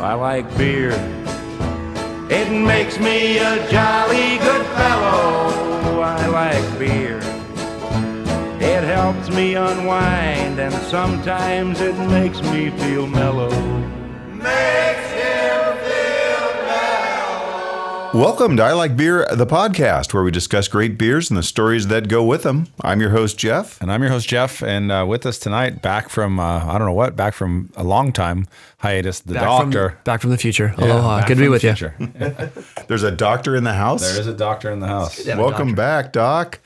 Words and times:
I 0.00 0.14
like 0.14 0.46
beer. 0.56 0.92
It 2.30 2.50
makes 2.52 3.00
me 3.00 3.38
a 3.38 3.68
jolly 3.68 4.38
good 4.38 4.64
fellow. 4.76 6.00
I 6.00 6.26
like 6.28 6.78
beer. 6.78 7.18
It 8.60 8.84
helps 8.84 9.28
me 9.28 9.54
unwind, 9.56 10.60
and 10.60 10.72
sometimes 10.72 11.80
it 11.80 11.96
makes 12.08 12.40
me 12.42 12.70
feel 12.70 13.08
mellow. 13.08 13.50
Makes 14.34 14.87
Welcome 18.14 18.56
to 18.56 18.62
I 18.62 18.72
Like 18.72 18.96
Beer, 18.96 19.26
the 19.32 19.46
podcast 19.46 20.14
where 20.14 20.22
we 20.22 20.30
discuss 20.30 20.66
great 20.66 20.96
beers 20.96 21.30
and 21.30 21.36
the 21.36 21.42
stories 21.42 21.88
that 21.88 22.08
go 22.08 22.24
with 22.24 22.42
them. 22.42 22.68
I'm 22.80 23.00
your 23.00 23.10
host, 23.10 23.36
Jeff. 23.36 23.80
And 23.82 23.92
I'm 23.92 24.00
your 24.02 24.10
host, 24.10 24.28
Jeff. 24.28 24.62
And 24.62 24.90
uh, 24.90 25.04
with 25.06 25.26
us 25.26 25.38
tonight, 25.38 25.82
back 25.82 26.08
from, 26.08 26.40
uh, 26.40 26.64
I 26.64 26.78
don't 26.78 26.86
know 26.86 26.94
what, 26.94 27.16
back 27.16 27.34
from 27.34 27.70
a 27.76 27.84
long 27.84 28.12
time 28.12 28.46
hiatus, 28.78 29.20
the 29.20 29.34
Back 29.34 29.42
doctor. 29.42 29.90
From, 29.90 29.98
back 30.04 30.20
from 30.22 30.30
the 30.30 30.38
future. 30.38 30.74
Yeah, 30.78 30.84
Aloha. 30.86 31.18
back 31.18 31.28
Good 31.28 31.34
to 31.36 31.40
be 31.42 31.48
with 31.48 31.62
the 31.62 31.68
you. 31.68 31.74
future. 31.74 32.52
There's 32.88 33.02
a 33.02 33.10
doctor 33.10 33.54
in 33.54 33.64
the 33.64 33.74
house. 33.74 34.00
there 34.00 34.20
is 34.20 34.26
a 34.26 34.34
doctor 34.34 34.70
in 34.70 34.80
the 34.80 34.86
house. 34.88 35.26
Welcome 35.26 35.74
doctor. 35.74 35.76
back, 35.76 36.12
Doc. 36.12 36.60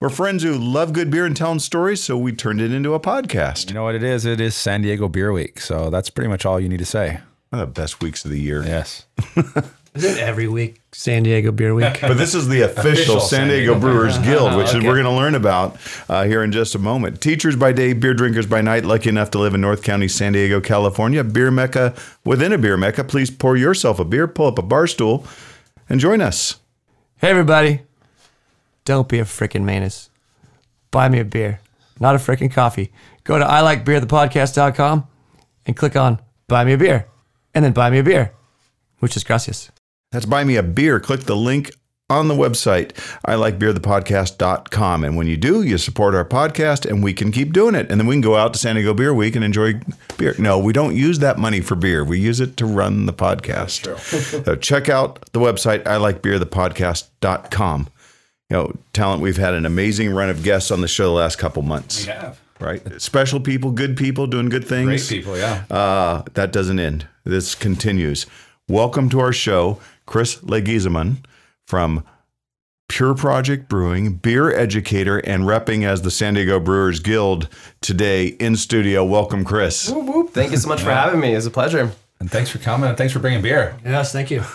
We're 0.00 0.10
friends 0.10 0.44
who 0.44 0.56
love 0.56 0.92
good 0.92 1.10
beer 1.10 1.26
and 1.26 1.36
telling 1.36 1.58
stories, 1.58 2.02
so 2.04 2.16
we 2.16 2.32
turned 2.32 2.60
it 2.60 2.72
into 2.72 2.94
a 2.94 3.00
podcast. 3.00 3.68
You 3.68 3.74
know 3.74 3.82
what 3.82 3.96
it 3.96 4.04
is? 4.04 4.24
It 4.24 4.40
is 4.40 4.54
San 4.54 4.82
Diego 4.82 5.08
Beer 5.08 5.32
Week. 5.32 5.60
So 5.60 5.90
that's 5.90 6.08
pretty 6.08 6.28
much 6.28 6.46
all 6.46 6.60
you 6.60 6.68
need 6.68 6.78
to 6.78 6.84
say. 6.84 7.18
One 7.50 7.62
of 7.62 7.74
the 7.74 7.80
best 7.80 8.00
weeks 8.00 8.24
of 8.24 8.30
the 8.30 8.38
year. 8.40 8.62
Yes. 8.64 9.06
Every 10.04 10.48
week 10.48 10.80
San 10.92 11.22
Diego 11.22 11.52
Beer 11.52 11.74
Week? 11.74 12.00
But 12.00 12.16
this 12.16 12.34
is 12.34 12.48
the 12.48 12.60
official, 12.70 12.90
Official 12.90 13.20
San 13.20 13.48
Diego 13.48 13.74
Diego 13.74 13.80
Brewers 13.80 14.18
Guild, 14.18 14.56
which 14.56 14.68
is 14.74 14.74
we're 14.76 14.94
going 14.94 15.04
to 15.04 15.10
learn 15.10 15.34
about 15.34 15.76
uh, 16.08 16.24
here 16.24 16.42
in 16.42 16.52
just 16.52 16.74
a 16.74 16.78
moment. 16.78 17.20
Teachers 17.20 17.56
by 17.56 17.72
day, 17.72 17.92
beer 17.92 18.14
drinkers 18.14 18.46
by 18.46 18.60
night, 18.60 18.84
lucky 18.84 19.08
enough 19.08 19.30
to 19.32 19.38
live 19.38 19.54
in 19.54 19.60
North 19.60 19.82
County, 19.82 20.08
San 20.08 20.32
Diego, 20.32 20.60
California, 20.60 21.22
beer 21.24 21.50
mecca 21.50 21.94
within 22.24 22.52
a 22.52 22.58
beer 22.58 22.76
mecca. 22.76 23.04
Please 23.04 23.30
pour 23.30 23.56
yourself 23.56 23.98
a 23.98 24.04
beer, 24.04 24.26
pull 24.26 24.46
up 24.46 24.58
a 24.58 24.62
bar 24.62 24.86
stool, 24.86 25.26
and 25.88 26.00
join 26.00 26.20
us. 26.20 26.56
hey, 27.18 27.30
everybody. 27.30 27.82
Don't 28.84 29.08
be 29.08 29.18
a 29.18 29.24
freaking 29.24 29.64
manus. 29.64 30.08
Buy 30.90 31.08
me 31.10 31.20
a 31.20 31.24
beer, 31.24 31.60
not 32.00 32.14
a 32.14 32.18
freaking 32.18 32.50
coffee. 32.50 32.90
Go 33.24 33.38
to 33.38 33.44
ilikebeerthepodcast.com 33.44 35.06
and 35.66 35.76
click 35.76 35.96
on 35.96 36.20
Buy 36.46 36.64
Me 36.64 36.72
a 36.72 36.78
Beer, 36.78 37.06
and 37.54 37.62
then 37.62 37.72
buy 37.74 37.90
me 37.90 37.98
a 37.98 38.02
beer. 38.02 38.32
Muchas 39.02 39.22
gracias. 39.22 39.70
That's 40.12 40.26
buy 40.26 40.44
me 40.44 40.56
a 40.56 40.62
beer. 40.62 41.00
Click 41.00 41.22
the 41.22 41.36
link 41.36 41.70
on 42.10 42.28
the 42.28 42.34
website, 42.34 42.92
I 43.24 43.34
like 43.34 43.58
beerthepodcast.com. 43.58 45.04
And 45.04 45.16
when 45.16 45.26
you 45.26 45.36
do, 45.36 45.62
you 45.62 45.76
support 45.76 46.14
our 46.14 46.24
podcast 46.24 46.88
and 46.88 47.04
we 47.04 47.12
can 47.12 47.30
keep 47.30 47.52
doing 47.52 47.74
it. 47.74 47.90
And 47.90 48.00
then 48.00 48.06
we 48.06 48.14
can 48.14 48.22
go 48.22 48.36
out 48.36 48.54
to 48.54 48.58
San 48.58 48.76
Diego 48.76 48.94
Beer 48.94 49.12
Week 49.12 49.36
and 49.36 49.44
enjoy 49.44 49.74
beer. 50.16 50.34
No, 50.38 50.58
we 50.58 50.72
don't 50.72 50.96
use 50.96 51.18
that 51.18 51.38
money 51.38 51.60
for 51.60 51.74
beer. 51.74 52.02
We 52.04 52.18
use 52.18 52.40
it 52.40 52.56
to 52.58 52.66
run 52.66 53.04
the 53.04 53.12
podcast. 53.12 53.94
so 54.44 54.56
check 54.56 54.88
out 54.88 55.20
the 55.32 55.40
website, 55.40 55.86
I 55.86 55.96
like 55.98 56.22
beerthepodcast.com. 56.22 57.88
You 58.50 58.56
know, 58.56 58.72
talent, 58.94 59.20
we've 59.20 59.36
had 59.36 59.52
an 59.52 59.66
amazing 59.66 60.14
run 60.14 60.30
of 60.30 60.42
guests 60.42 60.70
on 60.70 60.80
the 60.80 60.88
show 60.88 61.04
the 61.04 61.10
last 61.10 61.36
couple 61.36 61.60
months. 61.60 62.06
We 62.06 62.12
have. 62.12 62.40
Right? 62.58 63.00
Special 63.00 63.38
people, 63.38 63.70
good 63.70 63.98
people 63.98 64.26
doing 64.26 64.48
good 64.48 64.66
things. 64.66 64.86
Great 65.06 65.18
people, 65.18 65.36
yeah. 65.36 65.64
Uh, 65.70 66.22
that 66.32 66.52
doesn't 66.52 66.80
end. 66.80 67.06
This 67.24 67.54
continues. 67.54 68.26
Welcome 68.70 69.08
to 69.10 69.20
our 69.20 69.32
show, 69.32 69.80
Chris 70.08 70.36
Leguizamon 70.36 71.18
from 71.66 72.02
Pure 72.88 73.16
Project 73.16 73.68
Brewing, 73.68 74.14
beer 74.14 74.50
educator, 74.50 75.18
and 75.18 75.42
repping 75.42 75.84
as 75.86 76.00
the 76.00 76.10
San 76.10 76.32
Diego 76.32 76.58
Brewers 76.58 76.98
Guild 76.98 77.46
today 77.82 78.28
in 78.28 78.56
studio. 78.56 79.04
Welcome, 79.04 79.44
Chris. 79.44 79.92
Thank 80.30 80.52
you 80.52 80.56
so 80.56 80.66
much 80.66 80.80
for 80.80 80.90
having 80.90 81.20
me. 81.20 81.34
It's 81.34 81.44
a 81.44 81.50
pleasure. 81.50 81.92
And 82.20 82.30
thanks 82.30 82.48
for 82.48 82.56
coming. 82.56 82.88
And 82.88 82.96
thanks 82.96 83.12
for 83.12 83.18
bringing 83.18 83.42
beer. 83.42 83.76
Yes, 83.84 84.10
thank 84.10 84.30
you. 84.30 84.42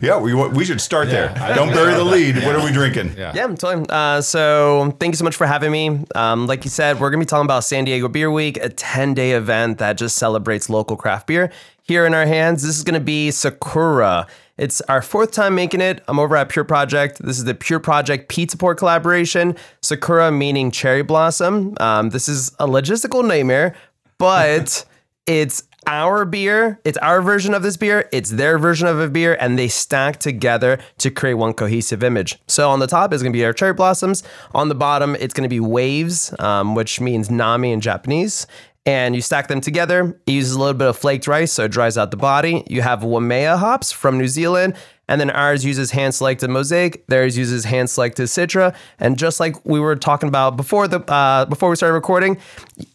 Yeah, 0.00 0.18
we 0.18 0.32
we 0.32 0.64
should 0.64 0.80
start 0.80 1.10
there. 1.10 1.30
I 1.38 1.54
Don't 1.54 1.68
bury 1.68 1.92
the 1.92 2.02
lead. 2.02 2.36
What 2.46 2.56
are 2.56 2.64
we 2.64 2.72
drinking? 2.72 3.12
Yeah. 3.14 3.32
Yeah, 3.34 3.46
totally. 3.48 3.84
Uh, 3.90 4.22
so 4.22 4.96
thank 4.98 5.12
you 5.12 5.18
so 5.18 5.24
much 5.24 5.36
for 5.36 5.46
having 5.46 5.70
me. 5.70 6.02
Um, 6.14 6.46
like 6.46 6.64
you 6.64 6.70
said, 6.70 6.98
we're 6.98 7.10
gonna 7.10 7.20
be 7.20 7.26
talking 7.26 7.44
about 7.44 7.62
San 7.62 7.84
Diego 7.84 8.08
Beer 8.08 8.30
Week, 8.30 8.56
a 8.56 8.70
10-day 8.70 9.32
event 9.32 9.76
that 9.76 9.98
just 9.98 10.16
celebrates 10.16 10.70
local 10.70 10.96
craft 10.96 11.26
beer. 11.26 11.52
Here 11.82 12.06
in 12.06 12.14
our 12.14 12.24
hands, 12.24 12.62
this 12.62 12.78
is 12.78 12.84
gonna 12.84 13.00
be 13.00 13.30
Sakura. 13.30 14.26
It's 14.58 14.80
our 14.82 15.02
fourth 15.02 15.32
time 15.32 15.54
making 15.54 15.82
it. 15.82 16.02
I'm 16.08 16.18
over 16.18 16.34
at 16.36 16.48
Pure 16.48 16.64
Project. 16.64 17.18
This 17.22 17.38
is 17.38 17.44
the 17.44 17.54
Pure 17.54 17.80
Project 17.80 18.28
Pizza 18.28 18.56
Port 18.56 18.78
collaboration. 18.78 19.54
Sakura 19.82 20.30
meaning 20.32 20.70
cherry 20.70 21.02
blossom. 21.02 21.74
Um, 21.78 22.10
this 22.10 22.28
is 22.28 22.48
a 22.58 22.66
logistical 22.66 23.26
nightmare, 23.26 23.74
but 24.18 24.86
it's 25.26 25.64
our 25.86 26.24
beer. 26.24 26.80
It's 26.84 26.96
our 26.98 27.20
version 27.20 27.52
of 27.52 27.62
this 27.62 27.76
beer. 27.76 28.08
It's 28.12 28.30
their 28.30 28.58
version 28.58 28.88
of 28.88 28.98
a 28.98 29.08
beer, 29.10 29.36
and 29.38 29.58
they 29.58 29.68
stack 29.68 30.18
together 30.18 30.78
to 30.98 31.10
create 31.10 31.34
one 31.34 31.52
cohesive 31.52 32.02
image. 32.02 32.38
So 32.46 32.70
on 32.70 32.80
the 32.80 32.86
top 32.86 33.12
is 33.12 33.22
going 33.22 33.32
to 33.32 33.38
be 33.38 33.44
our 33.44 33.52
cherry 33.52 33.74
blossoms. 33.74 34.22
On 34.54 34.68
the 34.68 34.74
bottom, 34.74 35.16
it's 35.16 35.34
going 35.34 35.48
to 35.48 35.54
be 35.54 35.60
waves, 35.60 36.34
um, 36.38 36.74
which 36.74 36.98
means 37.00 37.30
nami 37.30 37.72
in 37.72 37.80
Japanese. 37.80 38.46
And 38.86 39.14
you 39.14 39.20
stack 39.20 39.48
them 39.48 39.60
together. 39.60 40.18
It 40.26 40.32
uses 40.32 40.52
a 40.52 40.58
little 40.58 40.74
bit 40.74 40.88
of 40.88 40.96
flaked 40.96 41.26
rice, 41.26 41.52
so 41.52 41.64
it 41.64 41.72
dries 41.72 41.98
out 41.98 42.12
the 42.12 42.16
body. 42.16 42.64
You 42.68 42.82
have 42.82 43.02
Waimea 43.02 43.56
hops 43.58 43.92
from 43.92 44.16
New 44.16 44.28
Zealand. 44.28 44.76
And 45.08 45.20
then 45.20 45.30
ours 45.30 45.64
uses 45.64 45.90
hand 45.90 46.14
selected 46.14 46.50
mosaic. 46.50 47.06
Theirs 47.06 47.36
uses 47.36 47.64
hand 47.64 47.90
selected 47.90 48.24
citra. 48.24 48.74
And 48.98 49.18
just 49.18 49.38
like 49.40 49.56
we 49.64 49.78
were 49.78 49.96
talking 49.96 50.28
about 50.28 50.56
before 50.56 50.88
the 50.88 51.00
uh, 51.12 51.44
before 51.44 51.68
we 51.68 51.76
started 51.76 51.94
recording, 51.94 52.38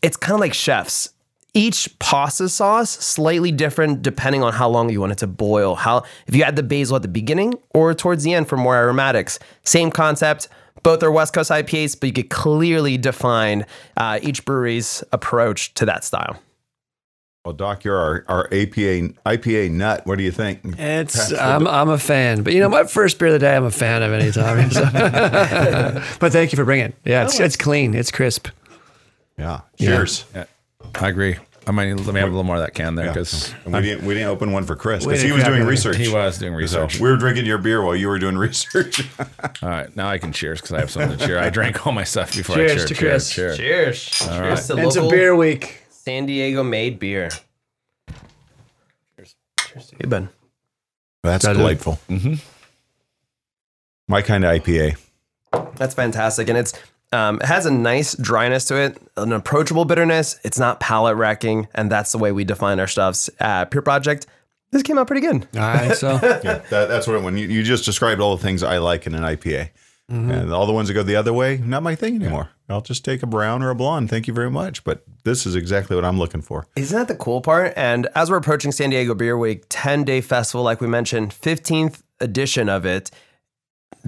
it's 0.02 0.18
kind 0.18 0.34
of 0.34 0.40
like 0.40 0.54
chefs 0.54 1.10
each 1.54 1.98
pasta 2.00 2.48
sauce 2.48 2.90
slightly 2.90 3.52
different 3.52 4.02
depending 4.02 4.44
on 4.44 4.54
how 4.54 4.70
long 4.70 4.90
you 4.90 5.02
want 5.02 5.12
it 5.12 5.18
to 5.18 5.28
boil. 5.28 5.76
How 5.76 6.04
if 6.28 6.36
you 6.36 6.44
add 6.44 6.56
the 6.56 6.64
basil 6.64 6.96
at 6.96 7.02
the 7.02 7.08
beginning 7.08 7.56
or 7.74 7.94
towards 7.94 8.24
the 8.24 8.34
end 8.34 8.48
for 8.48 8.58
more 8.58 8.76
aromatics. 8.76 9.38
Same 9.64 9.92
concept. 9.92 10.48
Both 10.84 11.04
are 11.04 11.12
West 11.12 11.34
Coast 11.34 11.52
IPAs, 11.52 12.00
but 12.00 12.08
you 12.08 12.14
could 12.14 12.30
clearly 12.30 12.98
define 12.98 13.66
uh, 13.98 14.20
each 14.22 14.46
brewery's 14.46 15.04
approach 15.12 15.74
to 15.76 15.86
that 15.86 16.04
style. 16.04 16.42
Well, 17.44 17.54
Doc, 17.56 17.84
you're 17.84 17.98
our, 17.98 18.24
our 18.28 18.46
APA 18.46 19.14
IPA 19.26 19.72
nut. 19.72 20.06
What 20.06 20.20
do 20.20 20.24
you 20.24 20.32
think? 20.32 20.62
It's 20.78 21.34
I'm, 21.34 21.68
I'm 21.68 21.90
a 21.90 21.98
fan, 21.98 22.44
but 22.44 22.54
you 22.54 22.60
know 22.60 22.70
my 22.70 22.84
first 22.84 23.18
beer 23.18 23.30
of 23.30 23.34
the 23.34 23.40
day. 23.40 23.56
I'm 23.56 23.64
a 23.64 23.72
fan 23.72 24.04
of 24.04 24.14
any 24.14 24.32
time. 24.32 24.70
so. 24.72 24.84
but 26.20 26.32
thank 26.32 26.52
you 26.52 26.56
for 26.56 26.66
bringing. 26.66 26.88
it. 26.88 26.96
Yeah, 27.04 27.26
it's 27.26 27.40
it's 27.40 27.58
clean. 27.58 27.96
It's 27.96 28.12
crisp. 28.12 28.48
Yeah. 29.40 29.62
Cheers. 29.80 30.26
Yeah. 30.36 30.46
I 30.96 31.10
agree. 31.10 31.38
I 31.68 31.72
might 31.72 31.94
let 31.94 32.14
me 32.14 32.20
have 32.20 32.30
a 32.30 32.32
little 32.32 32.44
more 32.44 32.56
of 32.56 32.62
that 32.64 32.74
can 32.74 32.96
there 32.96 33.06
Yeah. 33.06 33.12
because 33.14 33.54
And 33.66 33.74
we 33.74 33.82
didn't 33.82 34.06
we 34.06 34.16
didn't 34.16 34.30
open 34.30 34.52
one 34.52 34.64
for 34.66 34.76
Chris 34.76 35.06
because 35.06 35.22
he 35.22 35.32
was 35.32 35.44
doing 35.44 35.64
research. 35.64 35.98
he 35.98 36.12
was 36.12 36.40
doing 36.40 36.54
So 36.54 36.58
research. 36.58 37.00
we 37.00 37.10
were 37.10 37.18
drinking 37.18 37.46
your 37.46 37.60
beer 37.60 37.84
while 37.84 37.96
you 37.96 38.08
were 38.08 38.18
doing 38.18 38.36
research. 38.48 39.08
All 39.62 39.70
right, 39.70 39.96
now 39.96 40.08
I 40.10 40.18
can 40.18 40.32
cheers 40.34 40.60
because 40.60 40.74
I 40.74 40.80
have 40.80 40.90
something 40.90 41.18
to 41.20 41.26
cheer. 41.28 41.38
I 41.38 41.50
drank 41.52 41.86
all 41.86 41.94
my 41.94 42.04
stuff 42.04 42.36
before 42.36 42.56
Cheers 42.56 42.72
I 42.72 42.76
cheered. 42.76 42.88
Cheers 42.88 42.90
to 42.90 43.06
Chris. 43.06 43.32
Cheers. 43.32 43.58
Cheers! 43.58 44.00
Cheers 44.10 44.68
to 44.68 44.78
It's 44.78 44.96
a 44.96 45.02
local 45.02 45.10
beer 45.12 45.36
week. 45.36 45.84
San 45.92 46.26
Diego 46.26 46.64
made 46.64 46.98
beer. 47.00 47.30
Cheers! 49.16 49.36
Cheers 49.60 49.88
to 49.88 49.96
you, 50.02 50.08
Ben. 50.08 50.30
That's 51.24 51.46
That 51.46 51.52
is- 51.52 51.58
delightful. 51.58 52.00
Mm-hmm. 52.10 52.34
My 54.08 54.22
kind 54.24 54.44
of 54.44 54.52
IPA. 54.64 54.98
That's 55.76 55.94
fantastic, 55.94 56.50
and 56.50 56.58
it's 56.58 56.74
um, 57.12 57.40
it 57.42 57.46
has 57.46 57.66
a 57.66 57.72
nice 57.72 58.16
dryness 58.16 58.66
to 58.66 58.76
it, 58.76 58.98
an 59.18 59.34
approachable 59.34 59.86
bitterness. 59.86 60.40
It's 60.44 60.60
not 60.60 60.80
palate 60.80 61.18
wrecking, 61.18 61.68
and 61.76 61.92
that's 61.92 62.12
the 62.12 62.18
way 62.18 62.32
we 62.32 62.44
define 62.44 62.80
our 62.80 62.88
stuffs 62.88 63.30
at 63.40 63.72
Pure 63.72 63.84
Project. 63.84 64.28
This 64.72 64.84
came 64.84 64.98
out 64.98 65.08
pretty 65.08 65.26
good. 65.26 65.48
I 65.58 65.80
think 65.80 65.96
so. 65.96 66.12
Yeah, 66.44 66.60
that, 66.70 66.88
that's 66.88 67.06
what 67.08 67.18
it, 67.18 67.24
when 67.24 67.38
you, 67.38 67.48
you 67.48 67.64
just 67.64 67.84
described 67.84 68.22
all 68.22 68.38
the 68.38 68.44
things 68.44 68.64
I 68.64 68.78
like 68.78 69.06
in 69.06 69.14
an 69.14 69.24
IPA. 69.24 69.70
And 70.12 70.52
all 70.52 70.68
the 70.68 70.74
ones 70.74 70.90
that 70.90 70.94
go 70.94 71.04
the 71.04 71.16
other 71.16 71.32
way, 71.32 71.56
not 71.64 71.84
my 71.84 71.96
thing 71.96 72.18
anymore. 72.18 72.50
I'll 72.68 72.82
just 72.82 73.06
take 73.06 73.24
a 73.24 73.28
brown 73.28 73.64
or 73.64 73.70
a 73.70 73.76
blonde. 73.76 74.10
Thank 74.10 74.28
you 74.28 74.34
very 74.34 74.52
much. 74.52 74.84
But 74.84 75.04
this 75.24 75.46
is 75.46 75.56
exactly 75.56 75.96
what 75.96 76.04
I'm 76.04 76.20
looking 76.20 76.42
for. 76.42 76.68
Isn't 76.76 76.98
that 76.98 77.08
the 77.08 77.16
cool 77.16 77.40
part? 77.40 77.72
And 77.78 78.10
as 78.14 78.30
we're 78.30 78.36
approaching 78.36 78.74
San 78.74 78.90
Diego 78.90 79.14
Beer 79.14 79.38
Week, 79.38 79.64
10 79.70 80.04
day 80.04 80.20
festival, 80.20 80.64
like 80.64 80.82
we 80.82 80.88
mentioned, 80.88 81.32
15th 81.32 82.02
edition 82.20 82.68
of 82.68 82.86
it, 82.86 83.10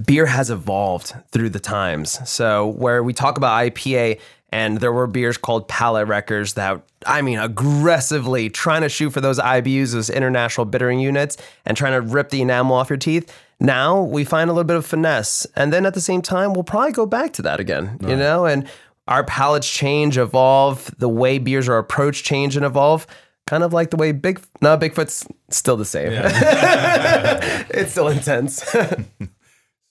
beer 0.04 0.26
has 0.26 0.50
evolved 0.50 1.14
through 1.30 1.50
the 1.50 1.60
times. 1.60 2.28
So, 2.28 2.68
where 2.68 3.02
we 3.02 3.12
talk 3.12 3.36
about 3.36 3.62
IPA, 3.64 4.20
and 4.54 4.78
there 4.78 4.92
were 4.92 5.08
beers 5.08 5.36
called 5.36 5.66
palate 5.66 6.06
wreckers 6.06 6.54
that, 6.54 6.80
I 7.06 7.22
mean, 7.22 7.40
aggressively 7.40 8.48
trying 8.50 8.82
to 8.82 8.88
shoot 8.88 9.10
for 9.10 9.20
those 9.20 9.40
IBUs, 9.40 9.92
those 9.92 10.10
international 10.10 10.64
bittering 10.64 11.00
units, 11.00 11.36
and 11.66 11.76
trying 11.76 11.92
to 11.92 12.00
rip 12.00 12.30
the 12.30 12.40
enamel 12.40 12.76
off 12.76 12.88
your 12.88 12.96
teeth. 12.96 13.36
Now 13.58 14.00
we 14.00 14.24
find 14.24 14.48
a 14.48 14.52
little 14.52 14.66
bit 14.66 14.76
of 14.76 14.86
finesse. 14.86 15.44
And 15.56 15.72
then 15.72 15.84
at 15.86 15.94
the 15.94 16.00
same 16.00 16.22
time, 16.22 16.52
we'll 16.52 16.62
probably 16.62 16.92
go 16.92 17.04
back 17.04 17.32
to 17.32 17.42
that 17.42 17.58
again, 17.58 17.98
you 18.06 18.14
know? 18.14 18.46
And 18.46 18.68
our 19.08 19.24
palates 19.24 19.68
change, 19.68 20.16
evolve, 20.18 20.94
the 20.98 21.08
way 21.08 21.38
beers 21.38 21.68
are 21.68 21.78
approached 21.78 22.24
change 22.24 22.56
and 22.56 22.64
evolve. 22.64 23.08
Kind 23.46 23.64
of 23.64 23.72
like 23.72 23.90
the 23.90 23.96
way 23.96 24.12
Big 24.12 24.40
no 24.62 24.78
Bigfoot's 24.78 25.26
still 25.50 25.76
the 25.76 25.84
same. 25.84 26.12
it's 26.14 27.90
still 27.90 28.08
intense. 28.08 28.64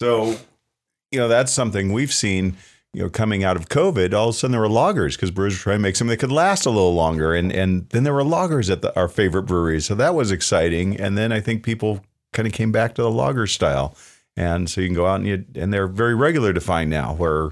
So, 0.03 0.38
you 1.11 1.19
know, 1.19 1.27
that's 1.27 1.51
something 1.51 1.94
we've 1.94 2.13
seen 2.13 2.57
you 2.94 3.01
know, 3.01 3.09
coming 3.09 3.44
out 3.44 3.57
of 3.57 3.69
COVID, 3.69 4.13
all 4.13 4.29
of 4.29 4.35
a 4.35 4.38
sudden 4.38 4.51
there 4.51 4.61
were 4.61 4.67
lagers 4.67 5.13
because 5.15 5.31
brewers 5.31 5.55
were 5.55 5.63
trying 5.63 5.79
to 5.79 5.81
make 5.81 5.95
something 5.95 6.11
that 6.11 6.19
could 6.19 6.31
last 6.31 6.65
a 6.65 6.69
little 6.69 6.94
longer. 6.94 7.33
And 7.33 7.51
and 7.51 7.89
then 7.89 8.03
there 8.03 8.13
were 8.13 8.23
lagers 8.23 8.69
at 8.71 8.81
the, 8.83 8.95
our 8.95 9.07
favorite 9.07 9.44
breweries. 9.44 9.85
So 9.85 9.95
that 9.95 10.13
was 10.13 10.31
exciting. 10.31 11.00
And 11.00 11.17
then 11.17 11.31
I 11.31 11.39
think 11.39 11.63
people 11.63 12.01
kind 12.33 12.47
of 12.47 12.53
came 12.53 12.71
back 12.71 12.94
to 12.95 13.01
the 13.01 13.09
lager 13.09 13.47
style. 13.47 13.95
And 14.38 14.69
so 14.69 14.81
you 14.81 14.88
can 14.88 14.95
go 14.95 15.07
out 15.07 15.21
and 15.21 15.27
you, 15.27 15.45
and 15.55 15.73
they're 15.73 15.88
very 15.88 16.15
regular 16.15 16.53
to 16.53 16.61
find 16.61 16.89
now 16.89 17.13
where 17.15 17.50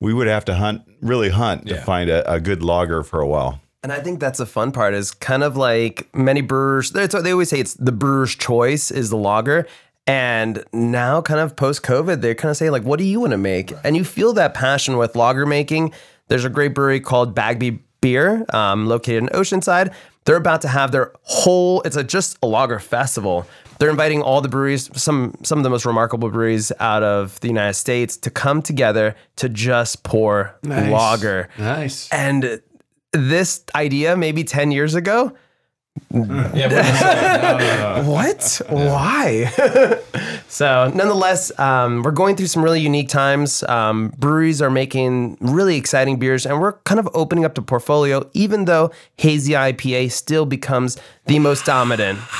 we 0.00 0.12
would 0.12 0.26
have 0.26 0.44
to 0.46 0.54
hunt, 0.54 0.82
really 1.00 1.30
hunt 1.30 1.66
to 1.68 1.74
Yeah. 1.74 1.84
find 1.84 2.10
a, 2.10 2.32
a 2.32 2.40
good 2.40 2.62
lager 2.62 3.04
for 3.04 3.20
a 3.20 3.26
while. 3.26 3.60
And 3.84 3.92
I 3.92 4.00
think 4.00 4.20
that's 4.20 4.38
the 4.38 4.46
fun 4.46 4.70
part 4.70 4.94
is 4.94 5.10
kind 5.10 5.42
of 5.42 5.56
like 5.56 6.08
many 6.14 6.40
brewers, 6.40 6.92
they 6.92 7.06
always 7.32 7.48
say 7.48 7.58
it's 7.58 7.74
the 7.74 7.90
brewer's 7.92 8.34
choice 8.36 8.92
is 8.92 9.10
the 9.10 9.16
lager. 9.16 9.66
And 10.06 10.64
now, 10.72 11.22
kind 11.22 11.38
of 11.38 11.54
post 11.54 11.82
COVID, 11.82 12.20
they 12.20 12.34
kind 12.34 12.50
of 12.50 12.56
say, 12.56 12.70
like, 12.70 12.82
what 12.82 12.98
do 12.98 13.04
you 13.04 13.20
want 13.20 13.32
to 13.32 13.38
make? 13.38 13.72
And 13.84 13.96
you 13.96 14.04
feel 14.04 14.32
that 14.32 14.52
passion 14.52 14.96
with 14.96 15.14
lager 15.14 15.46
making. 15.46 15.92
There's 16.28 16.44
a 16.44 16.50
great 16.50 16.74
brewery 16.74 17.00
called 17.00 17.34
Bagby 17.34 17.82
Beer, 18.00 18.44
um, 18.52 18.86
located 18.86 19.22
in 19.22 19.28
Oceanside. 19.28 19.94
They're 20.24 20.36
about 20.36 20.62
to 20.62 20.68
have 20.68 20.92
their 20.92 21.12
whole, 21.22 21.82
it's 21.82 21.96
a, 21.96 22.02
just 22.02 22.36
a 22.42 22.46
lager 22.46 22.80
festival. 22.80 23.46
They're 23.78 23.90
inviting 23.90 24.22
all 24.22 24.40
the 24.40 24.48
breweries, 24.48 24.90
some 25.00 25.34
some 25.42 25.58
of 25.58 25.64
the 25.64 25.70
most 25.70 25.84
remarkable 25.84 26.30
breweries 26.30 26.70
out 26.78 27.02
of 27.02 27.40
the 27.40 27.48
United 27.48 27.74
States, 27.74 28.16
to 28.18 28.30
come 28.30 28.62
together 28.62 29.16
to 29.36 29.48
just 29.48 30.04
pour 30.04 30.54
lager. 30.92 31.48
Nice. 31.58 32.08
And 32.12 32.62
this 33.12 33.64
idea, 33.74 34.16
maybe 34.16 34.44
10 34.44 34.70
years 34.70 34.94
ago, 34.94 35.32
Yeah, 36.14 38.02
what? 38.06 38.60
Why? 38.68 39.44
so, 40.48 40.90
nonetheless, 40.94 41.58
um, 41.58 42.02
we're 42.02 42.10
going 42.10 42.36
through 42.36 42.46
some 42.46 42.62
really 42.62 42.80
unique 42.80 43.08
times. 43.08 43.62
Um, 43.64 44.12
breweries 44.18 44.60
are 44.60 44.70
making 44.70 45.38
really 45.40 45.76
exciting 45.76 46.18
beers, 46.18 46.44
and 46.46 46.60
we're 46.60 46.72
kind 46.84 47.00
of 47.00 47.08
opening 47.14 47.44
up 47.44 47.54
the 47.54 47.62
portfolio, 47.62 48.28
even 48.34 48.66
though 48.66 48.90
hazy 49.16 49.52
IPA 49.52 50.12
still 50.12 50.44
becomes 50.44 50.98
the 51.26 51.38
most 51.38 51.64
dominant. 51.64 52.18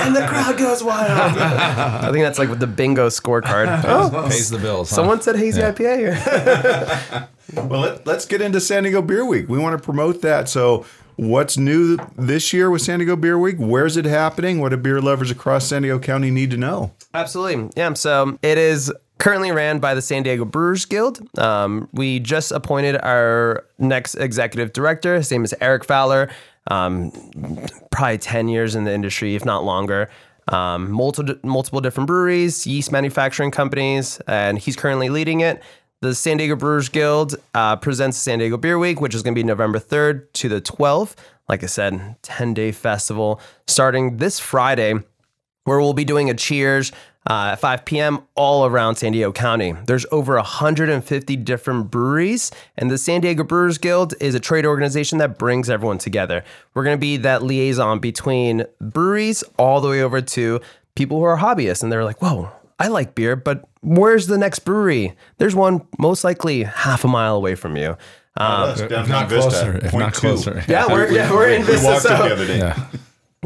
and 0.00 0.14
the 0.14 0.24
crowd 0.28 0.56
goes 0.56 0.82
wild. 0.82 1.38
I 1.38 2.10
think 2.12 2.24
that's 2.24 2.38
like 2.38 2.48
with 2.48 2.60
the 2.60 2.66
bingo 2.66 3.08
scorecard. 3.08 3.82
Oh, 3.84 4.28
pays 4.28 4.50
the 4.50 4.58
bills. 4.58 4.90
huh? 4.90 4.96
someone 4.96 5.20
said 5.20 5.36
hazy 5.36 5.60
IPA 5.60 5.98
here. 5.98 7.28
Well, 7.54 7.80
let, 7.80 8.06
let's 8.06 8.26
get 8.26 8.40
into 8.40 8.60
San 8.60 8.82
Diego 8.82 9.02
Beer 9.02 9.24
Week. 9.24 9.48
We 9.48 9.58
want 9.58 9.78
to 9.78 9.84
promote 9.84 10.22
that. 10.22 10.48
So, 10.48 10.84
what's 11.16 11.56
new 11.56 11.98
this 12.16 12.52
year 12.52 12.70
with 12.70 12.82
San 12.82 12.98
Diego 12.98 13.16
Beer 13.16 13.38
Week? 13.38 13.56
Where's 13.58 13.96
it 13.96 14.04
happening? 14.04 14.60
What 14.60 14.70
do 14.70 14.76
beer 14.76 15.00
lovers 15.00 15.30
across 15.30 15.66
San 15.66 15.82
Diego 15.82 15.98
County 15.98 16.30
need 16.30 16.50
to 16.52 16.56
know? 16.56 16.92
Absolutely. 17.14 17.70
Yeah. 17.76 17.92
So 17.94 18.38
it 18.42 18.58
is 18.58 18.92
currently 19.18 19.50
ran 19.50 19.78
by 19.78 19.94
the 19.94 20.02
San 20.02 20.22
Diego 20.22 20.44
Brewers 20.44 20.84
Guild. 20.84 21.26
Um, 21.38 21.88
we 21.92 22.20
just 22.20 22.52
appointed 22.52 22.96
our 23.02 23.64
next 23.78 24.14
executive 24.16 24.72
director. 24.72 25.16
His 25.16 25.30
name 25.30 25.44
is 25.44 25.54
Eric 25.60 25.84
Fowler. 25.84 26.30
Um, 26.68 27.12
probably 27.90 28.18
10 28.18 28.48
years 28.48 28.74
in 28.74 28.84
the 28.84 28.92
industry, 28.92 29.34
if 29.34 29.44
not 29.44 29.64
longer. 29.64 30.10
Um, 30.48 30.90
multiple, 30.90 31.34
multiple 31.42 31.80
different 31.80 32.06
breweries, 32.06 32.66
yeast 32.66 32.92
manufacturing 32.92 33.50
companies, 33.50 34.20
and 34.28 34.58
he's 34.58 34.76
currently 34.76 35.08
leading 35.08 35.40
it. 35.40 35.62
The 36.02 36.14
San 36.14 36.36
Diego 36.36 36.56
Brewers 36.56 36.90
Guild 36.90 37.36
uh, 37.54 37.76
presents 37.76 38.18
San 38.18 38.38
Diego 38.38 38.58
Beer 38.58 38.78
Week, 38.78 39.00
which 39.00 39.14
is 39.14 39.22
going 39.22 39.34
to 39.34 39.38
be 39.38 39.42
November 39.42 39.78
3rd 39.78 40.30
to 40.34 40.48
the 40.50 40.60
12th. 40.60 41.14
Like 41.48 41.62
I 41.62 41.66
said, 41.66 42.16
10 42.20 42.52
day 42.52 42.70
festival 42.70 43.40
starting 43.66 44.18
this 44.18 44.38
Friday 44.38 44.94
where 45.64 45.80
we'll 45.80 45.94
be 45.94 46.04
doing 46.04 46.28
a 46.28 46.34
cheers 46.34 46.92
uh, 47.28 47.50
at 47.52 47.56
5 47.56 47.86
p.m. 47.86 48.18
all 48.34 48.66
around 48.66 48.96
San 48.96 49.12
Diego 49.12 49.32
County. 49.32 49.72
There's 49.86 50.04
over 50.12 50.34
150 50.36 51.36
different 51.36 51.90
breweries, 51.90 52.52
and 52.76 52.90
the 52.90 52.98
San 52.98 53.22
Diego 53.22 53.42
Brewers 53.42 53.78
Guild 53.78 54.12
is 54.20 54.34
a 54.34 54.40
trade 54.40 54.66
organization 54.66 55.16
that 55.18 55.38
brings 55.38 55.70
everyone 55.70 55.98
together. 55.98 56.44
We're 56.74 56.84
going 56.84 56.96
to 56.96 57.00
be 57.00 57.16
that 57.18 57.42
liaison 57.42 58.00
between 58.00 58.64
breweries 58.80 59.42
all 59.58 59.80
the 59.80 59.88
way 59.88 60.02
over 60.02 60.20
to 60.20 60.60
people 60.94 61.18
who 61.18 61.24
are 61.24 61.38
hobbyists, 61.38 61.82
and 61.82 61.90
they're 61.90 62.04
like, 62.04 62.20
whoa. 62.20 62.52
I 62.78 62.88
like 62.88 63.14
beer, 63.14 63.36
but 63.36 63.68
where's 63.80 64.26
the 64.26 64.36
next 64.38 64.60
brewery? 64.60 65.14
There's 65.38 65.54
one 65.54 65.86
most 65.98 66.24
likely 66.24 66.62
half 66.64 67.04
a 67.04 67.08
mile 67.08 67.36
away 67.36 67.54
from 67.54 67.76
you. 67.76 67.96
Um, 68.36 68.70
if 68.78 69.08
not 69.08 69.28
closer. 69.28 69.78
If 69.82 69.94
not 69.94 70.12
closer. 70.12 70.62
yeah, 70.68 70.86
we're, 70.86 71.10
yeah, 71.10 71.32
we're 71.32 71.48
in 71.48 71.62
We 71.62 71.68
Vista. 71.68 71.86
walked 71.86 72.04
it 72.04 72.08
so- 72.08 72.16
the 72.28 72.32
other 72.32 72.46
day. 72.46 72.58
Yeah. 72.58 72.86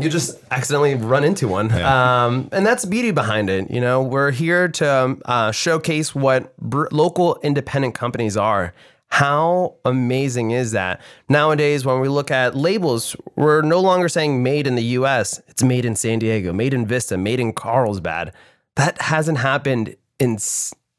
you 0.01 0.09
just 0.09 0.37
accidentally 0.51 0.95
run 0.97 1.23
into 1.25 1.47
one. 1.47 1.71
Um, 1.73 2.49
and 2.53 2.67
that's 2.67 2.83
the 2.85 2.91
beauty 2.91 3.11
behind 3.13 3.51
it. 3.51 3.71
You 3.71 3.81
know, 3.81 4.03
we're 4.03 4.31
here 4.33 4.67
to 4.69 4.91
um, 4.93 5.23
uh, 5.27 5.53
showcase 5.53 6.13
what 6.15 6.57
br- 6.59 6.89
local 6.91 7.39
independent 7.43 7.95
companies 7.95 8.37
are. 8.37 8.73
How 9.09 9.75
amazing 9.85 10.53
is 10.53 10.73
that? 10.73 11.01
Nowadays, 11.29 11.85
when 11.85 12.01
we 12.01 12.09
look 12.09 12.31
at 12.31 12.57
labels, 12.57 13.15
we're 13.37 13.61
no 13.63 13.81
longer 13.81 14.09
saying 14.09 14.43
made 14.43 14.67
in 14.67 14.75
the 14.77 14.85
US, 14.99 15.41
it's 15.49 15.63
made 15.63 15.85
in 15.85 15.95
San 15.97 16.19
Diego, 16.21 16.53
made 16.53 16.73
in 16.75 16.87
Vista, 16.87 17.17
made 17.19 17.39
in 17.41 17.53
Carlsbad. 17.53 18.33
That 18.81 18.99
hasn't 19.03 19.37
happened 19.37 19.95
in, 20.19 20.39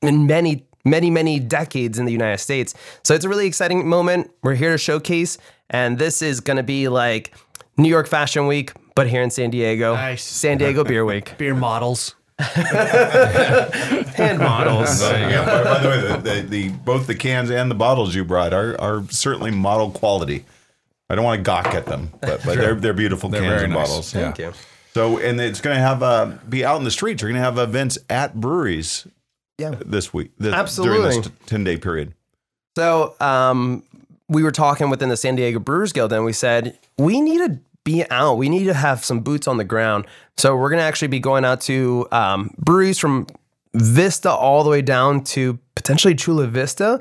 in 0.03 0.27
many, 0.27 0.67
many, 0.85 1.09
many 1.09 1.39
decades 1.39 1.97
in 1.97 2.05
the 2.05 2.11
United 2.11 2.37
States. 2.37 2.75
So 3.03 3.15
it's 3.15 3.25
a 3.25 3.29
really 3.29 3.47
exciting 3.47 3.89
moment. 3.89 4.29
We're 4.43 4.53
here 4.53 4.73
to 4.73 4.77
showcase, 4.77 5.39
and 5.67 5.97
this 5.97 6.21
is 6.21 6.41
going 6.41 6.57
to 6.57 6.63
be 6.63 6.89
like 6.89 7.33
New 7.77 7.89
York 7.89 8.07
Fashion 8.07 8.45
Week, 8.45 8.71
but 8.93 9.09
here 9.09 9.23
in 9.23 9.31
San 9.31 9.49
Diego. 9.49 9.95
Nice. 9.95 10.21
San 10.21 10.59
Diego 10.59 10.83
Beer 10.83 11.05
Week. 11.05 11.35
Beer 11.39 11.55
models. 11.55 12.13
Hand 12.37 14.37
models. 14.37 14.99
There 14.99 15.31
you. 15.31 15.37
By, 15.37 15.63
by 15.63 15.79
the 15.79 15.89
way, 15.89 16.01
the, 16.01 16.17
the, 16.17 16.41
the 16.47 16.69
both 16.69 17.07
the 17.07 17.15
cans 17.15 17.49
and 17.49 17.71
the 17.71 17.75
bottles 17.75 18.13
you 18.13 18.23
brought 18.23 18.53
are, 18.53 18.79
are 18.79 19.03
certainly 19.09 19.49
model 19.49 19.89
quality. 19.89 20.45
I 21.09 21.15
don't 21.15 21.25
want 21.25 21.39
to 21.39 21.43
gawk 21.43 21.73
at 21.73 21.87
them, 21.87 22.11
but, 22.21 22.45
but 22.45 22.59
they're 22.59 22.75
they're 22.75 22.93
beautiful 22.93 23.31
They're 23.31 23.41
cans 23.41 23.63
and 23.63 23.73
nice. 23.73 23.89
bottles. 23.89 24.13
Yeah. 24.13 24.21
Thank 24.21 24.37
you. 24.37 24.53
So, 24.93 25.17
and 25.17 25.39
it's 25.39 25.61
going 25.61 25.75
to 25.75 25.81
have 25.81 26.03
uh, 26.03 26.33
be 26.49 26.65
out 26.65 26.77
in 26.77 26.83
the 26.83 26.91
streets. 26.91 27.21
You're 27.21 27.31
going 27.31 27.39
to 27.41 27.45
have 27.45 27.57
events 27.57 27.97
at 28.09 28.35
breweries 28.39 29.07
Yeah. 29.57 29.75
this 29.85 30.13
week. 30.13 30.31
This, 30.37 30.53
Absolutely. 30.53 30.97
during 30.97 31.21
this 31.21 31.31
ten 31.45 31.63
day 31.63 31.77
period. 31.77 32.13
So 32.77 33.15
um, 33.19 33.83
we 34.27 34.43
were 34.43 34.51
talking 34.51 34.89
within 34.89 35.09
the 35.09 35.17
San 35.17 35.35
Diego 35.35 35.59
Brewers 35.59 35.93
Guild, 35.93 36.11
and 36.13 36.25
we 36.25 36.33
said 36.33 36.77
we 36.97 37.21
need 37.21 37.37
to 37.39 37.59
be 37.83 38.05
out. 38.09 38.35
We 38.35 38.47
need 38.49 38.65
to 38.65 38.73
have 38.73 39.03
some 39.03 39.21
boots 39.21 39.47
on 39.47 39.57
the 39.57 39.63
ground. 39.63 40.05
So 40.37 40.55
we're 40.55 40.69
going 40.69 40.79
to 40.79 40.85
actually 40.85 41.07
be 41.09 41.19
going 41.19 41.45
out 41.45 41.61
to 41.61 42.07
um, 42.11 42.53
breweries 42.57 42.99
from 42.99 43.27
Vista 43.73 44.29
all 44.29 44.63
the 44.63 44.69
way 44.69 44.81
down 44.81 45.23
to 45.23 45.57
potentially 45.75 46.13
Chula 46.15 46.47
Vista, 46.47 46.99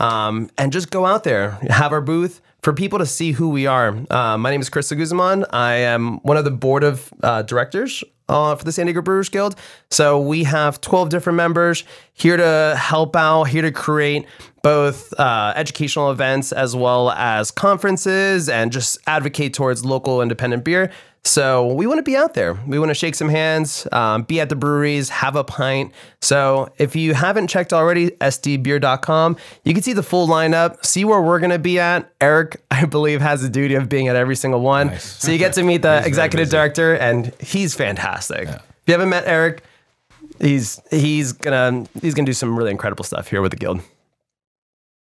um, 0.00 0.48
and 0.56 0.72
just 0.72 0.90
go 0.90 1.04
out 1.06 1.24
there, 1.24 1.52
have 1.68 1.92
our 1.92 2.00
booth 2.00 2.40
for 2.62 2.72
people 2.72 2.98
to 2.98 3.06
see 3.06 3.32
who 3.32 3.48
we 3.48 3.66
are. 3.66 3.96
Uh, 4.10 4.38
my 4.38 4.50
name 4.50 4.60
is 4.60 4.68
Chris 4.68 4.90
Guzman. 4.90 5.44
I 5.50 5.74
am 5.74 6.18
one 6.20 6.36
of 6.36 6.44
the 6.44 6.50
board 6.50 6.84
of 6.84 7.12
uh, 7.22 7.42
directors 7.42 8.04
uh, 8.28 8.54
for 8.54 8.64
the 8.64 8.70
San 8.70 8.86
Diego 8.86 9.02
Brewers 9.02 9.28
Guild. 9.28 9.56
So 9.90 10.20
we 10.20 10.44
have 10.44 10.80
12 10.80 11.08
different 11.08 11.36
members 11.36 11.82
here 12.14 12.36
to 12.36 12.76
help 12.78 13.16
out, 13.16 13.44
here 13.44 13.62
to 13.62 13.72
create 13.72 14.26
both 14.62 15.12
uh, 15.18 15.52
educational 15.56 16.12
events 16.12 16.52
as 16.52 16.76
well 16.76 17.10
as 17.10 17.50
conferences 17.50 18.48
and 18.48 18.70
just 18.70 18.96
advocate 19.08 19.54
towards 19.54 19.84
local 19.84 20.22
independent 20.22 20.62
beer. 20.62 20.92
So 21.24 21.72
we 21.74 21.86
want 21.86 21.98
to 21.98 22.02
be 22.02 22.16
out 22.16 22.34
there. 22.34 22.54
We 22.66 22.80
want 22.80 22.90
to 22.90 22.94
shake 22.94 23.14
some 23.14 23.28
hands, 23.28 23.86
um, 23.92 24.24
be 24.24 24.40
at 24.40 24.48
the 24.48 24.56
breweries, 24.56 25.08
have 25.08 25.36
a 25.36 25.44
pint. 25.44 25.92
So 26.20 26.72
if 26.78 26.96
you 26.96 27.14
haven't 27.14 27.46
checked 27.46 27.72
already, 27.72 28.10
sdbeer.com, 28.10 29.36
you 29.64 29.72
can 29.72 29.84
see 29.84 29.92
the 29.92 30.02
full 30.02 30.26
lineup, 30.26 30.84
see 30.84 31.04
where 31.04 31.22
we're 31.22 31.38
going 31.38 31.50
to 31.50 31.60
be 31.60 31.78
at. 31.78 32.12
Eric, 32.20 32.60
I 32.72 32.86
believe, 32.86 33.20
has 33.20 33.40
the 33.40 33.48
duty 33.48 33.76
of 33.76 33.88
being 33.88 34.08
at 34.08 34.16
every 34.16 34.34
single 34.34 34.60
one. 34.60 34.98
So 34.98 35.30
you 35.30 35.38
get 35.38 35.52
to 35.54 35.62
meet 35.62 35.82
the 35.82 36.04
executive 36.04 36.48
director, 36.50 36.94
and 36.94 37.32
he's 37.38 37.74
fantastic. 37.74 38.48
If 38.48 38.88
you 38.88 38.92
haven't 38.94 39.10
met 39.10 39.24
Eric, 39.26 39.62
he's 40.40 40.80
he's 40.90 41.32
gonna 41.32 41.86
he's 42.00 42.14
gonna 42.14 42.26
do 42.26 42.32
some 42.32 42.58
really 42.58 42.72
incredible 42.72 43.04
stuff 43.04 43.28
here 43.28 43.40
with 43.40 43.52
the 43.52 43.56
guild. 43.56 43.80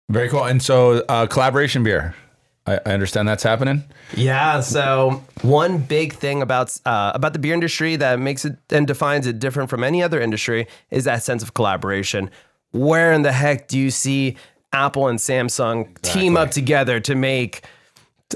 Very 0.08 0.28
cool. 0.28 0.44
And 0.44 0.62
so, 0.62 1.04
uh, 1.08 1.26
collaboration 1.26 1.82
beer. 1.82 2.14
I, 2.66 2.80
I 2.86 2.92
understand 2.92 3.28
that's 3.28 3.42
happening. 3.42 3.84
Yeah. 4.16 4.60
So 4.60 5.22
one 5.42 5.78
big 5.78 6.14
thing 6.14 6.42
about 6.42 6.76
uh, 6.86 7.12
about 7.14 7.32
the 7.32 7.38
beer 7.38 7.54
industry 7.54 7.96
that 7.96 8.18
makes 8.18 8.44
it 8.44 8.56
and 8.70 8.86
defines 8.86 9.26
it 9.26 9.38
different 9.38 9.70
from 9.70 9.84
any 9.84 10.02
other 10.02 10.20
industry 10.20 10.66
is 10.90 11.04
that 11.04 11.22
sense 11.22 11.42
of 11.42 11.54
collaboration. 11.54 12.30
Where 12.72 13.12
in 13.12 13.22
the 13.22 13.32
heck 13.32 13.68
do 13.68 13.78
you 13.78 13.90
see 13.90 14.36
Apple 14.72 15.08
and 15.08 15.18
Samsung 15.18 16.00
team 16.02 16.36
up 16.36 16.50
together 16.50 17.00
to 17.00 17.14
make? 17.14 17.64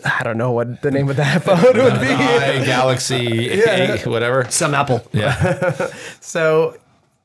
I 0.04 0.22
don't 0.22 0.38
know 0.38 0.52
what 0.52 0.82
the 0.82 0.90
name 0.90 1.08
of 1.08 1.16
that 1.16 1.42
phone 1.44 1.62
would 1.62 2.00
be. 2.00 2.06
I 2.08 2.64
Galaxy, 2.64 3.48
eight, 3.50 4.06
whatever. 4.06 4.48
Some 4.50 4.74
apple. 4.74 5.06
Yeah. 5.12 5.90
So 6.20 6.76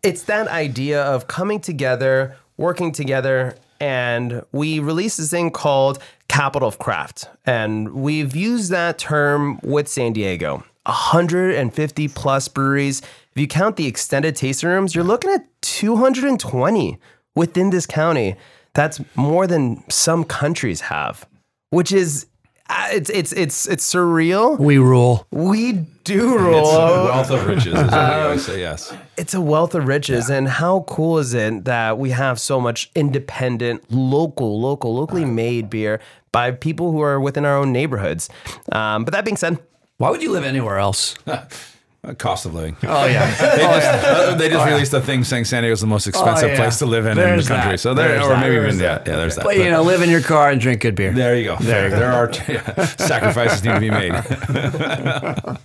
it's 0.02 0.24
that 0.24 0.48
idea 0.48 1.04
of 1.04 1.28
coming 1.28 1.60
together, 1.60 2.38
working 2.58 2.94
together, 2.94 3.56
and 3.80 4.44
we 4.52 4.80
released 4.80 5.18
this 5.18 5.32
thing 5.32 5.52
called 5.52 6.00
Capital 6.28 6.68
of 6.68 6.80
Craft. 6.80 7.30
And 7.46 7.94
we've 7.94 8.36
used 8.36 8.72
that 8.72 8.98
term 8.98 9.60
with 9.64 9.88
San 9.88 10.14
Diego. 10.14 10.64
150 10.86 12.08
plus 12.10 12.48
breweries. 12.48 13.02
If 13.02 13.42
you 13.42 13.48
count 13.48 13.78
the 13.78 13.88
extended 13.88 14.36
tasting 14.36 14.70
rooms, 14.70 14.94
you're 14.94 15.04
looking 15.04 15.32
at 15.32 15.46
220 15.62 17.00
within 17.36 17.70
this 17.70 17.86
county. 17.86 18.36
That's 18.74 19.02
more 19.16 19.48
than 19.48 19.84
some 19.90 20.24
countries 20.24 20.82
have, 20.82 21.28
which 21.70 21.92
is 21.92 22.26
it's 22.92 23.10
it's 23.10 23.32
it's 23.34 23.68
it's 23.68 23.94
surreal. 23.94 24.60
We 24.60 24.78
rule. 24.78 25.26
We 25.32 25.74
do 26.04 26.38
rule. 26.38 26.60
It's 26.60 26.70
a 26.70 27.04
wealth 27.06 27.32
of 27.32 27.46
riches, 27.48 27.68
is 27.68 27.74
what 27.74 27.92
we 27.92 28.22
always 28.24 28.46
say. 28.46 28.60
Yes. 28.60 28.94
it's 29.18 29.34
a 29.34 29.42
wealth 29.42 29.74
of 29.76 29.88
riches 29.88 30.30
and 30.30 30.48
how 30.48 30.82
cool 30.82 31.18
is 31.20 31.34
it 31.34 31.66
that 31.66 31.98
we 31.98 32.10
have 32.12 32.40
so 32.40 32.60
much 32.60 32.92
independent 32.96 33.84
local 33.92 34.60
local 34.60 34.94
locally 34.96 35.26
made 35.26 35.70
beer 35.70 36.00
by 36.32 36.52
people 36.52 36.92
who 36.92 37.02
are 37.02 37.20
within 37.20 37.46
our 37.46 37.56
own 37.56 37.72
neighborhoods 37.72 38.30
um, 38.72 39.06
but 39.06 39.14
that 39.14 39.24
being 39.24 39.38
said 39.38 39.58
Why 39.98 40.10
would 40.10 40.22
you 40.22 40.32
live 40.32 40.44
anywhere 40.44 40.78
else? 40.78 41.16
Cost 42.18 42.46
of 42.46 42.54
living. 42.54 42.76
Oh 42.84 43.06
yeah. 43.06 43.34
They 43.56 43.62
just, 43.64 44.06
uh, 44.06 44.36
they 44.36 44.50
just 44.50 44.66
released 44.68 44.94
a 44.94 45.00
thing 45.00 45.24
saying 45.24 45.46
San 45.46 45.64
Diego's 45.64 45.80
the 45.80 45.88
most 45.88 46.06
expensive 46.06 46.50
Oh, 46.50 46.52
yeah. 46.52 46.58
place 46.58 46.80
to 46.80 46.86
live 46.86 47.06
in 47.06 47.18
in 47.18 47.38
the 47.38 47.44
country. 47.44 47.72
that. 47.72 47.80
So 47.80 47.94
there, 47.94 48.10
There's 48.10 48.26
or 48.26 48.30
that. 48.30 48.40
maybe 48.42 48.56
There's 48.56 48.76
even 48.76 48.84
yeah, 48.84 49.04
yeah. 49.08 49.16
There's 49.16 49.36
that. 49.36 49.46
But 49.46 49.58
you 49.58 49.70
know, 49.70 49.84
live 49.84 50.02
in 50.02 50.10
your 50.10 50.22
car 50.22 50.50
and 50.50 50.60
drink 50.60 50.82
good 50.82 50.96
beer. 50.96 51.14
there 51.14 51.38
you 51.38 51.46
go. 51.46 51.56
There, 51.62 51.90
there 51.90 52.12
are 52.12 52.30
yeah, 52.50 52.86
sacrifices 52.98 53.64
need 53.64 53.74
to 53.76 53.80
be 53.80 53.90
made. 53.90 54.14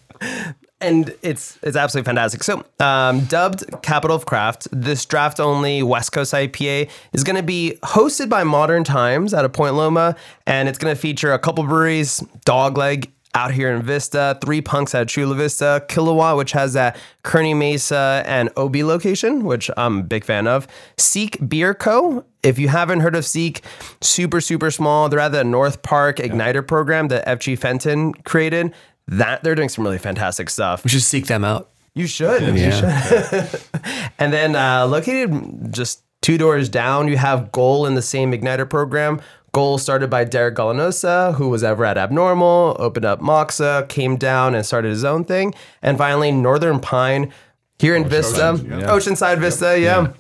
and 0.81 1.13
it's 1.23 1.59
it's 1.63 1.77
absolutely 1.77 2.07
fantastic. 2.09 2.45
So, 2.45 2.65
um, 2.79 3.25
dubbed 3.25 3.65
Capital 3.83 4.17
of 4.17 4.27
Craft, 4.27 4.69
this 4.71 5.05
draft 5.07 5.41
only 5.41 5.83
West 5.83 6.13
Coast 6.13 6.33
IPA 6.33 6.89
is 7.13 7.25
going 7.25 7.37
to 7.37 7.43
be 7.43 7.79
hosted 7.83 8.29
by 8.29 8.45
Modern 8.45 8.85
Times 8.85 9.35
out 9.35 9.45
of 9.45 9.53
Point 9.53 9.75
Loma, 9.75 10.15
and 10.47 10.69
it's 10.69 10.79
going 10.79 10.95
to 10.95 11.01
feature 11.01 11.33
a 11.33 11.39
couple 11.39 11.65
breweries, 11.65 12.21
Dogleg 12.47 13.09
out 13.35 13.53
here 13.53 13.73
in 13.73 13.83
Vista, 13.83 14.39
Three 14.43 14.61
Punks 14.61 14.95
at 14.95 15.09
Chula 15.09 15.35
Vista, 15.35 15.85
Kilowatt, 15.89 16.37
which 16.37 16.53
has 16.53 16.73
that 16.73 16.97
Kearney 17.23 17.55
Mesa 17.55 18.23
and 18.27 18.51
OB 18.57 18.77
location, 18.77 19.45
which 19.45 19.71
I'm 19.77 19.99
a 19.99 20.03
big 20.03 20.25
fan 20.25 20.47
of. 20.47 20.67
Seek 20.97 21.49
Beer 21.49 21.75
Co. 21.75 22.25
If 22.43 22.59
you 22.59 22.69
haven't 22.69 23.01
heard 23.01 23.17
of 23.17 23.25
Seek, 23.25 23.63
super 24.01 24.41
super 24.41 24.71
small. 24.71 25.09
They're 25.09 25.21
at 25.21 25.33
the 25.33 25.45
North 25.45 25.83
Park 25.83 26.17
Igniter 26.17 26.67
program 26.67 27.09
that 27.09 27.27
FG 27.27 27.59
Fenton 27.59 28.15
created. 28.15 28.75
That 29.07 29.43
they're 29.43 29.55
doing 29.55 29.71
some 29.71 29.85
really 29.85 29.99
fantastic 29.99 30.51
stuff. 30.51 30.85
We 30.85 30.91
should 30.91 31.03
seek 31.03 31.27
them 31.27 31.45
out. 31.45 31.71
You 31.95 32.07
should. 32.07 32.43
You 32.57 32.71
should. 32.71 33.61
and 34.19 34.33
then 34.33 34.55
uh, 34.55 34.87
located 34.87 35.73
just 35.73 36.03
two 36.21 36.39
doors 36.39 36.69
down, 36.69 37.09
you 37.09 37.17
have 37.17 37.51
Goal 37.53 37.87
in 37.87 37.95
the 37.95 38.03
same 38.03 38.33
Igniter 38.33 38.69
program. 38.69 39.21
Goal 39.53 39.79
started 39.79 40.11
by 40.11 40.25
Derek 40.25 40.57
Gallanosa, 40.57 41.35
who 41.35 41.49
was 41.49 41.65
ever 41.65 41.85
at 41.85 41.97
Abnormal, 41.97 42.77
opened 42.79 43.07
up 43.07 43.21
Moxa, 43.21 43.89
came 43.89 44.17
down 44.17 44.55
and 44.55 44.65
started 44.65 44.91
his 44.91 45.05
own 45.05 45.25
thing. 45.25 45.55
And 45.81 45.97
finally, 45.97 46.31
Northern 46.31 46.81
Pine 46.81 47.33
here 47.79 47.97
in 47.97 48.09
Vista, 48.09 48.49
Oceans, 48.49 48.69
yeah. 48.69 48.89
Oceanside 48.89 49.39
Vista, 49.39 49.79
yeah. 49.79 50.13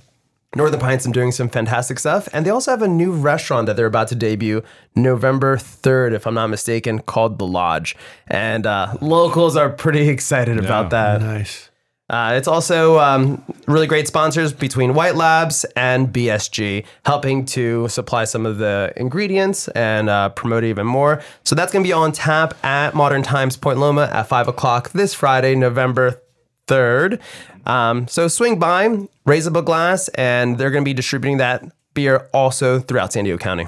Northern 0.56 0.80
Pines 0.80 1.06
are 1.06 1.12
doing 1.12 1.30
some 1.30 1.50
fantastic 1.50 1.98
stuff. 1.98 2.28
And 2.32 2.46
they 2.46 2.50
also 2.50 2.70
have 2.70 2.80
a 2.80 2.88
new 2.88 3.12
restaurant 3.12 3.66
that 3.66 3.76
they're 3.76 3.86
about 3.86 4.08
to 4.08 4.14
debut 4.14 4.62
November 4.96 5.56
3rd, 5.56 6.12
if 6.14 6.26
I'm 6.26 6.34
not 6.34 6.46
mistaken, 6.48 7.00
called 7.00 7.38
The 7.38 7.46
Lodge. 7.46 7.94
And 8.26 8.64
uh, 8.64 8.94
locals 9.02 9.56
are 9.56 9.68
pretty 9.68 10.08
excited 10.08 10.58
about 10.58 10.90
that. 10.90 11.20
Nice. 11.20 11.67
Uh, 12.10 12.32
it's 12.34 12.48
also 12.48 12.98
um, 12.98 13.42
really 13.66 13.86
great 13.86 14.08
sponsors 14.08 14.52
between 14.52 14.94
White 14.94 15.14
Labs 15.14 15.64
and 15.76 16.08
BSG, 16.08 16.84
helping 17.04 17.44
to 17.46 17.86
supply 17.88 18.24
some 18.24 18.46
of 18.46 18.58
the 18.58 18.92
ingredients 18.96 19.68
and 19.68 20.08
uh, 20.08 20.30
promote 20.30 20.64
it 20.64 20.68
even 20.68 20.86
more. 20.86 21.20
So 21.44 21.54
that's 21.54 21.70
going 21.70 21.84
to 21.84 21.88
be 21.88 21.92
on 21.92 22.12
tap 22.12 22.54
at 22.64 22.94
Modern 22.94 23.22
Times 23.22 23.56
Point 23.56 23.78
Loma 23.78 24.08
at 24.12 24.22
5 24.24 24.48
o'clock 24.48 24.90
this 24.90 25.12
Friday, 25.12 25.54
November 25.54 26.22
3rd. 26.66 27.20
Um, 27.66 28.08
so 28.08 28.26
swing 28.28 28.58
by, 28.58 29.06
raise 29.26 29.46
up 29.46 29.56
a 29.56 29.62
glass, 29.62 30.08
and 30.08 30.56
they're 30.56 30.70
going 30.70 30.84
to 30.84 30.88
be 30.88 30.94
distributing 30.94 31.36
that 31.38 31.62
beer 31.92 32.28
also 32.32 32.78
throughout 32.78 33.12
San 33.12 33.24
Diego 33.24 33.36
County. 33.36 33.66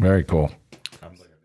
Very 0.00 0.24
cool. 0.24 0.50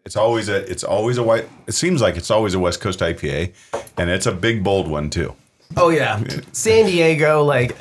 It's 0.05 0.15
always 0.15 0.49
a 0.49 0.57
it's 0.71 0.83
always 0.83 1.17
a 1.17 1.23
white. 1.23 1.49
It 1.65 1.71
seems 1.71 1.99
like 1.99 2.15
it's 2.15 2.29
always 2.29 2.53
a 2.53 2.59
West 2.59 2.79
Coast 2.79 2.99
IPA, 2.99 3.53
and 3.97 4.11
it's 4.11 4.27
a 4.27 4.31
big 4.31 4.63
bold 4.63 4.87
one 4.87 5.09
too. 5.09 5.35
Oh 5.77 5.89
yeah, 5.89 6.23
San 6.51 6.85
Diego. 6.85 7.43
Like 7.43 7.75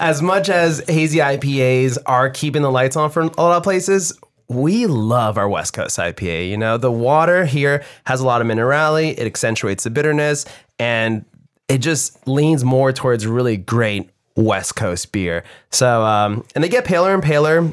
as 0.00 0.22
much 0.22 0.48
as 0.48 0.82
hazy 0.88 1.18
IPAs 1.18 1.98
are 2.06 2.30
keeping 2.30 2.62
the 2.62 2.70
lights 2.70 2.96
on 2.96 3.10
for 3.10 3.22
a 3.22 3.26
lot 3.26 3.56
of 3.56 3.62
places, 3.62 4.12
we 4.48 4.86
love 4.86 5.36
our 5.38 5.48
West 5.48 5.72
Coast 5.72 5.98
IPA. 5.98 6.48
You 6.50 6.56
know, 6.56 6.76
the 6.78 6.92
water 6.92 7.44
here 7.44 7.84
has 8.04 8.20
a 8.20 8.26
lot 8.26 8.40
of 8.40 8.46
minerality. 8.46 9.10
It 9.12 9.26
accentuates 9.26 9.84
the 9.84 9.90
bitterness, 9.90 10.44
and 10.78 11.24
it 11.68 11.78
just 11.78 12.26
leans 12.26 12.64
more 12.64 12.92
towards 12.92 13.26
really 13.26 13.56
great 13.56 14.10
West 14.36 14.76
Coast 14.76 15.12
beer. 15.12 15.44
So, 15.70 16.02
um, 16.02 16.44
and 16.54 16.62
they 16.62 16.68
get 16.68 16.84
paler 16.84 17.12
and 17.12 17.22
paler. 17.22 17.70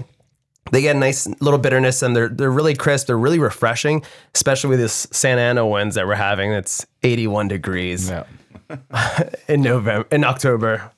They 0.72 0.82
get 0.82 0.96
a 0.96 1.00
nice 1.00 1.28
little 1.42 1.60
bitterness, 1.60 2.02
and 2.02 2.16
they're 2.16 2.28
they're 2.28 2.52
really 2.52 2.74
crisp. 2.74 3.06
They're 3.08 3.18
really 3.18 3.40
refreshing, 3.40 4.04
especially 4.34 4.72
with 4.72 4.80
this 4.80 5.08
Santa 5.12 5.42
Ana 5.42 5.66
winds 5.68 5.94
that 5.96 6.08
we're 6.08 6.16
having. 6.16 6.52
It's 6.52 6.86
81 7.04 7.50
degrees 7.50 8.10
Yeah. 8.10 8.24
in 9.48 9.62
November, 9.62 10.08
in 10.12 10.24
October. 10.24 10.92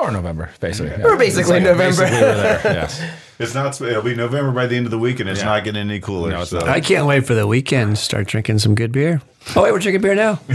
Or 0.00 0.10
November, 0.12 0.50
basically. 0.60 1.02
We're 1.02 1.16
basically 1.16 1.58
November. 1.60 2.02
Basically, 2.02 2.10
there. 2.18 2.60
Yes. 2.64 3.02
It's 3.38 3.54
not. 3.54 3.80
It'll 3.80 4.02
be 4.02 4.14
November 4.14 4.52
by 4.52 4.66
the 4.68 4.76
end 4.76 4.86
of 4.86 4.92
the 4.92 4.98
week, 4.98 5.18
and 5.18 5.28
it's 5.28 5.40
Yeah. 5.40 5.46
not 5.46 5.64
getting 5.64 5.80
any 5.80 5.98
cooler. 5.98 6.30
No, 6.30 6.44
so. 6.44 6.60
I 6.60 6.80
can't 6.80 7.06
wait 7.06 7.26
for 7.26 7.34
the 7.34 7.46
weekend 7.46 7.96
to 7.96 8.02
start 8.02 8.28
drinking 8.28 8.60
some 8.60 8.76
good 8.76 8.92
beer. 8.92 9.20
Oh 9.56 9.62
wait, 9.64 9.72
we're 9.72 9.80
drinking 9.80 10.02
beer 10.02 10.14
now. 10.14 10.38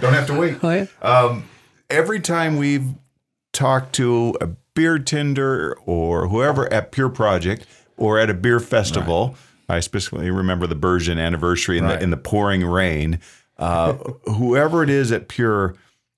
don't 0.00 0.14
have 0.14 0.26
to 0.28 0.38
wait. 0.38 0.56
Oh 0.62 0.70
yeah. 1.02 1.40
every 1.90 2.20
time 2.20 2.56
we've 2.56 2.86
talked 3.52 3.94
to 3.96 4.34
a 4.40 4.46
beer 4.74 4.98
tender 4.98 5.76
or 5.84 6.28
whoever 6.28 6.72
at 6.72 6.90
Pure 6.92 7.10
Project 7.10 7.66
or 7.98 8.18
at 8.18 8.30
a 8.30 8.34
beer 8.34 8.58
festival, 8.60 9.36
I 9.68 9.80
specifically 9.80 10.30
remember 10.30 10.66
the 10.66 10.74
Burgeon 10.74 11.18
anniversary 11.18 11.76
in 11.76 11.84
Right. 11.84 11.98
the 11.98 12.04
in 12.04 12.10
the 12.10 12.16
pouring 12.16 12.64
rain. 12.64 13.20
Uh, 13.58 13.92
whoever 14.24 14.82
it 14.82 14.88
is 14.88 15.12
at 15.12 15.28
Pure, 15.28 15.74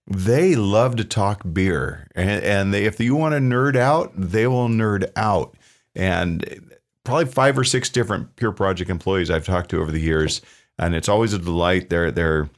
they 0.07 0.55
love 0.55 0.97
to 0.97 1.05
talk 1.05 1.43
beer, 1.53 2.07
and, 2.15 2.45
and 2.45 2.75
they, 2.75 2.85
if 2.85 3.01
you 3.01 3.15
want 3.17 3.33
to 3.35 3.41
nerd 3.41 3.77
out, 3.77 4.13
they 4.15 4.47
will 4.47 4.69
nerd 4.69 5.11
out. 5.17 5.57
And 5.95 6.75
probably 7.05 7.27
five 7.27 7.59
or 7.59 7.65
six 7.65 7.89
different 7.89 8.37
Pure 8.37 8.53
Project 8.53 8.91
employees 8.91 9.31
I've 9.31 9.47
talked 9.47 9.71
to 9.71 9.81
over 9.81 9.91
the 9.91 10.01
years, 10.01 10.43
and 10.79 10.95
it's 10.95 11.09
always 11.09 11.33
a 11.33 11.39
delight. 11.39 11.89
They're 11.91 12.11
they're 12.11 12.51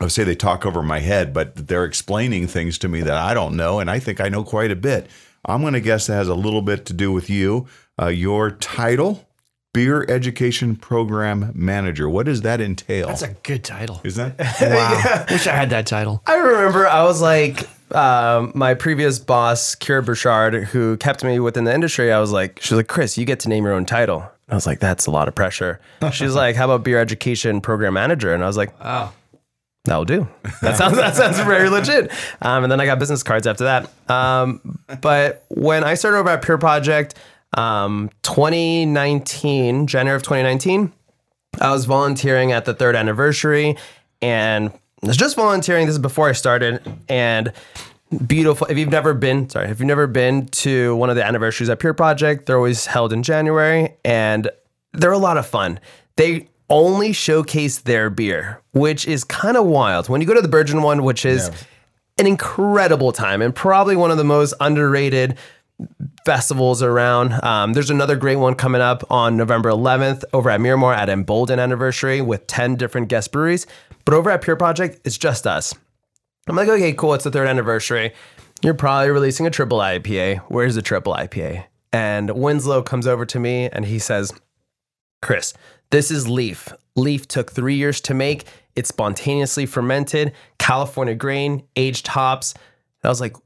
I 0.00 0.04
would 0.04 0.12
say 0.12 0.24
they 0.24 0.34
talk 0.34 0.66
over 0.66 0.82
my 0.82 1.00
head, 1.00 1.32
but 1.32 1.68
they're 1.68 1.84
explaining 1.84 2.46
things 2.46 2.78
to 2.78 2.88
me 2.88 3.00
that 3.02 3.16
I 3.16 3.32
don't 3.32 3.56
know, 3.56 3.78
and 3.80 3.90
I 3.90 3.98
think 3.98 4.20
I 4.20 4.28
know 4.28 4.44
quite 4.44 4.70
a 4.70 4.76
bit. 4.76 5.08
I'm 5.46 5.60
going 5.60 5.74
to 5.74 5.80
guess 5.80 6.06
that 6.06 6.14
has 6.14 6.28
a 6.28 6.34
little 6.34 6.62
bit 6.62 6.86
to 6.86 6.92
do 6.92 7.12
with 7.12 7.30
you. 7.30 7.66
Uh, 8.00 8.08
your 8.08 8.50
title, 8.50 9.28
Beer 9.74 10.06
Education 10.08 10.76
Program 10.76 11.50
Manager. 11.54 12.08
What 12.08 12.24
does 12.26 12.40
that 12.42 12.60
entail? 12.62 13.08
That's 13.08 13.20
a 13.22 13.34
good 13.42 13.62
title. 13.64 14.00
Is 14.04 14.14
that? 14.16 14.38
Wow. 14.62 15.26
Wish 15.28 15.46
I 15.46 15.52
had 15.54 15.68
that 15.70 15.86
title. 15.86 16.22
I 16.26 16.36
remember 16.36 16.86
I 16.86 17.02
was 17.02 17.20
like, 17.20 17.68
um, 17.94 18.52
my 18.54 18.72
previous 18.74 19.18
boss, 19.18 19.74
Kira 19.74 20.06
Bouchard, 20.06 20.54
who 20.68 20.96
kept 20.96 21.22
me 21.24 21.38
within 21.40 21.64
the 21.64 21.74
industry, 21.74 22.10
I 22.12 22.20
was 22.20 22.30
like, 22.32 22.60
she's 22.62 22.72
like, 22.72 22.86
Chris, 22.88 23.18
you 23.18 23.24
get 23.26 23.40
to 23.40 23.48
name 23.48 23.64
your 23.64 23.74
own 23.74 23.84
title. 23.84 24.24
I 24.48 24.54
was 24.54 24.64
like, 24.66 24.78
that's 24.78 25.06
a 25.06 25.10
lot 25.10 25.26
of 25.28 25.34
pressure. 25.34 25.80
She's 26.12 26.34
like, 26.34 26.54
how 26.56 26.66
about 26.66 26.84
beer 26.84 27.00
education 27.00 27.60
program 27.60 27.94
manager? 27.94 28.32
And 28.32 28.42
I 28.44 28.46
was 28.46 28.56
like, 28.56 28.72
Oh. 28.80 29.12
that'll 29.84 30.04
do. 30.04 30.28
That 30.62 30.76
sounds 30.76 30.96
that 30.96 31.16
sounds 31.16 31.38
very 31.40 31.68
legit. 31.68 32.12
Um, 32.42 32.62
and 32.64 32.70
then 32.70 32.80
I 32.80 32.86
got 32.86 32.98
business 33.00 33.22
cards 33.22 33.46
after 33.46 33.64
that. 33.64 33.90
Um, 34.10 34.78
but 35.00 35.44
when 35.48 35.82
I 35.82 35.94
started 35.94 36.18
over 36.18 36.28
at 36.30 36.42
Pure 36.42 36.58
Project, 36.58 37.14
um, 37.54 38.10
2019, 38.22 39.86
January 39.86 40.16
of 40.16 40.22
2019, 40.22 40.92
I 41.60 41.70
was 41.72 41.84
volunteering 41.84 42.52
at 42.52 42.64
the 42.64 42.74
third 42.74 42.96
anniversary, 42.96 43.76
and 44.20 44.70
I 45.02 45.06
was 45.06 45.16
just 45.16 45.36
volunteering. 45.36 45.86
This 45.86 45.94
is 45.94 46.00
before 46.00 46.28
I 46.28 46.32
started, 46.32 46.82
and 47.08 47.52
beautiful. 48.26 48.66
If 48.68 48.78
you've 48.78 48.90
never 48.90 49.14
been, 49.14 49.48
sorry, 49.48 49.68
if 49.68 49.78
you've 49.78 49.86
never 49.86 50.06
been 50.06 50.46
to 50.46 50.96
one 50.96 51.10
of 51.10 51.16
the 51.16 51.24
anniversaries 51.24 51.68
at 51.68 51.78
Pure 51.78 51.94
Project, 51.94 52.46
they're 52.46 52.56
always 52.56 52.86
held 52.86 53.12
in 53.12 53.22
January, 53.22 53.94
and 54.04 54.50
they're 54.92 55.12
a 55.12 55.18
lot 55.18 55.36
of 55.36 55.46
fun. 55.46 55.78
They 56.16 56.48
only 56.70 57.12
showcase 57.12 57.78
their 57.80 58.10
beer, 58.10 58.60
which 58.72 59.06
is 59.06 59.22
kind 59.24 59.56
of 59.56 59.66
wild. 59.66 60.08
When 60.08 60.20
you 60.20 60.26
go 60.26 60.34
to 60.34 60.40
the 60.40 60.48
Burgeon 60.48 60.82
one, 60.82 61.04
which 61.04 61.24
is 61.24 61.50
an 62.18 62.26
incredible 62.26 63.12
time 63.12 63.42
and 63.42 63.54
probably 63.54 63.96
one 63.96 64.10
of 64.10 64.16
the 64.16 64.24
most 64.24 64.54
underrated 64.60 65.36
festivals 66.24 66.82
around. 66.82 67.32
Um, 67.44 67.72
there's 67.72 67.90
another 67.90 68.16
great 68.16 68.36
one 68.36 68.54
coming 68.54 68.80
up 68.80 69.04
on 69.10 69.36
November 69.36 69.70
11th 69.70 70.24
over 70.32 70.50
at 70.50 70.60
Miramar 70.60 70.94
at 70.94 71.08
Embolden 71.08 71.58
Anniversary 71.58 72.20
with 72.20 72.46
10 72.46 72.76
different 72.76 73.08
guest 73.08 73.32
breweries. 73.32 73.66
But 74.04 74.14
over 74.14 74.30
at 74.30 74.42
Pure 74.42 74.56
Project, 74.56 75.00
it's 75.04 75.18
just 75.18 75.46
us. 75.46 75.74
I'm 76.46 76.56
like, 76.56 76.68
okay, 76.68 76.92
cool. 76.92 77.14
It's 77.14 77.24
the 77.24 77.30
third 77.30 77.48
anniversary. 77.48 78.12
You're 78.62 78.74
probably 78.74 79.10
releasing 79.10 79.46
a 79.46 79.50
triple 79.50 79.78
IPA. 79.78 80.38
Where's 80.48 80.74
the 80.74 80.82
triple 80.82 81.14
IPA? 81.14 81.64
And 81.92 82.30
Winslow 82.30 82.82
comes 82.82 83.06
over 83.06 83.24
to 83.26 83.38
me 83.38 83.68
and 83.70 83.84
he 83.84 83.98
says, 83.98 84.32
Chris, 85.22 85.54
this 85.90 86.10
is 86.10 86.28
Leaf. 86.28 86.72
Leaf 86.96 87.28
took 87.28 87.52
three 87.52 87.76
years 87.76 88.00
to 88.02 88.14
make. 88.14 88.46
It's 88.76 88.88
spontaneously 88.88 89.66
fermented, 89.66 90.32
California 90.58 91.14
grain, 91.14 91.62
aged 91.76 92.08
hops. 92.08 92.52
And 92.54 93.04
I 93.04 93.08
was 93.08 93.20
like, 93.20 93.36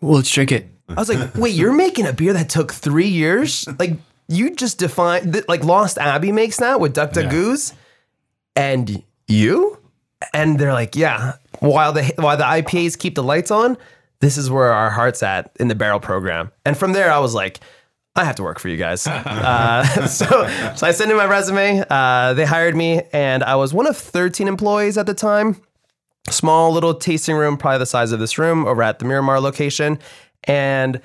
Well, 0.00 0.16
let's 0.16 0.30
drink 0.30 0.52
it. 0.52 0.68
I 0.88 0.94
was 0.94 1.08
like, 1.08 1.34
wait, 1.36 1.54
you're 1.54 1.72
making 1.72 2.06
a 2.06 2.12
beer 2.12 2.32
that 2.32 2.48
took 2.48 2.72
three 2.72 3.08
years? 3.08 3.68
Like, 3.78 3.98
you 4.28 4.54
just 4.54 4.78
define 4.78 5.32
th- 5.32 5.48
like 5.48 5.64
Lost 5.64 5.98
Abbey 5.98 6.32
makes 6.32 6.58
that 6.58 6.80
with 6.80 6.94
Duck 6.94 7.12
Duck 7.12 7.30
Goose, 7.30 7.72
and 8.56 9.02
you, 9.26 9.78
and 10.32 10.58
they're 10.58 10.72
like, 10.72 10.96
yeah. 10.96 11.34
While 11.60 11.92
the 11.92 12.04
while 12.16 12.36
the 12.36 12.44
IPAs 12.44 12.98
keep 12.98 13.14
the 13.14 13.22
lights 13.22 13.50
on, 13.50 13.76
this 14.20 14.36
is 14.36 14.50
where 14.50 14.72
our 14.72 14.90
heart's 14.90 15.22
at 15.22 15.50
in 15.58 15.68
the 15.68 15.74
barrel 15.74 16.00
program. 16.00 16.52
And 16.64 16.76
from 16.76 16.92
there, 16.92 17.10
I 17.10 17.18
was 17.18 17.34
like. 17.34 17.60
I 18.16 18.24
have 18.24 18.34
to 18.36 18.42
work 18.42 18.58
for 18.58 18.68
you 18.68 18.76
guys. 18.76 19.06
Uh, 19.06 19.84
so, 20.08 20.26
so 20.74 20.86
I 20.88 20.90
sent 20.90 21.08
in 21.08 21.16
my 21.16 21.26
resume. 21.26 21.84
Uh, 21.88 22.34
they 22.34 22.44
hired 22.44 22.74
me, 22.74 23.02
and 23.12 23.44
I 23.44 23.54
was 23.54 23.72
one 23.72 23.86
of 23.86 23.96
13 23.96 24.48
employees 24.48 24.98
at 24.98 25.06
the 25.06 25.14
time 25.14 25.60
small 26.32 26.72
little 26.72 26.94
tasting 26.94 27.36
room, 27.36 27.56
probably 27.56 27.78
the 27.78 27.86
size 27.86 28.12
of 28.12 28.20
this 28.20 28.38
room, 28.38 28.66
over 28.66 28.82
at 28.82 28.98
the 28.98 29.04
Miramar 29.04 29.40
location, 29.40 29.98
and 30.44 31.00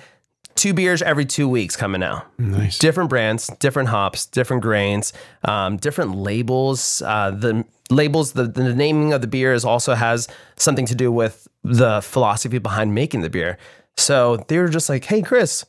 two 0.56 0.74
beers 0.74 1.02
every 1.02 1.26
two 1.26 1.48
weeks 1.50 1.76
coming 1.76 2.04
out. 2.04 2.26
Nice. 2.40 2.78
Different 2.80 3.10
brands, 3.10 3.48
different 3.60 3.90
hops, 3.90 4.26
different 4.26 4.62
grains, 4.62 5.14
um, 5.46 5.78
different 5.78 6.16
labels. 6.16 7.02
Uh, 7.06 7.32
the 7.32 7.66
labels, 7.90 8.34
the, 8.34 8.44
the 8.44 8.74
naming 8.74 9.14
of 9.14 9.22
the 9.22 9.28
beers 9.28 9.66
also 9.66 9.94
has 9.94 10.28
something 10.56 10.86
to 10.86 10.96
do 10.96 11.12
with 11.12 11.48
the 11.64 12.02
philosophy 12.02 12.60
behind 12.60 12.94
making 12.94 13.22
the 13.22 13.30
beer. 13.30 13.58
So 13.98 14.38
they 14.48 14.58
were 14.58 14.70
just 14.70 14.90
like, 14.90 15.06
"Hey, 15.06 15.22
Chris." 15.22 15.66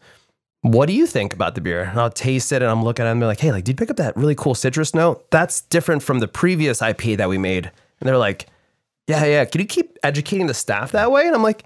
What 0.63 0.87
do 0.87 0.95
you 0.95 1.07
think 1.07 1.35
about 1.35 1.55
the 1.55 1.61
beer? 1.61 1.83
And 1.83 2.01
I'll 2.01 2.09
taste 2.09 2.51
it 2.51 2.63
and 2.63 2.71
I'm 2.71 2.83
looking 2.83 3.05
at 3.05 3.09
it 3.09 3.11
and 3.11 3.21
be 3.21 3.27
like, 3.27 3.39
hey, 3.39 3.53
like, 3.53 3.65
did 3.65 3.73
you 3.73 3.77
pick 3.77 3.91
up 3.91 3.99
that 3.99 4.17
really 4.17 4.35
cool 4.35 4.55
citrus 4.55 4.95
note? 4.95 5.31
That's 5.31 5.61
different 5.61 6.03
from 6.03 6.21
the 6.21 6.27
previous 6.27 6.81
IP 6.81 7.19
that 7.19 7.29
we 7.29 7.37
made. 7.37 7.67
And 7.67 8.09
they're 8.09 8.17
like, 8.17 8.47
yeah, 9.07 9.27
yeah. 9.27 9.45
Can 9.45 9.61
you 9.61 9.67
keep 9.67 9.99
educating 10.03 10.47
the 10.47 10.55
staff 10.55 10.93
that 10.93 11.13
way? 11.13 11.27
And 11.27 11.35
I'm 11.35 11.43
like, 11.43 11.65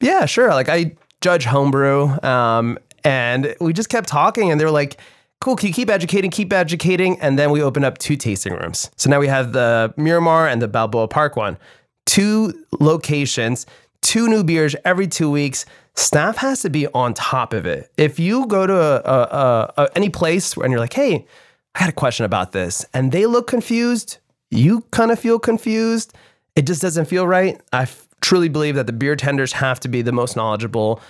yeah, 0.00 0.26
sure. 0.26 0.50
Like 0.50 0.68
I 0.68 0.94
judge 1.22 1.46
homebrew. 1.46 2.20
Um, 2.22 2.78
and 3.04 3.56
we 3.60 3.72
just 3.72 3.88
kept 3.88 4.08
talking 4.08 4.50
and 4.50 4.60
they 4.60 4.64
were 4.64 4.70
like, 4.70 4.98
cool, 5.40 5.56
can 5.56 5.68
you 5.68 5.74
keep 5.74 5.90
educating, 5.90 6.30
keep 6.30 6.52
educating? 6.52 7.18
And 7.20 7.38
then 7.38 7.50
we 7.50 7.62
opened 7.62 7.84
up 7.84 7.98
two 7.98 8.16
tasting 8.16 8.52
rooms. 8.52 8.90
So 8.96 9.10
now 9.10 9.18
we 9.18 9.28
have 9.28 9.52
the 9.52 9.92
Miramar 9.96 10.46
and 10.46 10.60
the 10.60 10.68
Balboa 10.68 11.08
Park 11.08 11.36
one. 11.36 11.56
Two 12.04 12.52
locations, 12.78 13.66
two 14.02 14.28
new 14.28 14.44
beers 14.44 14.76
every 14.84 15.08
two 15.08 15.30
weeks. 15.30 15.64
Staff 15.94 16.36
has 16.38 16.62
to 16.62 16.70
be 16.70 16.86
on 16.88 17.14
top 17.14 17.52
of 17.52 17.66
it. 17.66 17.90
If 17.96 18.18
you 18.18 18.46
go 18.46 18.66
to 18.66 18.74
a, 18.74 18.96
a, 18.98 19.72
a, 19.76 19.88
any 19.96 20.10
place 20.10 20.56
and 20.56 20.70
you're 20.70 20.80
like, 20.80 20.92
hey, 20.92 21.26
I 21.74 21.80
had 21.80 21.88
a 21.88 21.92
question 21.92 22.24
about 22.24 22.52
this, 22.52 22.84
and 22.94 23.12
they 23.12 23.26
look 23.26 23.46
confused, 23.46 24.18
you 24.50 24.82
kind 24.90 25.10
of 25.10 25.18
feel 25.18 25.38
confused. 25.38 26.14
It 26.54 26.66
just 26.66 26.82
doesn't 26.82 27.06
feel 27.06 27.26
right. 27.26 27.60
I 27.72 27.82
f- 27.82 28.06
truly 28.22 28.48
believe 28.48 28.76
that 28.76 28.86
the 28.86 28.92
beer 28.92 29.16
tenders 29.16 29.52
have 29.52 29.78
to 29.80 29.88
be 29.88 30.00
the 30.00 30.12
most 30.12 30.36
knowledgeable 30.36 31.00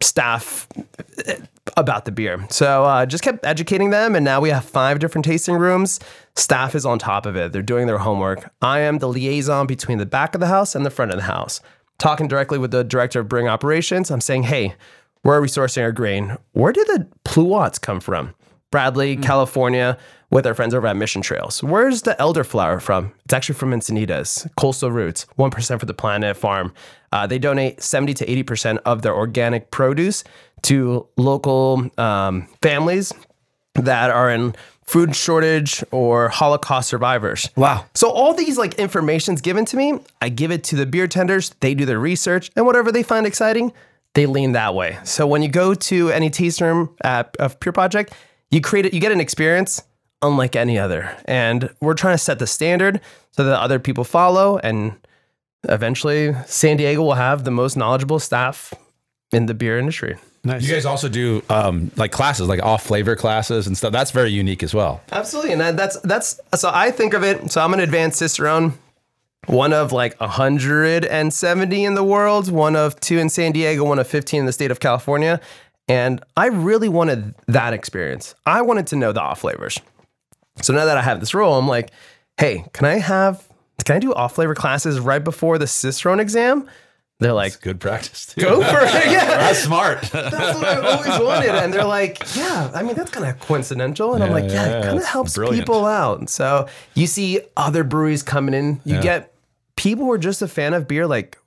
staff 0.00 0.66
about 1.76 2.04
the 2.04 2.12
beer. 2.12 2.44
So 2.50 2.84
uh, 2.84 3.06
just 3.06 3.22
kept 3.22 3.44
educating 3.46 3.90
them, 3.90 4.14
and 4.14 4.24
now 4.24 4.40
we 4.40 4.50
have 4.50 4.64
five 4.64 4.98
different 4.98 5.24
tasting 5.24 5.56
rooms. 5.56 6.00
Staff 6.36 6.74
is 6.74 6.84
on 6.84 6.98
top 6.98 7.26
of 7.26 7.36
it. 7.36 7.52
They're 7.52 7.62
doing 7.62 7.86
their 7.86 7.98
homework. 7.98 8.52
I 8.60 8.80
am 8.80 8.98
the 8.98 9.08
liaison 9.08 9.66
between 9.66 9.98
the 9.98 10.06
back 10.06 10.34
of 10.34 10.40
the 10.40 10.48
house 10.48 10.74
and 10.74 10.84
the 10.84 10.90
front 10.90 11.12
of 11.12 11.16
the 11.16 11.24
house. 11.24 11.60
Talking 11.98 12.26
directly 12.26 12.58
with 12.58 12.72
the 12.72 12.82
director 12.82 13.20
of 13.20 13.28
brewing 13.28 13.48
operations, 13.48 14.10
I'm 14.10 14.20
saying, 14.20 14.44
hey, 14.44 14.74
where 15.22 15.38
are 15.38 15.40
we 15.40 15.48
sourcing 15.48 15.82
our 15.82 15.92
grain? 15.92 16.36
Where 16.52 16.72
do 16.72 16.84
the 16.84 17.06
pluots 17.24 17.80
come 17.80 18.00
from? 18.00 18.34
Bradley, 18.74 19.16
California, 19.16 19.96
with 20.30 20.48
our 20.48 20.52
friends 20.52 20.74
over 20.74 20.88
at 20.88 20.96
Mission 20.96 21.22
Trails. 21.22 21.62
Where's 21.62 22.02
the 22.02 22.16
elderflower 22.18 22.82
from? 22.82 23.12
It's 23.24 23.32
actually 23.32 23.54
from 23.54 23.70
Encinitas, 23.70 24.52
coastal 24.56 24.90
roots, 24.90 25.26
1% 25.38 25.78
for 25.78 25.86
the 25.86 25.94
planet 25.94 26.36
farm. 26.36 26.74
Uh, 27.12 27.24
they 27.24 27.38
donate 27.38 27.80
70 27.80 28.14
to 28.14 28.26
80% 28.26 28.78
of 28.84 29.02
their 29.02 29.14
organic 29.14 29.70
produce 29.70 30.24
to 30.62 31.06
local 31.16 31.88
um, 31.98 32.48
families 32.62 33.12
that 33.74 34.10
are 34.10 34.28
in 34.28 34.56
food 34.82 35.14
shortage 35.14 35.84
or 35.92 36.28
Holocaust 36.28 36.88
survivors. 36.88 37.48
Wow. 37.54 37.86
So 37.94 38.10
all 38.10 38.34
these 38.34 38.58
like 38.58 38.74
information's 38.74 39.40
given 39.40 39.66
to 39.66 39.76
me. 39.76 40.00
I 40.20 40.30
give 40.30 40.50
it 40.50 40.64
to 40.64 40.74
the 40.74 40.84
beer 40.84 41.06
tenders. 41.06 41.50
They 41.60 41.74
do 41.74 41.86
their 41.86 42.00
research, 42.00 42.50
and 42.56 42.66
whatever 42.66 42.90
they 42.90 43.04
find 43.04 43.24
exciting, 43.24 43.72
they 44.14 44.26
lean 44.26 44.50
that 44.50 44.74
way. 44.74 44.98
So 45.04 45.28
when 45.28 45.42
you 45.42 45.48
go 45.48 45.74
to 45.74 46.10
any 46.10 46.28
tasting 46.28 46.66
room 46.66 46.96
at 47.04 47.36
of 47.36 47.60
Pure 47.60 47.74
Project, 47.74 48.12
you 48.54 48.60
create 48.60 48.86
it. 48.86 48.94
You 48.94 49.00
get 49.00 49.12
an 49.12 49.20
experience 49.20 49.82
unlike 50.22 50.56
any 50.56 50.78
other, 50.78 51.16
and 51.24 51.68
we're 51.80 51.94
trying 51.94 52.14
to 52.14 52.22
set 52.22 52.38
the 52.38 52.46
standard 52.46 53.00
so 53.32 53.44
that 53.44 53.60
other 53.60 53.78
people 53.78 54.04
follow, 54.04 54.58
and 54.58 54.94
eventually 55.64 56.34
San 56.46 56.76
Diego 56.76 57.02
will 57.02 57.14
have 57.14 57.44
the 57.44 57.50
most 57.50 57.76
knowledgeable 57.76 58.18
staff 58.18 58.72
in 59.32 59.46
the 59.46 59.54
beer 59.54 59.78
industry. 59.78 60.16
Nice. 60.44 60.62
You 60.62 60.74
guys 60.74 60.84
also 60.84 61.08
do 61.08 61.42
um, 61.48 61.90
like 61.96 62.12
classes, 62.12 62.48
like 62.48 62.62
off 62.62 62.84
flavor 62.84 63.16
classes 63.16 63.66
and 63.66 63.76
stuff. 63.76 63.92
That's 63.92 64.10
very 64.10 64.30
unique 64.30 64.62
as 64.62 64.74
well. 64.74 65.02
Absolutely, 65.10 65.52
and 65.52 65.60
that, 65.60 65.76
that's 65.76 65.98
that's 66.00 66.38
so 66.54 66.70
I 66.72 66.90
think 66.90 67.14
of 67.14 67.24
it. 67.24 67.50
So 67.50 67.62
I'm 67.62 67.72
an 67.72 67.80
advanced 67.80 68.18
cicerone, 68.18 68.74
one 69.46 69.72
of 69.72 69.90
like 69.90 70.20
170 70.20 71.84
in 71.84 71.94
the 71.94 72.04
world, 72.04 72.52
one 72.52 72.76
of 72.76 73.00
two 73.00 73.18
in 73.18 73.30
San 73.30 73.52
Diego, 73.52 73.84
one 73.84 73.98
of 73.98 74.06
15 74.06 74.40
in 74.40 74.46
the 74.46 74.52
state 74.52 74.70
of 74.70 74.80
California, 74.80 75.40
and 75.88 76.22
I 76.36 76.46
really 76.46 76.88
wanted 76.88 77.34
that 77.46 77.72
experience. 77.72 78.34
I 78.46 78.62
wanted 78.62 78.86
to 78.88 78.96
know 78.96 79.12
the 79.12 79.20
off 79.20 79.40
flavors. 79.40 79.78
So 80.62 80.72
now 80.72 80.84
that 80.84 80.96
I 80.96 81.02
have 81.02 81.20
this 81.20 81.34
role, 81.34 81.58
I'm 81.58 81.68
like, 81.68 81.90
hey, 82.38 82.64
can 82.72 82.86
I 82.86 82.98
have 82.98 83.46
can 83.84 83.96
I 83.96 83.98
do 83.98 84.14
off 84.14 84.36
flavor 84.36 84.54
classes 84.54 84.98
right 85.00 85.22
before 85.22 85.58
the 85.58 85.66
cicerone 85.66 86.20
exam? 86.20 86.68
They're 87.20 87.32
like, 87.32 87.60
Good 87.60 87.80
practice. 87.80 88.26
Too. 88.26 88.40
go 88.40 88.56
for 88.62 88.80
it, 88.80 89.10
yeah. 89.10 89.24
That's 89.26 89.58
smart. 89.60 90.02
That's 90.12 90.32
what 90.58 90.64
I've 90.64 90.84
always 90.84 91.20
wanted. 91.22 91.50
And 91.50 91.72
they're 91.72 91.84
like, 91.84 92.18
yeah, 92.36 92.70
I 92.74 92.82
mean, 92.82 92.96
that's 92.96 93.10
kind 93.10 93.26
of 93.26 93.38
coincidental. 93.40 94.14
And 94.14 94.24
I'm 94.24 94.32
like, 94.32 94.44
yeah, 94.50 94.66
yeah, 94.66 94.78
it 94.78 94.82
kind 94.84 94.98
of 94.98 95.04
helps 95.04 95.34
brilliant. 95.34 95.64
people 95.66 95.86
out. 95.86 96.28
So 96.28 96.66
you 96.94 97.06
see 97.06 97.40
other 97.56 97.84
breweries 97.84 98.22
coming 98.24 98.52
in, 98.54 98.80
you 98.84 98.96
Yeah. 98.96 99.02
get 99.02 99.34
people 99.76 100.04
who 100.06 100.12
are 100.12 100.18
just 100.18 100.42
a 100.42 100.48
fan 100.48 100.74
of 100.74 100.88
beer, 100.88 101.06
like, 101.06 101.38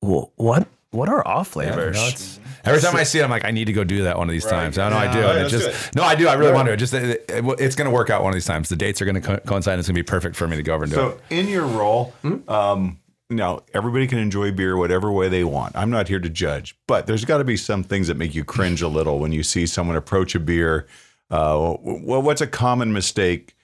what? 0.00 0.66
What 0.90 1.08
are 1.08 1.26
off 1.26 1.48
flavors? 1.48 2.38
Every 2.66 2.80
time 2.80 2.96
I 2.96 3.04
see 3.04 3.18
it, 3.20 3.22
I'm 3.24 3.30
like, 3.30 3.44
I 3.44 3.50
need 3.50 3.66
to 3.66 3.72
go 3.72 3.84
do 3.84 4.02
that 4.04 4.18
one 4.18 4.28
of 4.28 4.32
these 4.32 4.44
times. 4.46 4.76
I 4.78 4.88
know 4.90 4.96
I 4.96 5.12
do. 5.12 5.18
Yeah, 5.20 5.30
and 5.30 5.46
it 5.46 5.48
just 5.50 5.68
it. 5.88 5.96
no, 5.96 6.02
I 6.02 6.14
do. 6.14 6.28
I 6.28 6.34
really 6.34 6.52
want 6.52 6.68
to. 6.68 6.76
Just 6.76 6.94
it, 6.94 7.24
it- 7.28 7.44
it's 7.60 7.76
going 7.76 7.86
to 7.88 7.94
work 7.94 8.10
out 8.10 8.22
one 8.22 8.30
of 8.30 8.34
these 8.34 8.44
times. 8.46 8.68
The 8.68 8.76
dates 8.76 9.00
are 9.00 9.04
going 9.04 9.14
to 9.14 9.20
co- 9.20 9.38
coincide. 9.38 9.74
and 9.74 9.80
It's 9.80 9.88
going 9.88 9.94
to 9.96 10.02
be 10.02 10.06
perfect 10.06 10.36
for 10.36 10.46
me 10.48 10.56
to 10.56 10.62
go 10.62 10.74
over 10.74 10.84
and 10.84 10.90
do 10.92 10.96
So 10.96 11.08
it. 11.08 11.12
So 11.30 11.34
in 11.36 11.48
your 11.48 11.64
role, 11.66 12.12
um, 12.48 12.98
now 13.30 13.62
everybody 13.74 14.06
can 14.06 14.18
enjoy 14.18 14.52
beer 14.52 14.76
whatever 14.76 15.10
way 15.10 15.28
they 15.28 15.44
want. 15.44 15.76
I'm 15.76 15.90
not 15.90 16.08
here 16.08 16.20
to 16.20 16.28
judge, 16.28 16.76
but 16.86 17.06
there's 17.06 17.24
got 17.24 17.38
to 17.38 17.44
be 17.44 17.56
some 17.56 17.82
things 17.84 18.08
that 18.08 18.16
make 18.16 18.34
you 18.34 18.44
cringe 18.44 18.82
a 18.82 18.88
little 18.88 19.18
when 19.18 19.32
you 19.32 19.42
see 19.42 19.66
someone 19.66 19.96
approach 19.96 20.34
a 20.34 20.40
beer. 20.40 20.86
Uh, 21.30 21.76
well, 21.82 22.22
what's 22.22 22.40
a 22.40 22.46
common 22.46 22.92
mistake 22.92 23.54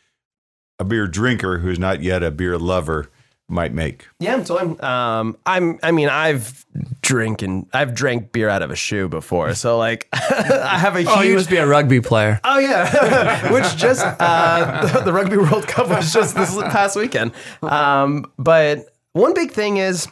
a 0.78 0.84
beer 0.84 1.06
drinker 1.06 1.58
who's 1.58 1.78
not 1.78 2.02
yet 2.02 2.22
a 2.24 2.30
beer 2.32 2.58
lover 2.58 3.08
might 3.48 3.72
make? 3.72 4.06
Yeah, 4.18 4.42
so 4.44 4.58
I'm, 4.58 4.80
um, 4.80 5.36
I'm, 5.44 5.78
I 5.82 5.90
mean, 5.90 6.08
I've 6.08 6.64
drinking, 7.02 7.68
I've 7.72 7.94
drank 7.94 8.32
beer 8.32 8.48
out 8.48 8.62
of 8.62 8.70
a 8.70 8.76
shoe 8.76 9.08
before. 9.08 9.54
So 9.54 9.76
like, 9.78 10.08
I 10.12 10.78
have 10.78 10.96
a 10.96 11.00
huge, 11.00 11.10
Oh, 11.10 11.20
you 11.20 11.34
must 11.34 11.50
be 11.50 11.56
a 11.58 11.66
rugby 11.66 12.00
player. 12.00 12.40
Oh 12.44 12.58
yeah, 12.58 13.52
which 13.52 13.76
just 13.76 14.04
uh, 14.04 14.86
the, 14.86 15.00
the 15.04 15.12
Rugby 15.12 15.36
World 15.36 15.66
Cup 15.68 15.88
was 15.88 16.12
just 16.12 16.34
this 16.34 16.54
past 16.56 16.96
weekend. 16.96 17.32
Um, 17.62 18.30
but 18.38 18.86
one 19.12 19.34
big 19.34 19.50
thing 19.50 19.76
is, 19.76 20.08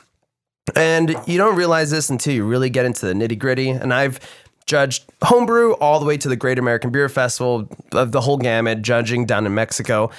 and 0.76 1.16
you 1.26 1.38
don't 1.38 1.56
realize 1.56 1.90
this 1.90 2.10
until 2.10 2.34
you 2.34 2.44
really 2.44 2.70
get 2.70 2.84
into 2.84 3.06
the 3.06 3.14
nitty 3.14 3.38
gritty. 3.38 3.70
And 3.70 3.92
I've 3.94 4.20
judged 4.66 5.04
homebrew 5.24 5.72
all 5.74 5.98
the 5.98 6.06
way 6.06 6.16
to 6.18 6.28
the 6.28 6.36
Great 6.36 6.58
American 6.58 6.90
Beer 6.90 7.08
Festival, 7.08 7.68
of 7.92 8.12
the 8.12 8.20
whole 8.20 8.36
gamut, 8.36 8.82
judging 8.82 9.24
down 9.24 9.46
in 9.46 9.54
Mexico. 9.54 10.10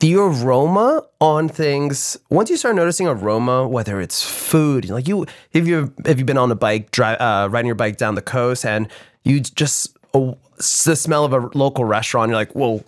The 0.00 0.16
aroma 0.16 1.04
on 1.20 1.50
things. 1.50 2.18
Once 2.30 2.48
you 2.48 2.56
start 2.56 2.74
noticing 2.74 3.06
aroma, 3.06 3.68
whether 3.68 4.00
it's 4.00 4.22
food, 4.22 4.88
like 4.88 5.06
you, 5.06 5.26
if 5.52 5.66
you 5.66 5.92
if 6.06 6.16
you've 6.18 6.26
been 6.26 6.38
on 6.38 6.50
a 6.50 6.54
bike, 6.54 6.90
drive, 6.90 7.20
uh, 7.20 7.48
riding 7.50 7.66
your 7.66 7.74
bike 7.74 7.98
down 7.98 8.14
the 8.14 8.22
coast, 8.22 8.64
and 8.64 8.88
you 9.24 9.40
just 9.40 9.98
oh, 10.14 10.38
the 10.56 10.96
smell 10.96 11.26
of 11.26 11.34
a 11.34 11.50
local 11.56 11.84
restaurant, 11.84 12.30
you're 12.30 12.36
like, 12.36 12.52
whoa, 12.52 12.82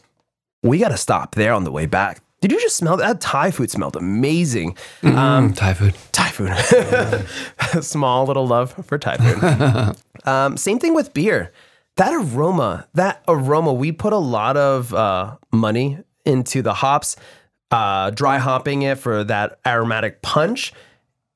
we 0.63 0.79
got 0.79 0.89
to 0.89 0.97
stop 0.97 1.35
there 1.35 1.53
on 1.53 1.65
the 1.65 1.71
way 1.71 1.85
back. 1.85 2.23
Did 2.41 2.51
you 2.51 2.61
just 2.61 2.77
smell 2.77 2.97
that? 2.97 3.07
that 3.07 3.21
Thai 3.21 3.51
food 3.51 3.71
smelled 3.71 3.95
amazing. 3.95 4.77
Um, 5.03 5.53
Thai 5.53 5.75
food. 5.75 5.95
Thai 6.13 6.31
food. 6.31 7.83
Small 7.85 8.25
little 8.25 8.47
love 8.47 8.73
for 8.87 8.99
Thai 8.99 9.17
food. 9.19 9.97
um, 10.27 10.57
same 10.57 10.79
thing 10.79 10.95
with 10.95 11.13
beer. 11.13 11.53
That 11.97 12.15
aroma, 12.15 12.89
that 12.95 13.23
aroma, 13.29 13.75
we 13.75 13.93
put 13.93 14.15
a 14.15 14.19
lot 14.19 14.57
of 14.57 14.95
uh, 14.95 15.37
money 15.53 15.99
into 16.25 16.63
the 16.63 16.75
hops, 16.75 17.17
uh, 17.71 18.11
dry 18.11 18.39
hopping 18.39 18.83
it 18.83 18.99
for 18.99 19.25
that 19.25 19.59
aromatic 19.67 20.23
punch. 20.23 20.73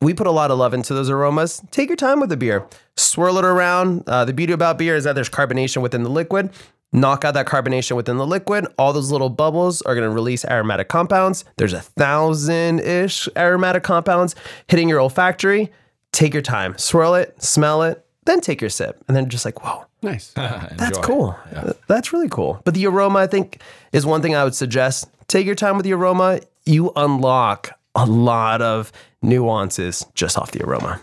We 0.00 0.12
put 0.12 0.26
a 0.26 0.30
lot 0.30 0.50
of 0.50 0.58
love 0.58 0.74
into 0.74 0.92
those 0.92 1.08
aromas. 1.08 1.62
Take 1.70 1.88
your 1.88 1.96
time 1.96 2.20
with 2.20 2.28
the 2.28 2.36
beer. 2.36 2.66
Swirl 2.96 3.38
it 3.38 3.44
around. 3.44 4.04
Uh, 4.06 4.24
the 4.26 4.34
beauty 4.34 4.52
about 4.52 4.76
beer 4.76 4.94
is 4.94 5.04
that 5.04 5.14
there's 5.14 5.30
carbonation 5.30 5.80
within 5.80 6.02
the 6.02 6.10
liquid. 6.10 6.50
Knock 6.92 7.24
out 7.24 7.34
that 7.34 7.46
carbonation 7.46 7.96
within 7.96 8.16
the 8.16 8.26
liquid. 8.26 8.66
All 8.78 8.92
those 8.92 9.10
little 9.10 9.30
bubbles 9.30 9.82
are 9.82 9.94
going 9.94 10.08
to 10.08 10.14
release 10.14 10.44
aromatic 10.44 10.88
compounds. 10.88 11.44
There's 11.56 11.72
a 11.72 11.80
thousand 11.80 12.80
ish 12.80 13.28
aromatic 13.36 13.82
compounds 13.82 14.34
hitting 14.68 14.88
your 14.88 15.00
olfactory. 15.00 15.72
Take 16.12 16.32
your 16.32 16.42
time. 16.42 16.76
Swirl 16.78 17.14
it, 17.14 17.42
smell 17.42 17.82
it, 17.82 18.06
then 18.24 18.40
take 18.40 18.60
your 18.60 18.70
sip, 18.70 19.02
and 19.08 19.16
then 19.16 19.28
just 19.28 19.44
like, 19.44 19.62
whoa, 19.64 19.85
Nice. 20.02 20.32
that's 20.34 20.98
cool. 20.98 21.36
That's 21.86 22.12
really 22.12 22.28
cool. 22.28 22.60
But 22.64 22.74
the 22.74 22.86
aroma, 22.86 23.20
I 23.20 23.26
think, 23.26 23.60
is 23.92 24.06
one 24.06 24.22
thing 24.22 24.34
I 24.34 24.44
would 24.44 24.54
suggest. 24.54 25.08
Take 25.28 25.46
your 25.46 25.54
time 25.54 25.76
with 25.76 25.84
the 25.84 25.92
aroma. 25.92 26.40
You 26.64 26.92
unlock 26.96 27.78
a 27.94 28.06
lot 28.06 28.62
of 28.62 28.92
nuances 29.22 30.04
just 30.14 30.38
off 30.38 30.52
the 30.52 30.64
aroma. 30.64 31.00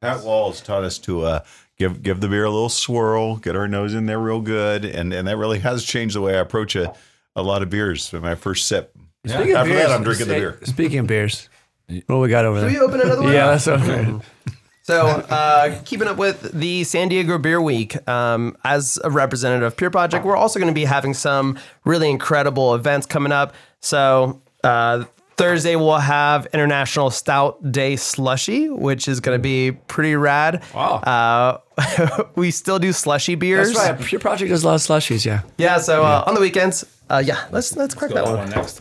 Pat 0.00 0.22
Walls 0.22 0.60
taught 0.60 0.84
us 0.84 0.98
to 0.98 1.22
uh, 1.22 1.40
give 1.76 2.02
give 2.02 2.20
the 2.20 2.28
beer 2.28 2.44
a 2.44 2.50
little 2.50 2.68
swirl, 2.68 3.36
get 3.36 3.56
our 3.56 3.66
nose 3.66 3.94
in 3.94 4.06
there 4.06 4.18
real 4.18 4.40
good, 4.40 4.84
and 4.84 5.12
and 5.12 5.26
that 5.26 5.36
really 5.36 5.58
has 5.58 5.84
changed 5.84 6.14
the 6.14 6.20
way 6.20 6.36
I 6.36 6.40
approach 6.40 6.76
a, 6.76 6.94
a 7.34 7.42
lot 7.42 7.62
of 7.62 7.70
beers. 7.70 8.08
For 8.08 8.20
my 8.20 8.36
first 8.36 8.68
sip, 8.68 8.96
Speaking 9.26 9.50
of 9.50 9.56
after 9.56 9.72
beers, 9.72 9.88
that, 9.88 9.94
I'm 9.94 10.04
drinking 10.04 10.28
the 10.28 10.34
beer. 10.34 10.58
Speaking 10.62 10.98
of 11.00 11.06
beers, 11.08 11.48
what 11.88 12.06
do 12.06 12.18
we 12.20 12.28
got 12.28 12.44
over 12.44 12.60
there? 12.60 12.70
Can 12.70 12.78
we 12.78 12.86
open 12.86 13.00
another 13.00 13.22
one? 13.24 13.32
Yeah, 13.32 13.46
that's 13.56 13.66
okay. 13.68 14.14
So, 14.88 15.06
uh, 15.06 15.78
keeping 15.84 16.08
up 16.08 16.16
with 16.16 16.50
the 16.58 16.82
San 16.84 17.10
Diego 17.10 17.36
Beer 17.36 17.60
Week, 17.60 18.08
um, 18.08 18.56
as 18.64 18.98
a 19.04 19.10
representative 19.10 19.66
of 19.66 19.76
Pure 19.76 19.90
Project, 19.90 20.24
we're 20.24 20.34
also 20.34 20.58
going 20.58 20.72
to 20.72 20.74
be 20.74 20.86
having 20.86 21.12
some 21.12 21.58
really 21.84 22.08
incredible 22.08 22.74
events 22.74 23.04
coming 23.04 23.30
up. 23.30 23.52
So, 23.80 24.40
uh, 24.64 25.04
Thursday 25.36 25.76
we'll 25.76 25.98
have 25.98 26.46
International 26.54 27.10
Stout 27.10 27.70
Day 27.70 27.96
Slushy, 27.96 28.70
which 28.70 29.08
is 29.08 29.20
going 29.20 29.36
to 29.36 29.42
be 29.42 29.72
pretty 29.72 30.16
rad. 30.16 30.64
Wow. 30.74 31.60
Uh, 31.76 32.22
we 32.34 32.50
still 32.50 32.78
do 32.78 32.94
slushy 32.94 33.34
beers. 33.34 33.74
That's 33.74 33.90
right. 33.90 34.00
Pure 34.06 34.22
Project 34.22 34.48
does 34.48 34.64
a 34.64 34.68
lot 34.68 34.76
of 34.76 34.80
slushies. 34.80 35.26
Yeah. 35.26 35.42
Yeah. 35.58 35.76
So 35.80 36.02
uh, 36.02 36.24
on 36.26 36.32
the 36.34 36.40
weekends, 36.40 36.86
uh, 37.10 37.22
yeah, 37.22 37.44
let's 37.50 37.76
let's 37.76 37.94
crack 37.94 38.12
that 38.12 38.24
one. 38.24 38.48
next. 38.48 38.80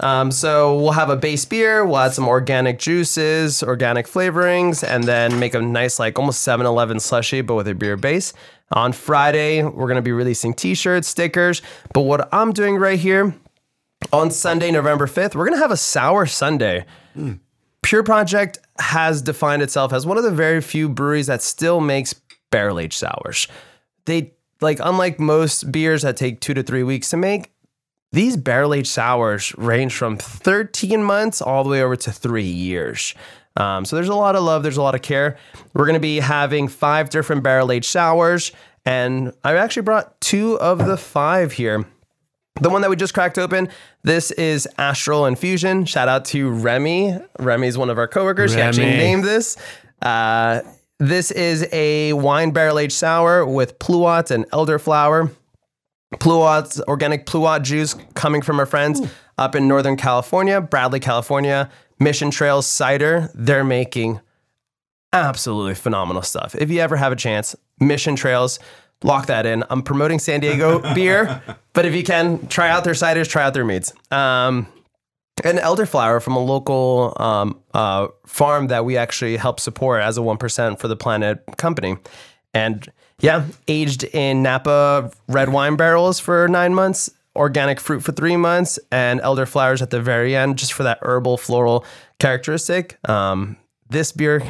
Um, 0.00 0.30
so 0.30 0.76
we'll 0.76 0.92
have 0.92 1.10
a 1.10 1.16
base 1.16 1.44
beer, 1.44 1.84
we'll 1.84 1.98
add 1.98 2.14
some 2.14 2.26
organic 2.26 2.78
juices, 2.78 3.62
organic 3.62 4.06
flavorings, 4.06 4.82
and 4.82 5.04
then 5.04 5.38
make 5.38 5.54
a 5.54 5.60
nice, 5.60 5.98
like 5.98 6.18
almost 6.18 6.40
7 6.40 6.64
Eleven 6.66 6.98
slushy, 6.98 7.42
but 7.42 7.54
with 7.54 7.68
a 7.68 7.74
beer 7.74 7.96
base. 7.96 8.32
On 8.72 8.92
Friday, 8.92 9.62
we're 9.62 9.86
going 9.86 9.96
to 9.96 10.02
be 10.02 10.12
releasing 10.12 10.54
t 10.54 10.74
shirts, 10.74 11.08
stickers. 11.08 11.60
But 11.92 12.02
what 12.02 12.28
I'm 12.32 12.52
doing 12.52 12.76
right 12.76 12.98
here 12.98 13.34
on 14.12 14.30
Sunday, 14.30 14.70
November 14.70 15.06
5th, 15.06 15.34
we're 15.34 15.44
going 15.44 15.56
to 15.56 15.62
have 15.62 15.72
a 15.72 15.76
sour 15.76 16.24
Sunday. 16.24 16.86
Pure 17.82 18.04
Project 18.04 18.58
has 18.78 19.22
defined 19.22 19.62
itself 19.62 19.92
as 19.92 20.06
one 20.06 20.16
of 20.16 20.24
the 20.24 20.30
very 20.30 20.60
few 20.60 20.88
breweries 20.88 21.26
that 21.26 21.42
still 21.42 21.80
makes 21.80 22.14
barrel 22.50 22.78
aged 22.78 22.98
sours. 22.98 23.48
They, 24.04 24.34
like, 24.60 24.78
unlike 24.80 25.18
most 25.18 25.72
beers 25.72 26.02
that 26.02 26.16
take 26.16 26.40
two 26.40 26.54
to 26.54 26.62
three 26.62 26.84
weeks 26.84 27.10
to 27.10 27.16
make, 27.16 27.50
these 28.12 28.36
barrel 28.36 28.74
aged 28.74 28.88
sours 28.88 29.54
range 29.56 29.94
from 29.94 30.16
13 30.16 31.02
months 31.02 31.40
all 31.40 31.62
the 31.64 31.70
way 31.70 31.82
over 31.82 31.96
to 31.96 32.12
three 32.12 32.42
years. 32.42 33.14
Um, 33.56 33.84
so 33.84 33.96
there's 33.96 34.08
a 34.08 34.14
lot 34.14 34.36
of 34.36 34.42
love, 34.42 34.62
there's 34.62 34.76
a 34.76 34.82
lot 34.82 34.94
of 34.94 35.02
care. 35.02 35.36
We're 35.74 35.86
going 35.86 35.94
to 35.94 36.00
be 36.00 36.20
having 36.20 36.68
five 36.68 37.10
different 37.10 37.42
barrel 37.42 37.72
aged 37.72 37.86
sours, 37.90 38.52
and 38.84 39.32
I 39.44 39.56
actually 39.56 39.82
brought 39.82 40.20
two 40.20 40.58
of 40.60 40.86
the 40.86 40.96
five 40.96 41.52
here. 41.52 41.84
The 42.60 42.68
one 42.70 42.82
that 42.82 42.90
we 42.90 42.96
just 42.96 43.14
cracked 43.14 43.38
open, 43.38 43.68
this 44.02 44.30
is 44.32 44.68
Astral 44.76 45.26
Infusion. 45.26 45.84
Shout 45.84 46.08
out 46.08 46.24
to 46.26 46.50
Remy. 46.50 47.18
Remy 47.38 47.66
is 47.68 47.78
one 47.78 47.90
of 47.90 47.98
our 47.98 48.08
coworkers. 48.08 48.54
He 48.54 48.60
actually 48.60 48.86
Remy. 48.86 48.98
named 48.98 49.24
this. 49.24 49.56
Uh, 50.02 50.60
this 50.98 51.30
is 51.30 51.66
a 51.72 52.12
wine 52.12 52.50
barrel 52.50 52.78
aged 52.78 52.92
sour 52.92 53.46
with 53.46 53.78
pluots 53.78 54.30
and 54.30 54.48
elderflower. 54.50 55.34
Pluots, 56.14 56.80
organic 56.88 57.24
pluot 57.24 57.62
juice 57.62 57.94
coming 58.14 58.42
from 58.42 58.58
our 58.58 58.66
friends 58.66 59.00
up 59.38 59.54
in 59.54 59.68
Northern 59.68 59.96
California, 59.96 60.60
Bradley, 60.60 61.00
California. 61.00 61.70
Mission 62.00 62.30
Trails 62.30 62.66
Cider, 62.66 63.30
they're 63.34 63.62
making 63.62 64.20
absolutely 65.12 65.74
phenomenal 65.74 66.22
stuff. 66.22 66.54
If 66.54 66.70
you 66.70 66.80
ever 66.80 66.96
have 66.96 67.12
a 67.12 67.16
chance, 67.16 67.54
Mission 67.78 68.16
Trails, 68.16 68.58
lock 69.02 69.26
that 69.26 69.44
in. 69.44 69.64
I'm 69.68 69.82
promoting 69.82 70.18
San 70.18 70.40
Diego 70.40 70.80
beer, 70.94 71.42
but 71.74 71.84
if 71.84 71.94
you 71.94 72.02
can, 72.02 72.46
try 72.48 72.70
out 72.70 72.84
their 72.84 72.94
ciders, 72.94 73.28
try 73.28 73.42
out 73.42 73.52
their 73.52 73.66
meads. 73.66 73.92
Um, 74.10 74.66
and 75.44 75.58
elderflower 75.58 76.22
from 76.22 76.36
a 76.36 76.40
local 76.40 77.14
um, 77.18 77.60
uh, 77.74 78.08
farm 78.26 78.68
that 78.68 78.84
we 78.84 78.96
actually 78.96 79.36
help 79.36 79.60
support 79.60 80.02
as 80.02 80.18
a 80.18 80.20
1% 80.20 80.78
for 80.78 80.88
the 80.88 80.96
planet 80.96 81.44
company. 81.56 81.96
And 82.52 82.90
yeah, 83.20 83.46
aged 83.68 84.04
in 84.04 84.42
Napa 84.42 85.10
red 85.28 85.48
wine 85.50 85.76
barrels 85.76 86.18
for 86.20 86.48
nine 86.48 86.74
months, 86.74 87.10
organic 87.36 87.80
fruit 87.80 88.00
for 88.02 88.12
three 88.12 88.36
months, 88.36 88.78
and 88.90 89.20
elderflowers 89.20 89.82
at 89.82 89.90
the 89.90 90.00
very 90.00 90.34
end, 90.36 90.58
just 90.58 90.72
for 90.72 90.82
that 90.82 90.98
herbal 91.02 91.36
floral 91.38 91.84
characteristic. 92.18 92.98
Um, 93.08 93.56
this 93.88 94.12
beer 94.12 94.42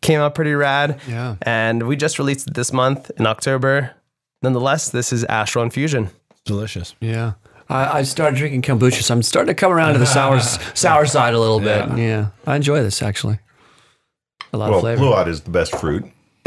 came 0.00 0.20
out 0.20 0.34
pretty 0.34 0.54
rad. 0.54 1.00
Yeah. 1.08 1.36
And 1.42 1.86
we 1.88 1.96
just 1.96 2.18
released 2.18 2.48
it 2.48 2.54
this 2.54 2.72
month 2.72 3.10
in 3.16 3.26
October. 3.26 3.92
Nonetheless, 4.42 4.90
this 4.90 5.12
is 5.12 5.24
Astral 5.24 5.64
Infusion. 5.64 6.10
Delicious. 6.44 6.94
Yeah. 7.00 7.32
I, 7.68 7.98
I 7.98 8.02
started 8.02 8.36
drinking 8.38 8.62
kombucha, 8.62 9.02
so 9.02 9.12
I'm 9.14 9.22
starting 9.22 9.48
to 9.48 9.54
come 9.54 9.72
around 9.72 9.92
to 9.94 9.98
the 9.98 10.06
sour 10.06 10.40
sour 10.74 11.04
side 11.04 11.34
a 11.34 11.40
little 11.40 11.60
bit. 11.60 11.98
Yeah. 11.98 12.28
I 12.46 12.56
enjoy 12.56 12.82
this 12.82 13.02
actually. 13.02 13.40
A 14.52 14.56
lot 14.56 14.70
Well, 14.70 14.78
of 14.78 14.82
flavor. 14.82 15.02
Pluot 15.02 15.26
is 15.28 15.42
the 15.42 15.50
best 15.50 15.76
fruit. 15.76 16.04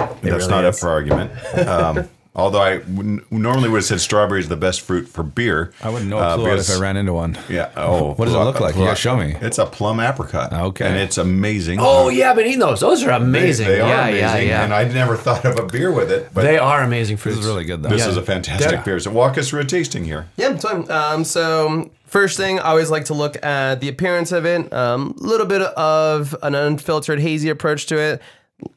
That's 0.08 0.24
really 0.24 0.48
not 0.48 0.66
up 0.66 0.76
for 0.76 0.90
argument. 0.90 1.32
Um, 1.68 2.10
although 2.36 2.62
I 2.62 2.82
normally 3.30 3.68
would 3.70 3.78
have 3.80 3.86
said 3.86 4.00
strawberry 4.00 4.40
is 4.40 4.48
the 4.48 4.56
best 4.56 4.82
fruit 4.82 5.08
for 5.10 5.22
beer. 5.24 5.74
I 5.84 5.90
wouldn't 5.90 6.10
know 6.10 6.18
Uh, 6.20 6.36
a 6.36 6.38
Pluot 6.38 6.44
because- 6.46 6.70
if 6.70 6.78
I 6.78 6.80
ran 6.82 6.96
into 6.98 7.14
one. 7.14 7.38
Yeah. 7.50 7.70
Oh, 7.78 8.14
What 8.14 8.26
does 8.26 8.34
it 8.34 8.38
look 8.38 8.60
like? 8.60 8.76
You 8.76 8.86
gotta 8.86 8.96
show 8.96 9.18
me. 9.18 9.36
It's 9.42 9.58
a 9.58 9.66
plum 9.66 10.00
apricot. 10.00 10.54
Okay. 10.54 10.86
And 10.86 10.96
it's 10.98 11.18
amazing. 11.18 11.80
Oh 11.82 12.08
yeah, 12.10 12.30
I've 12.30 12.36
been 12.38 12.48
eating 12.48 12.60
those. 12.60 12.80
Those 12.80 13.04
are 13.04 13.12
amazing. 13.12 13.68
They, 13.68 13.82
are 13.82 13.88
yeah, 13.88 14.08
amazing. 14.08 14.20
yeah, 14.22 14.38
yeah. 14.40 14.64
And 14.64 14.74
I 14.74 14.84
never 14.86 15.18
thought 15.18 15.44
of 15.46 15.58
a 15.58 15.66
beer 15.66 15.92
with 15.92 16.12
it, 16.12 16.30
but 16.34 16.44
they 16.44 16.58
are 16.58 16.82
amazing 16.84 17.18
fruits. 17.18 17.38
This 17.38 17.46
is 17.46 17.52
really 17.52 17.66
good 17.66 17.84
though. 17.84 17.90
this 17.90 18.02
Yeah. 18.04 18.10
is 18.10 18.18
a 18.18 18.22
fantastic 18.24 18.72
Yeah. 18.72 18.82
beer. 18.84 19.00
So 19.00 19.12
walk 19.12 19.38
us 19.38 19.50
through 19.50 19.62
a 19.62 19.66
tasting 19.66 20.06
here. 20.06 20.28
Yeah, 20.38 20.56
so, 20.58 20.86
um, 20.90 21.24
so 21.26 21.90
first 22.06 22.38
thing, 22.38 22.60
I 22.60 22.70
always 22.70 22.90
like 22.90 23.06
to 23.06 23.14
look 23.14 23.44
at 23.44 23.80
the 23.82 23.90
appearance 23.90 24.32
of 24.32 24.46
it. 24.46 24.72
A 24.72 24.80
um, 24.80 25.14
little 25.18 25.46
bit 25.48 25.62
of 25.62 26.36
an 26.44 26.56
unfiltered, 26.56 27.20
hazy 27.20 27.50
approach 27.50 27.86
to 27.88 27.98
it. 27.98 28.22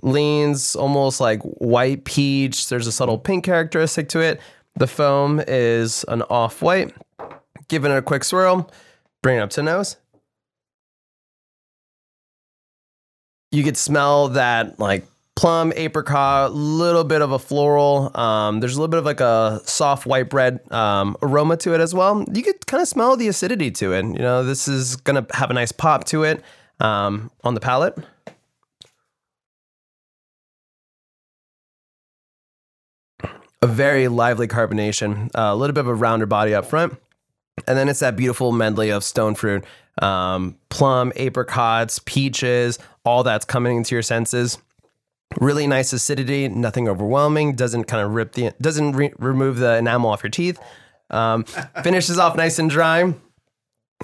Leans 0.02 0.76
almost 0.76 1.20
like 1.20 1.40
white 1.42 2.04
peach. 2.04 2.68
There's 2.68 2.86
a 2.86 2.92
subtle 2.92 3.18
pink 3.18 3.44
characteristic 3.44 4.08
to 4.10 4.20
it. 4.20 4.40
The 4.76 4.86
foam 4.86 5.40
is 5.46 6.04
an 6.08 6.22
off 6.22 6.62
white. 6.62 6.94
Giving 7.68 7.92
it 7.92 7.96
a 7.96 8.02
quick 8.02 8.24
swirl, 8.24 8.70
bring 9.22 9.38
it 9.38 9.40
up 9.40 9.50
to 9.50 9.62
nose. 9.62 9.96
You 13.50 13.62
could 13.64 13.76
smell 13.76 14.28
that 14.30 14.78
like 14.78 15.06
plum, 15.36 15.72
apricot, 15.76 16.50
a 16.50 16.54
little 16.54 17.04
bit 17.04 17.22
of 17.22 17.32
a 17.32 17.38
floral. 17.38 18.16
Um, 18.18 18.60
there's 18.60 18.76
a 18.76 18.80
little 18.80 18.88
bit 18.88 18.98
of 18.98 19.04
like 19.04 19.20
a 19.20 19.60
soft 19.64 20.06
white 20.06 20.28
bread 20.28 20.60
um, 20.72 21.16
aroma 21.22 21.56
to 21.58 21.74
it 21.74 21.80
as 21.80 21.94
well. 21.94 22.24
You 22.32 22.42
could 22.42 22.66
kind 22.66 22.80
of 22.80 22.88
smell 22.88 23.16
the 23.16 23.28
acidity 23.28 23.70
to 23.72 23.92
it. 23.92 24.04
You 24.04 24.18
know, 24.18 24.44
this 24.44 24.68
is 24.68 24.96
gonna 24.96 25.26
have 25.32 25.50
a 25.50 25.54
nice 25.54 25.72
pop 25.72 26.04
to 26.04 26.24
it 26.24 26.42
um, 26.80 27.30
on 27.42 27.54
the 27.54 27.60
palate. 27.60 27.96
A 33.64 33.66
very 33.66 34.08
lively 34.08 34.46
carbonation, 34.46 35.30
uh, 35.34 35.48
a 35.52 35.56
little 35.56 35.72
bit 35.72 35.80
of 35.80 35.88
a 35.88 35.94
rounder 35.94 36.26
body 36.26 36.54
up 36.54 36.66
front. 36.66 36.98
And 37.66 37.78
then 37.78 37.88
it's 37.88 38.00
that 38.00 38.14
beautiful 38.14 38.52
medley 38.52 38.90
of 38.90 39.02
stone 39.02 39.34
fruit, 39.34 39.64
um, 40.02 40.58
plum, 40.68 41.14
apricots, 41.16 41.98
peaches, 42.04 42.78
all 43.06 43.22
that's 43.22 43.46
coming 43.46 43.78
into 43.78 43.94
your 43.94 44.02
senses. 44.02 44.58
Really 45.40 45.66
nice 45.66 45.94
acidity, 45.94 46.46
nothing 46.46 46.90
overwhelming. 46.90 47.54
Doesn't 47.54 47.84
kind 47.84 48.04
of 48.04 48.12
rip 48.12 48.32
the, 48.32 48.52
doesn't 48.60 48.92
re- 48.92 49.14
remove 49.18 49.56
the 49.56 49.78
enamel 49.78 50.10
off 50.10 50.22
your 50.22 50.30
teeth. 50.30 50.60
Um, 51.08 51.44
finishes 51.82 52.18
off 52.18 52.36
nice 52.36 52.58
and 52.58 52.68
dry. 52.68 53.14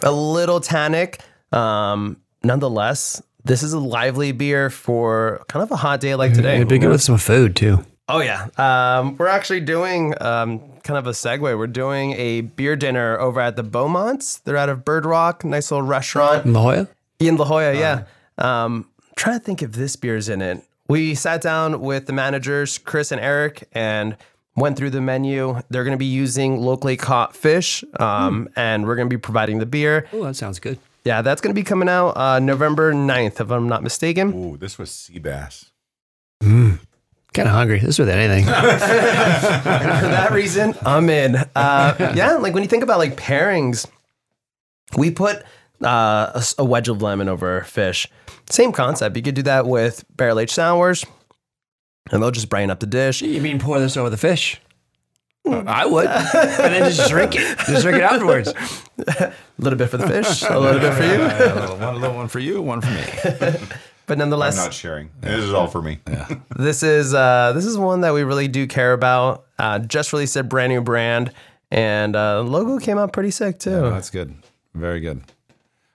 A 0.03 0.11
little 0.11 0.61
tannic, 0.61 1.20
um, 1.53 2.16
nonetheless. 2.42 3.23
This 3.44 3.62
is 3.62 3.75
a 3.75 3.79
lively 3.79 4.33
beer 4.33 4.70
for 4.70 5.44
kind 5.49 5.62
of 5.62 5.70
a 5.70 5.77
hot 5.77 6.01
day 6.01 6.14
like 6.14 6.33
today. 6.33 6.57
It'd 6.57 6.68
be 6.68 6.79
good 6.79 6.88
with 6.88 7.03
some 7.03 7.18
food 7.18 7.57
too. 7.57 7.85
Oh 8.12 8.20
yeah, 8.20 8.49
um, 8.59 9.16
we're 9.16 9.29
actually 9.29 9.61
doing 9.61 10.14
um, 10.20 10.59
kind 10.83 10.99
of 10.99 11.07
a 11.07 11.11
segue. 11.11 11.40
We're 11.40 11.66
doing 11.66 12.12
a 12.12 12.40
beer 12.42 12.77
dinner 12.77 13.18
over 13.18 13.40
at 13.40 13.57
the 13.57 13.62
Beaumonts. 13.64 14.42
They're 14.42 14.57
out 14.57 14.68
of 14.68 14.85
Bird 14.85 15.05
Rock, 15.07 15.44
nice 15.44 15.70
little 15.70 15.87
restaurant 15.87 16.44
In 16.46 16.53
La 16.53 16.62
Jolla? 16.62 16.88
in 17.20 17.37
La 17.37 17.44
Jolla. 17.46 17.75
Yeah, 17.75 18.05
um, 18.38 18.88
trying 19.16 19.38
to 19.38 19.44
think 19.44 19.62
if 19.62 19.73
this 19.73 19.96
beer's 19.96 20.29
in 20.29 20.42
it. 20.42 20.62
We 20.88 21.14
sat 21.14 21.40
down 21.40 21.81
with 21.81 22.07
the 22.07 22.12
managers, 22.12 22.79
Chris 22.79 23.12
and 23.12 23.20
Eric, 23.20 23.68
and 23.73 24.16
went 24.57 24.77
through 24.77 24.90
the 24.90 25.01
menu. 25.01 25.61
They're 25.70 25.85
going 25.85 25.94
to 25.96 25.99
be 25.99 26.05
using 26.07 26.61
locally 26.61 26.96
caught 26.96 27.37
fish, 27.37 27.85
um, 28.01 28.49
and 28.57 28.87
we're 28.87 28.96
going 28.96 29.09
to 29.09 29.14
be 29.16 29.20
providing 29.20 29.59
the 29.61 29.66
beer. 29.66 30.09
Oh, 30.12 30.25
that 30.25 30.35
sounds 30.35 30.59
good. 30.59 30.81
Yeah, 31.05 31.23
that's 31.23 31.40
going 31.40 31.55
to 31.55 31.59
be 31.59 31.62
coming 31.64 31.88
out 31.88 32.16
uh, 32.16 32.40
November 32.40 32.92
9th, 32.92 33.40
if 33.40 33.51
I'm 33.51 33.68
not 33.68 33.83
mistaken. 33.85 34.35
Ooh, 34.35 34.57
this 34.57 34.79
was 34.79 34.90
sea 34.90 35.20
bass. 35.20 35.70
Kind 37.32 37.46
of 37.48 37.54
hungry. 37.54 37.78
This 37.78 37.90
is 37.90 37.98
with 38.00 38.08
anything. 38.08 38.44
for 38.46 38.50
that 38.50 40.30
reason, 40.32 40.74
I'm 40.84 41.08
in. 41.08 41.36
Uh, 41.36 42.12
yeah, 42.16 42.32
like 42.34 42.54
when 42.54 42.62
you 42.62 42.68
think 42.68 42.82
about 42.82 42.98
like 42.98 43.16
pairings, 43.16 43.86
we 44.96 45.10
put 45.12 45.36
uh, 45.84 46.32
a, 46.34 46.38
s- 46.38 46.54
a 46.58 46.64
wedge 46.64 46.88
of 46.88 47.02
lemon 47.02 47.28
over 47.28 47.62
fish. 47.62 48.08
Same 48.50 48.72
concept. 48.72 49.16
You 49.16 49.22
could 49.22 49.36
do 49.36 49.42
that 49.42 49.66
with 49.66 50.04
barrel 50.16 50.40
aged 50.40 50.50
sours. 50.52 51.04
and 52.10 52.20
they'll 52.20 52.32
just 52.32 52.48
brighten 52.48 52.70
up 52.70 52.80
the 52.80 52.86
dish. 52.86 53.22
You 53.22 53.40
mean 53.40 53.60
pour 53.60 53.78
this 53.78 53.96
over 53.96 54.10
the 54.10 54.16
fish? 54.16 54.60
I 55.46 55.86
would, 55.86 56.06
and 56.06 56.74
then 56.74 56.90
just 56.90 57.08
drink 57.10 57.34
it. 57.34 57.58
Just 57.66 57.82
drink 57.82 57.96
it 57.98 58.02
afterwards. 58.02 58.52
A 59.08 59.32
little 59.58 59.78
bit 59.78 59.88
for 59.88 59.96
the 59.98 60.06
fish, 60.06 60.42
a 60.42 60.58
little 60.58 60.80
bit 60.80 60.94
for 60.94 61.02
you, 61.04 61.16
a 61.22 61.54
little, 61.54 61.76
one, 61.76 61.82
a 61.82 61.98
little 61.98 62.16
one 62.16 62.28
for 62.28 62.38
you, 62.38 62.60
one 62.62 62.80
for 62.80 62.90
me. 62.90 63.66
But 64.11 64.14
I'm 64.14 64.31
nonetheless, 64.31 64.57
not 64.57 64.75
sharing. 64.75 65.11
This 65.20 65.44
is 65.44 65.53
all 65.53 65.68
for 65.68 65.81
me. 65.81 66.01
this 66.57 66.83
is 66.83 67.14
uh, 67.14 67.53
this 67.55 67.64
is 67.64 67.79
one 67.79 68.01
that 68.01 68.12
we 68.12 68.23
really 68.25 68.49
do 68.49 68.66
care 68.66 68.92
about. 68.92 69.46
Uh, 69.59 69.79
just 69.79 70.12
released 70.12 70.35
a 70.37 70.42
brand 70.42 70.73
new 70.73 70.81
brand, 70.81 71.33
and 71.70 72.16
uh, 72.16 72.40
logo 72.42 72.79
came 72.79 72.99
out 72.99 73.12
pretty 73.12 73.31
sick 73.31 73.59
too. 73.61 73.70
Oh, 73.70 73.90
that's 73.90 74.11
good. 74.11 74.35
Very 74.75 74.99
good. 75.01 75.18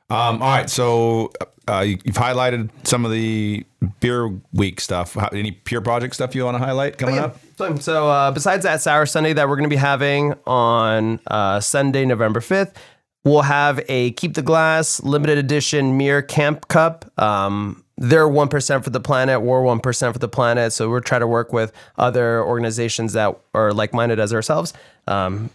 Um, 0.10 0.42
all 0.42 0.50
right. 0.50 0.70
So 0.70 1.32
uh, 1.68 1.80
you- 1.82 1.98
you've 2.06 2.16
highlighted 2.16 2.70
some 2.84 3.04
of 3.06 3.12
the 3.12 3.66
beer 4.00 4.30
week 4.54 4.80
stuff. 4.80 5.16
How, 5.16 5.28
any 5.30 5.52
pure 5.52 5.82
project 5.82 6.14
stuff 6.16 6.36
you 6.36 6.46
want 6.46 6.56
to 6.58 6.64
highlight 6.64 6.98
coming 6.98 7.18
up? 7.18 7.38
So, 7.58 7.76
so 7.78 8.10
uh, 8.10 8.32
besides 8.32 8.64
that 8.64 8.82
sour 8.82 9.06
Sunday 9.06 9.34
that 9.34 9.50
we're 9.50 9.56
going 9.56 9.70
to 9.70 9.74
be 9.74 9.80
having 9.80 10.36
on 10.46 11.20
uh, 11.28 11.60
Sunday, 11.60 12.06
November 12.06 12.40
5th, 12.40 12.76
we'll 13.24 13.42
have 13.42 13.84
a 13.90 14.12
Keep 14.12 14.36
the 14.36 14.42
Glass 14.42 15.02
limited 15.04 15.38
edition 15.38 15.98
Miir 15.98 16.22
Camp 16.22 16.68
Cup. 16.68 17.12
Um, 17.20 17.84
they're 17.98 18.28
1% 18.28 18.84
for 18.84 18.90
the 18.90 19.00
planet, 19.00 19.42
we're 19.42 19.62
1% 19.62 20.14
for 20.14 20.20
the 20.20 20.28
planet. 20.28 20.74
So 20.74 20.90
we're 20.90 21.00
trying 21.00 21.22
to 21.22 21.28
work 21.28 21.54
with 21.54 21.72
other 21.98 22.44
organizations 22.44 23.14
that 23.14 23.38
are 23.54 23.72
like 23.74 23.94
minded 23.94 24.20
as 24.20 24.34
ourselves. 24.34 24.74
Um, 25.08 25.50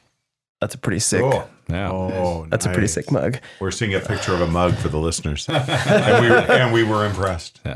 that's 0.61 0.75
a 0.75 0.79
pretty 0.79 1.01
sick. 1.01 1.23
Yeah. 1.69 1.91
Oh, 1.93 2.47
That's 2.51 2.67
a 2.67 2.71
pretty 2.71 2.89
sick 2.89 3.11
mug. 3.13 3.39
We're 3.61 3.71
seeing 3.71 3.95
a 3.95 4.01
picture 4.01 4.35
of 4.35 4.41
a 4.41 4.47
mug 4.47 4.75
for 4.75 4.89
the 4.89 4.99
listeners, 4.99 5.47
and 5.49 6.25
we 6.25 6.29
were, 6.31 6.37
and 6.53 6.73
we 6.73 6.83
were 6.85 7.07
impressed. 7.07 7.61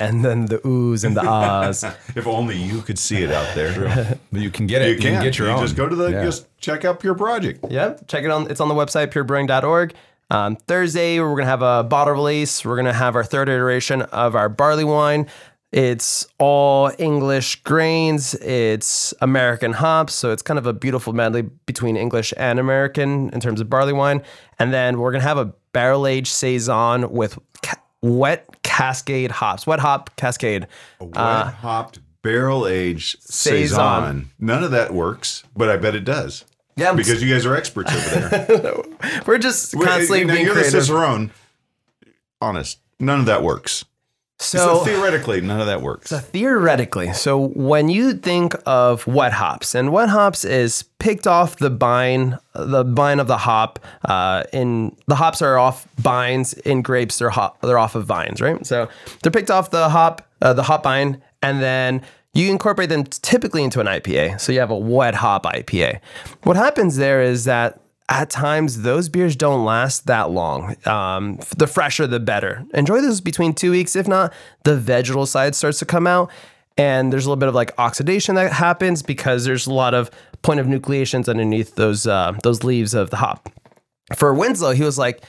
And 0.00 0.24
then 0.24 0.46
the 0.46 0.58
oohs 0.60 1.04
and 1.04 1.14
the 1.14 1.20
ahs. 1.26 1.84
If 2.16 2.26
only 2.26 2.56
you 2.56 2.80
could 2.80 2.98
see 2.98 3.22
it 3.22 3.30
out 3.30 3.54
there. 3.54 4.18
But 4.32 4.40
you 4.40 4.50
can 4.50 4.66
get 4.66 4.80
it. 4.80 4.96
You 4.96 5.02
can. 5.02 5.22
get 5.22 5.36
your 5.38 5.48
you 5.48 5.54
own. 5.54 5.60
just 5.60 5.76
go 5.76 5.86
to 5.86 5.94
the 5.94 6.08
Yeah. 6.10 6.24
just 6.24 6.46
check 6.58 6.86
out 6.86 7.00
Pure 7.00 7.16
Project. 7.16 7.64
Yep, 7.68 8.06
check 8.08 8.24
it 8.24 8.30
on. 8.30 8.50
It's 8.50 8.60
on 8.60 8.68
the 8.68 8.74
website 8.74 9.08
purebrewing.org. 9.08 9.92
Um, 10.30 10.56
Thursday, 10.56 11.20
we're 11.20 11.34
gonna 11.36 11.46
have 11.46 11.62
a 11.62 11.82
bottle 11.84 12.14
release. 12.14 12.64
We're 12.64 12.76
gonna 12.76 12.92
have 12.92 13.16
our 13.16 13.24
third 13.24 13.48
iteration 13.48 14.02
of 14.02 14.34
our 14.34 14.48
barley 14.48 14.84
wine. 14.84 15.26
It's 15.72 16.26
all 16.38 16.90
English 16.98 17.56
grains. 17.62 18.34
It's 18.34 19.12
American 19.20 19.72
hops, 19.74 20.14
so 20.14 20.30
it's 20.32 20.42
kind 20.42 20.58
of 20.58 20.66
a 20.66 20.72
beautiful 20.72 21.12
medley 21.12 21.42
between 21.42 21.96
English 21.96 22.32
and 22.36 22.58
American 22.58 23.30
in 23.30 23.40
terms 23.40 23.60
of 23.60 23.68
barley 23.68 23.92
wine. 23.92 24.22
And 24.58 24.72
then 24.72 24.98
we're 24.98 25.12
gonna 25.12 25.24
have 25.24 25.38
a 25.38 25.52
barrel 25.72 26.06
aged 26.06 26.32
saison 26.32 27.10
with 27.10 27.38
ca- 27.62 27.80
wet 28.02 28.46
Cascade 28.62 29.30
hops, 29.30 29.66
wet 29.66 29.80
hop 29.80 30.14
Cascade. 30.16 30.66
Wet 31.00 31.54
hopped 31.54 32.00
barrel 32.22 32.66
aged. 32.66 33.22
Saison. 33.22 34.30
None 34.38 34.62
of 34.64 34.70
that 34.72 34.92
works, 34.94 35.42
but 35.56 35.68
I 35.68 35.76
bet 35.76 35.94
it 35.94 36.04
does. 36.04 36.44
Yeah, 36.78 36.92
because 36.94 37.22
you 37.22 37.32
guys 37.32 37.44
are 37.44 37.56
experts 37.56 37.92
over 37.92 38.28
there. 38.28 39.20
we're 39.26 39.38
just 39.38 39.74
Wait, 39.74 39.86
constantly 39.86 40.24
now 40.24 40.34
being 40.34 40.46
you're 40.46 40.54
the 40.54 40.60
creative. 40.60 40.84
Cicerone. 40.84 41.30
Honest, 42.40 42.78
none 43.00 43.20
of 43.20 43.26
that 43.26 43.42
works. 43.42 43.84
So 44.40 44.58
so 44.58 44.84
theoretically, 44.84 45.40
none 45.40 45.60
of 45.60 45.66
that 45.66 45.82
works. 45.82 46.10
So 46.10 46.18
Theoretically, 46.18 47.12
so 47.12 47.48
when 47.48 47.88
you 47.88 48.14
think 48.14 48.54
of 48.66 49.04
wet 49.04 49.32
hops, 49.32 49.74
and 49.74 49.92
wet 49.92 50.08
hops 50.10 50.44
is 50.44 50.84
picked 51.00 51.26
off 51.26 51.56
the 51.56 51.70
vine, 51.70 52.38
the 52.54 52.84
vine 52.84 53.18
of 53.18 53.26
the 53.26 53.38
hop. 53.38 53.80
Uh, 54.04 54.44
in 54.52 54.94
the 55.08 55.16
hops 55.16 55.42
are 55.42 55.58
off 55.58 55.88
vines 55.96 56.52
in 56.52 56.82
grapes. 56.82 57.18
They're 57.18 57.30
hop, 57.30 57.60
they're 57.62 57.78
off 57.78 57.96
of 57.96 58.06
vines, 58.06 58.40
right? 58.40 58.64
So 58.64 58.88
they're 59.22 59.32
picked 59.32 59.50
off 59.50 59.70
the 59.70 59.88
hop, 59.88 60.24
uh, 60.40 60.52
the 60.52 60.62
hop 60.62 60.84
vine, 60.84 61.20
and 61.42 61.60
then 61.60 62.02
you 62.34 62.50
incorporate 62.50 62.88
them 62.88 63.04
typically 63.04 63.64
into 63.64 63.80
an 63.80 63.86
IPA. 63.86 64.40
So 64.40 64.52
you 64.52 64.60
have 64.60 64.70
a 64.70 64.78
wet 64.78 65.14
hop 65.14 65.44
IPA. 65.44 66.00
What 66.42 66.56
happens 66.56 66.96
there 66.96 67.22
is 67.22 67.44
that 67.44 67.80
at 68.08 68.30
times 68.30 68.82
those 68.82 69.08
beers 69.08 69.36
don't 69.36 69.64
last 69.64 70.06
that 70.06 70.30
long. 70.30 70.76
Um, 70.86 71.38
the 71.56 71.66
fresher, 71.66 72.06
the 72.06 72.20
better. 72.20 72.64
Enjoy 72.72 73.00
those 73.00 73.20
between 73.20 73.54
two 73.54 73.70
weeks. 73.70 73.94
If 73.94 74.08
not, 74.08 74.32
the 74.64 74.76
vegetal 74.76 75.26
side 75.26 75.54
starts 75.54 75.78
to 75.80 75.84
come 75.84 76.06
out, 76.06 76.30
and 76.76 77.12
there's 77.12 77.26
a 77.26 77.28
little 77.28 77.40
bit 77.40 77.48
of 77.48 77.54
like 77.54 77.72
oxidation 77.78 78.34
that 78.36 78.52
happens 78.52 79.02
because 79.02 79.44
there's 79.44 79.66
a 79.66 79.72
lot 79.72 79.92
of 79.92 80.10
point 80.42 80.60
of 80.60 80.66
nucleations 80.66 81.28
underneath 81.28 81.74
those 81.74 82.06
uh, 82.06 82.32
those 82.42 82.64
leaves 82.64 82.94
of 82.94 83.10
the 83.10 83.16
hop. 83.16 83.50
For 84.16 84.32
Winslow, 84.32 84.72
he 84.72 84.84
was 84.84 84.96
like, 84.96 85.22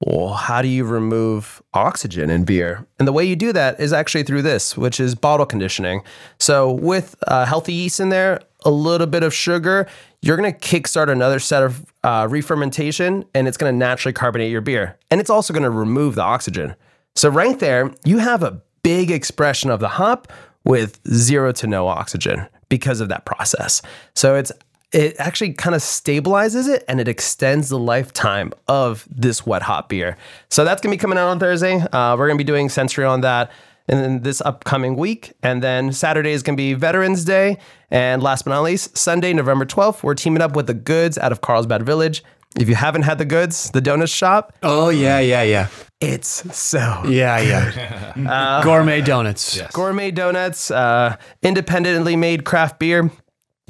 well, 0.00 0.34
how 0.34 0.62
do 0.62 0.68
you 0.68 0.84
remove 0.84 1.60
oxygen 1.74 2.30
in 2.30 2.44
beer? 2.44 2.86
And 2.98 3.08
the 3.08 3.12
way 3.12 3.24
you 3.24 3.34
do 3.34 3.52
that 3.52 3.80
is 3.80 3.92
actually 3.92 4.22
through 4.22 4.42
this, 4.42 4.76
which 4.76 5.00
is 5.00 5.16
bottle 5.16 5.46
conditioning. 5.46 6.02
So, 6.38 6.70
with 6.70 7.16
uh, 7.26 7.44
healthy 7.46 7.72
yeast 7.72 7.98
in 7.98 8.08
there, 8.08 8.40
a 8.64 8.70
little 8.70 9.08
bit 9.08 9.24
of 9.24 9.34
sugar, 9.34 9.88
you're 10.22 10.36
going 10.36 10.52
to 10.52 10.58
kickstart 10.58 11.10
another 11.10 11.40
set 11.40 11.64
of 11.64 11.84
uh, 12.04 12.28
re-fermentation, 12.30 13.24
and 13.34 13.48
it's 13.48 13.56
going 13.56 13.72
to 13.72 13.76
naturally 13.76 14.12
carbonate 14.12 14.52
your 14.52 14.60
beer. 14.60 14.96
And 15.10 15.20
it's 15.20 15.30
also 15.30 15.52
going 15.52 15.64
to 15.64 15.70
remove 15.70 16.14
the 16.14 16.22
oxygen. 16.22 16.76
So, 17.16 17.28
right 17.28 17.58
there, 17.58 17.92
you 18.04 18.18
have 18.18 18.44
a 18.44 18.62
big 18.84 19.10
expression 19.10 19.68
of 19.68 19.80
the 19.80 19.88
hop 19.88 20.32
with 20.64 21.00
zero 21.08 21.50
to 21.52 21.66
no 21.66 21.88
oxygen 21.88 22.46
because 22.68 23.00
of 23.00 23.08
that 23.08 23.24
process. 23.24 23.82
So, 24.14 24.36
it's 24.36 24.52
it 24.92 25.16
actually 25.18 25.52
kind 25.52 25.74
of 25.74 25.82
stabilizes 25.82 26.68
it 26.68 26.84
and 26.88 27.00
it 27.00 27.08
extends 27.08 27.68
the 27.68 27.78
lifetime 27.78 28.52
of 28.68 29.06
this 29.10 29.44
wet 29.46 29.62
hop 29.62 29.88
beer. 29.90 30.16
So 30.50 30.64
that's 30.64 30.80
gonna 30.80 30.94
be 30.94 30.98
coming 30.98 31.18
out 31.18 31.28
on 31.28 31.38
Thursday. 31.38 31.76
Uh, 31.92 32.16
we're 32.16 32.26
gonna 32.26 32.38
be 32.38 32.44
doing 32.44 32.68
sensory 32.68 33.04
on 33.04 33.20
that 33.22 33.50
in 33.88 33.98
in 33.98 34.22
this 34.22 34.40
upcoming 34.40 34.96
week. 34.96 35.32
And 35.42 35.62
then 35.62 35.92
Saturday 35.92 36.32
is 36.32 36.42
gonna 36.42 36.56
be 36.56 36.74
Veterans 36.74 37.24
Day. 37.24 37.58
And 37.90 38.22
last 38.22 38.44
but 38.44 38.50
not 38.52 38.62
least, 38.62 38.96
Sunday, 38.96 39.32
November 39.32 39.64
12th, 39.66 40.02
we're 40.02 40.14
teaming 40.14 40.42
up 40.42 40.56
with 40.56 40.66
the 40.66 40.74
goods 40.74 41.18
out 41.18 41.32
of 41.32 41.40
Carlsbad 41.40 41.82
Village. 41.84 42.22
If 42.58 42.68
you 42.68 42.74
haven't 42.74 43.02
had 43.02 43.18
the 43.18 43.26
goods, 43.26 43.70
the 43.70 43.82
donut 43.82 44.12
shop, 44.14 44.54
Oh 44.62 44.88
yeah, 44.88 45.20
yeah, 45.20 45.42
yeah, 45.42 45.68
it's 46.00 46.56
so 46.56 46.78
yeah, 47.06 47.38
yeah. 47.40 48.62
Gourmet 48.64 49.02
donuts. 49.02 49.60
gourmet 49.72 50.10
donuts, 50.10 50.70
uh, 50.70 51.16
independently 51.42 52.16
made 52.16 52.44
craft 52.46 52.78
beer. 52.78 53.10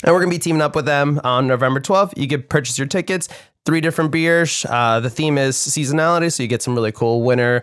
And 0.04 0.14
we're 0.14 0.20
going 0.20 0.30
to 0.30 0.36
be 0.36 0.42
teaming 0.42 0.62
up 0.62 0.74
with 0.76 0.84
them 0.84 1.20
on 1.24 1.46
November 1.46 1.80
12th. 1.80 2.16
You 2.16 2.28
can 2.28 2.42
purchase 2.42 2.78
your 2.78 2.86
tickets, 2.86 3.28
three 3.66 3.80
different 3.80 4.10
beers. 4.10 4.64
Uh, 4.68 5.00
the 5.00 5.10
theme 5.10 5.36
is 5.38 5.56
seasonality, 5.56 6.32
so 6.32 6.42
you 6.42 6.48
get 6.48 6.62
some 6.62 6.74
really 6.74 6.92
cool 6.92 7.22
winter 7.22 7.62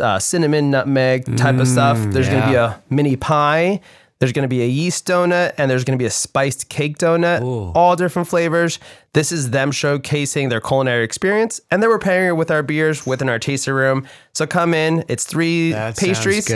uh, 0.00 0.18
cinnamon, 0.18 0.70
nutmeg 0.70 1.36
type 1.36 1.58
of 1.58 1.68
stuff. 1.68 1.98
There's 2.10 2.28
going 2.28 2.42
to 2.42 2.48
be 2.48 2.54
a 2.54 2.82
mini 2.90 3.16
pie. 3.16 3.80
There's 4.18 4.32
going 4.32 4.44
to 4.44 4.48
be 4.48 4.62
a 4.62 4.66
yeast 4.66 5.06
donut 5.06 5.52
and 5.58 5.70
there's 5.70 5.84
going 5.84 5.98
to 5.98 6.02
be 6.02 6.06
a 6.06 6.10
spiced 6.10 6.70
cake 6.70 6.96
donut, 6.96 7.42
all 7.74 7.96
different 7.96 8.28
flavors. 8.28 8.78
This 9.12 9.30
is 9.30 9.50
them 9.50 9.70
showcasing 9.70 10.48
their 10.48 10.60
culinary 10.60 11.04
experience, 11.04 11.60
and 11.70 11.82
then 11.82 11.90
we're 11.90 11.98
pairing 11.98 12.28
it 12.28 12.32
with 12.36 12.50
our 12.50 12.62
beers 12.62 13.06
within 13.06 13.28
our 13.28 13.38
tasting 13.38 13.74
room. 13.74 14.06
So 14.32 14.46
come 14.46 14.72
in. 14.72 15.04
It's 15.08 15.24
three 15.26 15.72
That 15.72 15.98
pastries, 15.98 16.46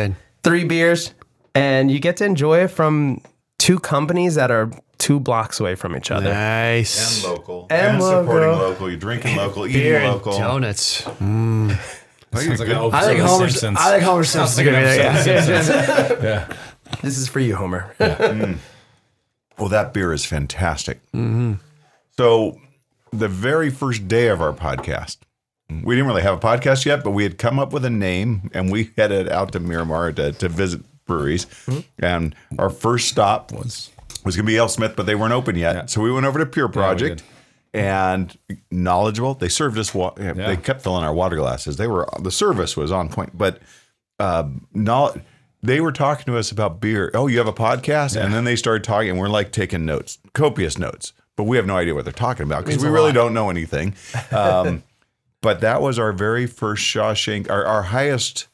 three 0.43 0.65
beers, 0.65 1.13
and 1.55 1.91
you 1.91 2.01
get 2.01 2.17
to 2.19 2.25
enjoy 2.25 2.61
it 2.65 2.69
from 2.69 3.21
two 3.59 3.79
companies 3.79 4.37
that 4.37 4.51
are 4.51 4.71
two 5.01 5.19
blocks 5.19 5.59
away 5.59 5.75
from 5.75 5.97
each 5.97 6.11
other. 6.13 6.33
Nice. 6.33 7.25
And 7.25 7.33
local 7.33 7.67
And 7.71 8.01
supporting 8.01 8.49
local. 8.49 8.69
local. 8.69 8.89
You're 8.91 8.99
drinking 9.01 9.37
local, 9.37 9.67
eating 9.67 9.81
Beer 9.83 9.99
and 10.01 10.13
local. 10.13 10.39
donuts. 10.39 11.03
Mm. 11.03 11.77
Sounds 12.33 12.61
like 12.61 12.69
an 12.69 12.77
episode 12.77 12.95
I 12.95 13.05
think 13.07 13.21
Homer. 13.21 13.49
Simpsons. 13.49 13.79
I 13.81 13.91
think 13.91 14.05
Homer 14.05 14.25
Simpson's 14.25 14.59
like 14.59 14.67
an 14.67 14.73
gonna 14.75 14.91
be 14.91 14.97
there. 14.97 16.23
Yeah. 16.23 16.23
yeah. 16.23 16.57
This 17.03 17.19
is 17.19 17.29
for 17.29 17.41
you, 17.41 17.57
Homer. 17.57 17.93
Mm. 17.99 18.59
Well, 19.59 19.69
that 19.69 19.93
beer 19.93 20.13
is 20.13 20.25
fantastic. 20.25 21.01
So, 22.17 22.59
the 23.13 23.29
very 23.29 23.69
first 23.71 24.07
day 24.09 24.29
of 24.29 24.41
our 24.41 24.53
podcast, 24.53 25.19
we 25.69 25.95
didn't 25.95 26.07
really 26.09 26.23
have 26.23 26.35
a 26.35 26.41
podcast 26.41 26.85
yet, 26.85 27.03
but 27.05 27.11
we 27.11 27.23
had 27.25 27.37
come 27.39 27.59
up 27.59 27.73
with 27.73 27.85
a 27.85 27.91
name 27.91 28.51
and 28.55 28.71
we 28.71 28.91
headed 28.97 29.29
out 29.29 29.53
to 29.53 29.61
Miramar 29.61 30.13
to, 30.13 30.33
to 30.33 30.49
visit 30.49 30.83
breweries. 31.07 31.47
Mm-hmm. 31.47 31.81
And 32.05 32.35
our 32.59 32.71
first 32.71 33.09
stop 33.09 33.53
was 33.53 33.91
was 34.25 34.37
going 34.37 34.47
to 34.47 34.51
be 34.53 34.57
AleSmith, 34.59 34.97
but 34.97 35.07
they 35.07 35.15
weren't 35.15 35.33
open 35.33 35.57
yet. 35.57 35.91
So 35.91 36.01
we 36.01 36.13
went 36.13 36.27
over 36.27 36.39
to 36.39 36.47
Pure 36.47 36.69
Project. 36.69 37.23
and 37.73 38.37
knowledgeable, 38.71 39.35
they 39.35 39.49
served 39.49 39.79
us. 39.79 39.95
Wa- 39.95 40.13
They 40.17 40.57
kept 40.57 40.83
filling 40.83 41.05
our 41.05 41.15
water 41.15 41.37
glasses. 41.37 41.77
They 41.77 41.87
were 41.87 42.09
the 42.21 42.31
service 42.31 42.77
was 42.77 42.91
on 42.93 43.09
point, 43.09 43.37
but 43.39 43.61
no, 44.75 45.15
they 45.63 45.81
were 45.81 45.93
talking 45.93 46.25
to 46.33 46.39
us 46.39 46.51
about 46.51 46.81
beer. 46.81 47.11
Oh, 47.15 47.27
you 47.27 47.39
have 47.39 47.47
a 47.47 47.53
podcast, 47.53 48.21
and 48.21 48.33
then 48.35 48.45
they 48.45 48.57
started 48.57 48.85
talking, 48.85 49.11
and 49.11 49.19
we're 49.19 49.29
like 49.29 49.53
taking 49.53 49.85
notes, 49.85 50.19
copious 50.33 50.79
notes, 50.79 51.13
but 51.37 51.45
we 51.45 51.57
have 51.57 51.67
no 51.67 51.77
idea 51.77 51.95
what 51.95 52.05
they're 52.05 52.13
talking 52.13 52.45
about 52.45 52.65
because 52.65 52.83
we 52.83 52.89
really 52.91 53.13
don't 53.13 53.35
know 53.35 53.51
anything. 53.51 53.95
Um, 54.33 54.83
but 55.43 55.61
that 55.61 55.81
was 55.81 55.99
our 55.99 56.13
very 56.13 56.47
first 56.47 56.83
Shawshank, 56.85 57.51
our, 57.51 57.65
our 57.65 57.83
highest 57.83 58.49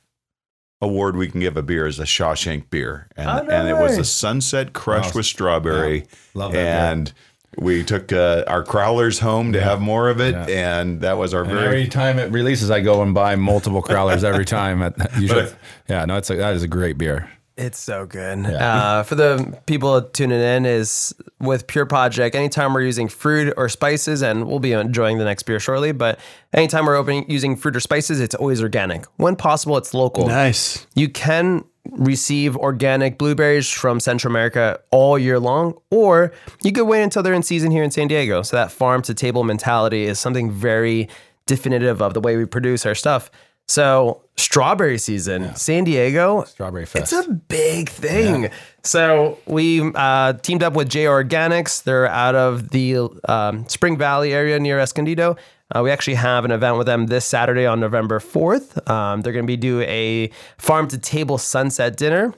award 0.86 1.16
we 1.16 1.28
can 1.28 1.40
give 1.40 1.56
a 1.56 1.62
beer 1.62 1.86
is 1.86 1.98
a 1.98 2.04
Shawshank 2.04 2.70
beer, 2.70 3.08
and 3.16 3.28
Oh, 3.28 3.46
and 3.52 3.68
it 3.68 3.74
was 3.74 3.98
a. 3.98 4.04
Sunset 4.04 4.72
Crush 4.72 5.14
with 5.14 5.26
strawberry, 5.26 6.06
Love 6.34 6.52
that 6.52 6.58
beer. 6.58 6.92
and. 6.92 7.12
We 7.58 7.84
took 7.84 8.12
uh, 8.12 8.44
our 8.46 8.62
crowlers 8.62 9.18
home 9.20 9.54
to 9.54 9.62
have 9.62 9.80
more 9.80 10.10
of 10.10 10.20
it, 10.20 10.34
and 10.34 11.00
that 11.00 11.16
was 11.16 11.32
our 11.32 11.40
And 11.42 11.52
very 11.52 11.64
every 11.66 11.88
time 11.88 12.18
it 12.18 12.30
releases, 12.30 12.70
I 12.70 12.80
go 12.80 13.00
and 13.00 13.14
buy 13.14 13.34
multiple 13.36 13.82
crowlers 13.82 14.24
every 14.24 14.44
time. 14.44 14.82
At 14.82 14.94
usually, 15.18 15.44
But- 15.44 15.56
yeah, 15.88 16.04
no, 16.04 16.18
it's 16.18 16.28
a, 16.28 16.36
that 16.36 16.54
is 16.54 16.62
a 16.62 16.68
great 16.68 16.98
beer. 16.98 17.30
It's 17.56 17.78
so 17.78 18.04
good. 18.04 18.44
Uh, 18.44 19.02
for 19.02 19.14
the 19.14 19.58
people 19.64 20.02
tuning 20.02 20.40
in, 20.40 20.66
is 20.66 21.14
with 21.40 21.66
Pure 21.66 21.86
Project. 21.86 22.36
Anytime 22.36 22.74
we're 22.74 22.82
using 22.82 23.08
fruit 23.08 23.54
or 23.56 23.70
spices, 23.70 24.20
and 24.20 24.46
we'll 24.46 24.58
be 24.58 24.72
enjoying 24.72 25.16
the 25.16 25.24
next 25.24 25.44
beer 25.44 25.58
shortly. 25.58 25.92
But 25.92 26.20
anytime 26.52 26.84
we're 26.84 26.96
opening 26.96 27.30
using 27.30 27.56
fruit 27.56 27.74
or 27.74 27.80
spices, 27.80 28.20
it's 28.20 28.34
always 28.34 28.62
organic. 28.62 29.06
When 29.16 29.36
possible, 29.36 29.78
it's 29.78 29.94
local. 29.94 30.26
Nice. 30.26 30.86
You 30.94 31.08
can 31.08 31.64
receive 31.92 32.56
organic 32.56 33.16
blueberries 33.16 33.70
from 33.70 34.00
Central 34.00 34.32
America 34.32 34.78
all 34.90 35.18
year 35.18 35.40
long, 35.40 35.78
or 35.90 36.34
you 36.62 36.72
could 36.72 36.84
wait 36.84 37.02
until 37.02 37.22
they're 37.22 37.32
in 37.32 37.42
season 37.42 37.70
here 37.70 37.82
in 37.82 37.90
San 37.90 38.08
Diego. 38.08 38.42
So 38.42 38.56
that 38.56 38.70
farm 38.70 39.00
to 39.02 39.14
table 39.14 39.44
mentality 39.44 40.04
is 40.04 40.18
something 40.18 40.50
very 40.50 41.08
definitive 41.46 42.02
of 42.02 42.12
the 42.12 42.20
way 42.20 42.36
we 42.36 42.44
produce 42.44 42.84
our 42.84 42.94
stuff. 42.94 43.30
So 43.68 44.22
strawberry 44.36 44.98
season, 44.98 45.54
San 45.56 45.84
Diego, 45.84 46.44
Strawberry 46.44 46.86
Fest. 46.86 47.12
It's 47.12 47.26
a 47.26 47.30
big 47.30 47.88
thing. 47.88 48.50
So 48.82 49.38
we 49.46 49.90
uh, 49.94 50.34
teamed 50.34 50.62
up 50.62 50.74
with 50.74 50.88
J 50.88 51.04
Organics. 51.04 51.82
They're 51.82 52.06
out 52.06 52.34
of 52.34 52.70
the 52.70 52.98
um, 53.28 53.68
Spring 53.68 53.98
Valley 53.98 54.32
area 54.32 54.58
near 54.60 54.78
Escondido. 54.78 55.36
Uh, 55.74 55.82
we 55.82 55.90
actually 55.90 56.14
have 56.14 56.44
an 56.44 56.52
event 56.52 56.78
with 56.78 56.86
them 56.86 57.06
this 57.06 57.24
Saturday 57.24 57.66
on 57.66 57.80
November 57.80 58.20
4th. 58.20 58.88
Um, 58.88 59.22
they're 59.22 59.32
going 59.32 59.44
to 59.44 59.48
be 59.48 59.56
do 59.56 59.80
a 59.82 60.30
farm 60.58 60.86
to 60.88 60.98
table 60.98 61.38
sunset 61.38 61.96
dinner. 61.96 62.32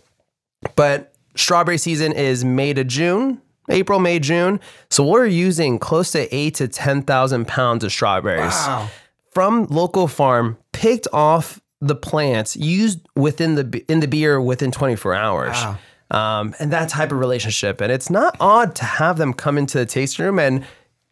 But 0.77 1.15
strawberry 1.37 1.77
season 1.77 2.13
is 2.13 2.43
May 2.43 2.73
to 2.73 2.85
June, 2.85 3.43
April, 3.69 3.99
May, 4.01 4.19
June. 4.19 4.61
So 4.91 5.05
we're 5.05 5.27
using 5.27 5.79
close 5.79 6.11
to 6.13 6.35
eight 6.35 6.55
to 6.55 6.69
10,000 6.69 7.47
pounds 7.47 7.85
of 7.85 7.93
strawberries 7.93 8.55
from 9.39 9.67
local 9.67 10.09
farm, 10.09 10.59
picked 10.73 11.07
off 11.13 11.61
the 11.81 11.95
plants, 11.95 12.57
used 12.57 12.99
within 13.15 13.55
the 13.55 13.85
in 13.89 14.01
the 14.01 14.09
beer 14.09 14.41
within 14.41 14.73
24 14.73 15.15
hours. 15.15 15.57
Um, 16.11 16.57
and 16.59 16.73
that 16.73 16.89
type 16.89 17.13
of 17.13 17.21
relationship. 17.21 17.81
And 17.81 17.93
it's 17.93 18.11
not 18.11 18.37
odd 18.41 18.75
to 18.75 18.85
have 18.85 19.17
them 19.17 19.33
come 19.33 19.57
into 19.57 19.79
the 19.79 19.87
tasting 19.87 20.25
room 20.25 20.41
and 20.41 20.67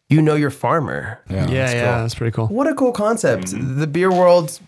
you 0.09 0.21
know 0.21 0.35
your 0.35 0.49
farmer. 0.49 1.21
Yeah, 1.29 1.49
yeah, 1.49 2.01
that's 2.01 2.15
pretty 2.15 2.35
cool. 2.35 2.47
What 2.47 2.67
a 2.67 2.75
cool 2.75 2.91
concept. 2.91 3.53
The 3.57 3.87
beer 3.87 4.11
world 4.11 4.59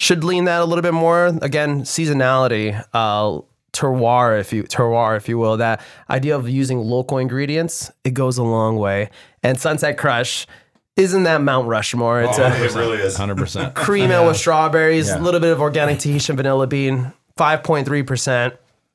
should 0.00 0.24
lean 0.24 0.46
that 0.46 0.60
a 0.60 0.64
little 0.64 0.82
bit 0.82 0.94
more. 0.94 1.26
Again, 1.42 1.82
seasonality, 1.82 2.84
uh, 2.92 3.40
terroir, 3.72 4.40
if 4.40 4.52
you 4.52 4.64
terroir, 4.64 5.16
if 5.16 5.28
you 5.28 5.38
will. 5.38 5.58
That 5.58 5.80
idea 6.10 6.34
of 6.34 6.48
using 6.48 6.80
local 6.80 7.18
ingredients, 7.18 7.92
it 8.02 8.14
goes 8.14 8.36
a 8.36 8.42
long 8.42 8.74
way. 8.74 9.10
And 9.44 9.60
Sunset 9.60 9.96
Crush 9.96 10.48
isn't 10.96 11.22
that 11.24 11.42
Mount 11.42 11.68
Rushmore? 11.68 12.22
It's 12.22 12.38
a 12.38 12.46
It 12.64 12.74
really 12.74 12.98
is. 12.98 13.16
100%. 13.18 13.74
cream 13.74 14.10
ale 14.10 14.26
with 14.26 14.36
strawberries, 14.36 15.10
a 15.10 15.16
Yeah. 15.16 15.20
little 15.22 15.40
bit 15.40 15.52
of 15.52 15.60
organic 15.60 15.98
Tahitian 15.98 16.36
vanilla 16.36 16.66
bean, 16.66 17.12
five 17.36 17.62
point 17.62 17.86
three 17.86 18.02
percent. 18.02 18.54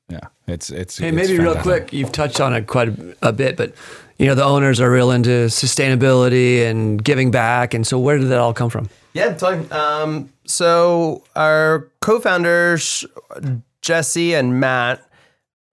yeah. 0.09 0.19
It's, 0.47 0.69
it's, 0.69 0.97
Hey, 0.97 1.07
it's 1.09 1.15
maybe 1.15 1.37
real 1.39 1.53
fantastic. 1.53 1.83
quick, 1.83 1.93
you've 1.93 2.11
touched 2.11 2.41
on 2.41 2.53
it 2.53 2.67
quite 2.67 2.89
a, 2.89 3.15
a 3.21 3.31
bit, 3.31 3.55
but 3.55 3.73
you 4.17 4.25
know 4.27 4.35
the 4.35 4.43
owners 4.43 4.81
are 4.81 4.91
real 4.91 5.11
into 5.11 5.45
sustainability 5.47 6.65
and 6.69 7.01
giving 7.03 7.31
back, 7.31 7.73
and 7.73 7.85
so 7.87 7.97
where 7.97 8.17
did 8.17 8.27
that 8.29 8.39
all 8.39 8.53
come 8.53 8.69
from? 8.69 8.89
Yeah, 9.13 9.33
totally. 9.33 9.69
Um, 9.71 10.29
so 10.45 11.23
our 11.35 11.87
co-founders 12.01 13.05
Jesse 13.81 14.33
and 14.33 14.59
Matt, 14.59 15.01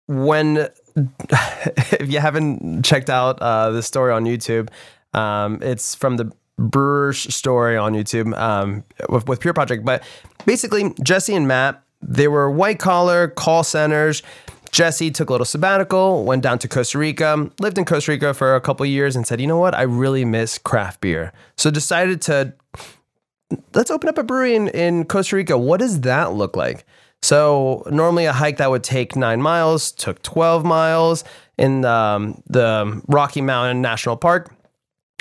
when 0.07 0.69
if 1.31 2.11
you 2.13 2.21
haven't 2.21 2.85
checked 2.85 3.11
out 3.11 3.41
uh, 3.43 3.71
this 3.71 3.87
story 3.87 4.13
on 4.13 4.25
YouTube, 4.25 4.69
um, 5.15 5.59
it's 5.63 5.95
from 5.95 6.17
the 6.17 6.33
Brewer's 6.59 7.33
story 7.35 7.77
on 7.77 7.93
YouTube 7.93 8.37
um, 8.39 8.85
with, 9.09 9.29
with 9.29 9.41
Pure 9.41 9.55
Project. 9.55 9.85
But 9.85 10.03
basically, 10.45 10.93
Jesse 11.03 11.35
and 11.35 11.47
Matt, 11.47 11.83
they 12.03 12.29
were 12.29 12.51
white 12.51 12.79
collar 12.79 13.29
call 13.29 13.63
centers. 13.65 14.23
Jesse 14.71 15.11
took 15.11 15.31
a 15.31 15.33
little 15.33 15.47
sabbatical, 15.47 16.25
went 16.25 16.43
down 16.43 16.59
to 16.59 16.69
Costa 16.69 16.99
Rica, 16.99 17.51
lived 17.59 17.79
in 17.79 17.85
Costa 17.85 18.11
Rica 18.11 18.35
for 18.35 18.55
a 18.55 18.61
couple 18.61 18.85
years, 18.85 19.17
and 19.17 19.27
said, 19.27 19.41
"You 19.41 19.47
know 19.47 19.59
what? 19.59 19.75
I 19.75 19.83
really 19.83 20.25
miss 20.25 20.59
craft 20.59 21.01
beer." 21.01 21.33
So 21.57 21.71
decided 21.71 22.21
to 22.23 22.53
let's 23.75 23.91
open 23.91 24.09
up 24.09 24.19
a 24.19 24.23
brewery 24.23 24.55
in, 24.55 24.69
in 24.69 25.05
Costa 25.05 25.37
Rica. 25.37 25.57
What 25.57 25.81
does 25.81 26.03
that 26.03 26.35
look 26.35 26.57
like? 26.57 26.85
So 27.23 27.83
normally 27.91 28.27
a 28.27 28.33
hike 28.33 28.59
that 28.59 28.71
would 28.71 28.85
take 28.85 29.17
nine 29.17 29.43
miles 29.43 29.91
took 29.91 30.23
12 30.23 30.65
miles 30.65 31.25
in 31.57 31.85
um, 31.85 32.41
the 32.47 33.03
Rocky 33.09 33.41
Mountain 33.41 33.83
National 33.83 34.17
Park. 34.17 34.55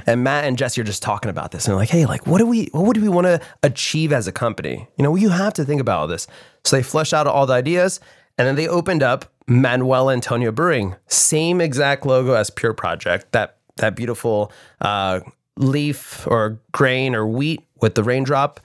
And 0.05 0.23
Matt 0.23 0.45
and 0.45 0.57
Jesse 0.57 0.79
are 0.79 0.83
just 0.83 1.01
talking 1.01 1.29
about 1.29 1.51
this 1.51 1.65
and 1.65 1.71
they're 1.71 1.79
like, 1.79 1.89
hey, 1.89 2.05
like, 2.05 2.27
what 2.27 2.37
do 2.37 2.45
we, 2.45 2.65
what 2.71 2.85
would 2.85 2.97
we 2.97 3.09
want 3.09 3.25
to 3.25 3.41
achieve 3.63 4.13
as 4.13 4.27
a 4.27 4.31
company? 4.31 4.87
You 4.97 5.03
know, 5.03 5.15
you 5.15 5.29
have 5.29 5.53
to 5.55 5.65
think 5.65 5.81
about 5.81 5.99
all 5.99 6.07
this. 6.07 6.27
So 6.63 6.75
they 6.75 6.83
fleshed 6.83 7.13
out 7.13 7.27
all 7.27 7.45
the 7.45 7.53
ideas 7.53 7.99
and 8.37 8.47
then 8.47 8.55
they 8.55 8.67
opened 8.67 9.01
up 9.01 9.25
Manuel 9.47 10.11
Antonio 10.11 10.51
Brewing, 10.51 10.95
same 11.07 11.61
exact 11.61 12.05
logo 12.05 12.33
as 12.33 12.49
Pure 12.49 12.73
Project, 12.73 13.31
that, 13.31 13.57
that 13.77 13.95
beautiful 13.95 14.51
uh, 14.81 15.21
leaf 15.57 16.27
or 16.27 16.59
grain 16.71 17.15
or 17.15 17.25
wheat 17.25 17.63
with 17.81 17.95
the 17.95 18.03
raindrop. 18.03 18.59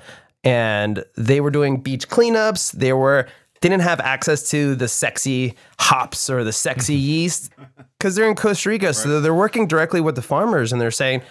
And 0.44 1.04
they 1.16 1.40
were 1.40 1.50
doing 1.50 1.80
beach 1.80 2.08
cleanups. 2.08 2.72
They 2.72 2.92
were, 2.92 3.28
didn't 3.62 3.80
have 3.80 4.00
access 4.00 4.50
to 4.50 4.74
the 4.74 4.88
sexy 4.88 5.54
hops 5.78 6.28
or 6.28 6.44
the 6.44 6.52
sexy 6.52 6.94
yeast 7.12 7.50
because 7.98 8.14
they're 8.14 8.28
in 8.28 8.34
Costa 8.34 8.68
Rica. 8.68 8.92
So 8.92 9.20
they're 9.20 9.34
working 9.34 9.66
directly 9.66 10.00
with 10.00 10.16
the 10.16 10.22
farmers 10.22 10.72
and 10.72 10.80
they're 10.80 10.90
saying, 10.90 11.22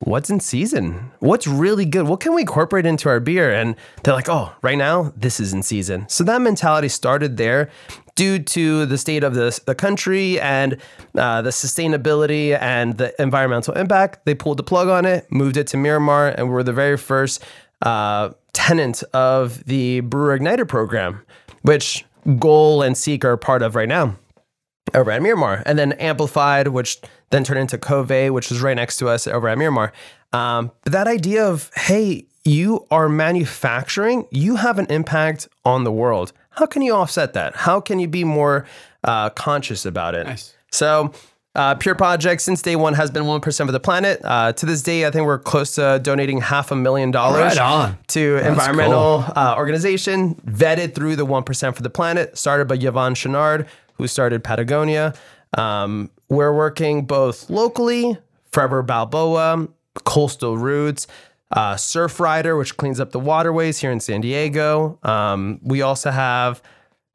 what's 0.00 0.30
in 0.30 0.40
season? 0.40 1.12
What's 1.20 1.46
really 1.46 1.84
good? 1.84 2.08
What 2.08 2.20
can 2.20 2.34
we 2.34 2.42
incorporate 2.42 2.86
into 2.86 3.08
our 3.08 3.20
beer? 3.20 3.52
And 3.52 3.76
they're 4.02 4.14
like, 4.14 4.28
oh, 4.28 4.52
right 4.62 4.76
now, 4.76 5.12
this 5.16 5.38
is 5.38 5.52
in 5.52 5.62
season. 5.62 6.08
So 6.08 6.24
that 6.24 6.40
mentality 6.40 6.88
started 6.88 7.36
there 7.36 7.70
due 8.14 8.38
to 8.38 8.86
the 8.86 8.96
state 8.96 9.24
of 9.24 9.34
the, 9.34 9.58
the 9.66 9.74
country 9.74 10.40
and 10.40 10.80
uh, 11.16 11.42
the 11.42 11.50
sustainability 11.50 12.56
and 12.58 12.96
the 12.96 13.20
environmental 13.20 13.74
impact. 13.74 14.24
They 14.24 14.34
pulled 14.34 14.58
the 14.58 14.62
plug 14.62 14.88
on 14.88 15.04
it, 15.04 15.30
moved 15.30 15.56
it 15.56 15.66
to 15.68 15.76
Miramar, 15.76 16.28
and 16.28 16.50
we're 16.50 16.62
the 16.62 16.72
very 16.72 16.96
first 16.96 17.42
uh, 17.82 18.30
tenant 18.54 19.02
of 19.12 19.62
the 19.64 20.00
Brewer 20.00 20.38
Igniter 20.38 20.66
program, 20.66 21.20
which 21.62 22.04
Goal 22.38 22.80
and 22.80 22.96
Seek 22.96 23.24
are 23.24 23.36
part 23.36 23.60
of 23.62 23.74
right 23.74 23.88
now 23.88 24.16
over 24.94 25.10
at 25.10 25.20
Miramar, 25.20 25.62
and 25.66 25.78
then 25.78 25.92
Amplified, 25.92 26.68
which 26.68 27.00
then 27.30 27.44
turned 27.44 27.60
into 27.60 27.76
Cove, 27.76 28.30
which 28.30 28.48
was 28.48 28.62
right 28.62 28.76
next 28.76 28.96
to 28.98 29.08
us 29.08 29.26
over 29.26 29.48
at 29.48 29.58
Miramar. 29.58 29.92
Um, 30.32 30.70
but 30.82 30.92
that 30.92 31.06
idea 31.06 31.44
of, 31.44 31.70
hey, 31.74 32.26
you 32.44 32.86
are 32.90 33.08
manufacturing, 33.08 34.26
you 34.30 34.56
have 34.56 34.78
an 34.78 34.86
impact 34.86 35.48
on 35.64 35.84
the 35.84 35.92
world. 35.92 36.32
How 36.50 36.66
can 36.66 36.82
you 36.82 36.94
offset 36.94 37.32
that? 37.32 37.56
How 37.56 37.80
can 37.80 37.98
you 37.98 38.08
be 38.08 38.24
more 38.24 38.66
uh, 39.02 39.30
conscious 39.30 39.84
about 39.84 40.14
it? 40.14 40.26
Nice. 40.26 40.54
So, 40.70 41.12
uh, 41.54 41.74
Pure 41.76 41.94
Project 41.94 42.42
since 42.42 42.62
day 42.62 42.76
one 42.76 42.94
has 42.94 43.10
been 43.10 43.24
1% 43.24 43.60
of 43.60 43.72
the 43.72 43.80
planet. 43.80 44.20
Uh, 44.24 44.52
to 44.52 44.66
this 44.66 44.82
day, 44.82 45.06
I 45.06 45.10
think 45.10 45.26
we're 45.26 45.38
close 45.38 45.76
to 45.76 46.00
donating 46.02 46.40
half 46.40 46.70
a 46.70 46.76
million 46.76 47.10
dollars 47.10 47.40
Right 47.40 47.54
to 48.08 48.36
environmental 48.38 49.24
uh, 49.36 49.54
organization 49.56 50.34
vetted 50.46 50.94
through 50.94 51.16
the 51.16 51.26
1% 51.26 51.76
for 51.76 51.82
the 51.82 51.90
planet, 51.90 52.36
started 52.36 52.66
by 52.66 52.76
Yvon 52.76 53.12
Chouinard, 53.12 53.68
who 53.94 54.08
started 54.08 54.42
Patagonia. 54.42 55.14
Um, 55.56 56.10
we're 56.28 56.52
working 56.54 57.06
both 57.06 57.48
locally, 57.48 58.18
Forever 58.50 58.82
Balboa, 58.82 59.68
Coastal 60.04 60.58
Roots, 60.58 61.06
uh, 61.52 61.74
Surfrider, 61.74 62.58
which 62.58 62.76
cleans 62.76 62.98
up 62.98 63.12
the 63.12 63.20
waterways 63.20 63.78
here 63.78 63.92
in 63.92 64.00
San 64.00 64.20
Diego. 64.20 64.98
Um, 65.04 65.60
we 65.62 65.82
also 65.82 66.10
have 66.10 66.60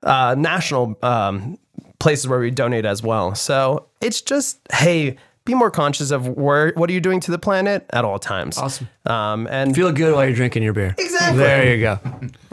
uh, 0.03 0.35
national 0.37 0.97
um, 1.03 1.57
places 1.99 2.27
where 2.27 2.39
we 2.39 2.51
donate 2.51 2.85
as 2.85 3.03
well. 3.03 3.35
So 3.35 3.87
it's 4.01 4.21
just, 4.21 4.59
hey, 4.73 5.17
be 5.45 5.53
more 5.53 5.71
conscious 5.71 6.11
of 6.11 6.27
where 6.29 6.71
what 6.75 6.89
are 6.89 6.93
you 6.93 7.01
doing 7.01 7.19
to 7.21 7.31
the 7.31 7.39
planet 7.39 7.85
at 7.91 8.05
all 8.05 8.19
times. 8.19 8.57
Awesome. 8.57 8.87
Um, 9.05 9.47
and 9.49 9.75
Feel 9.75 9.91
good 9.91 10.13
while 10.13 10.25
you're 10.25 10.35
drinking 10.35 10.63
your 10.63 10.73
beer. 10.73 10.95
Exactly. 10.97 11.39
There 11.39 11.75
you 11.75 11.81
go. 11.81 11.99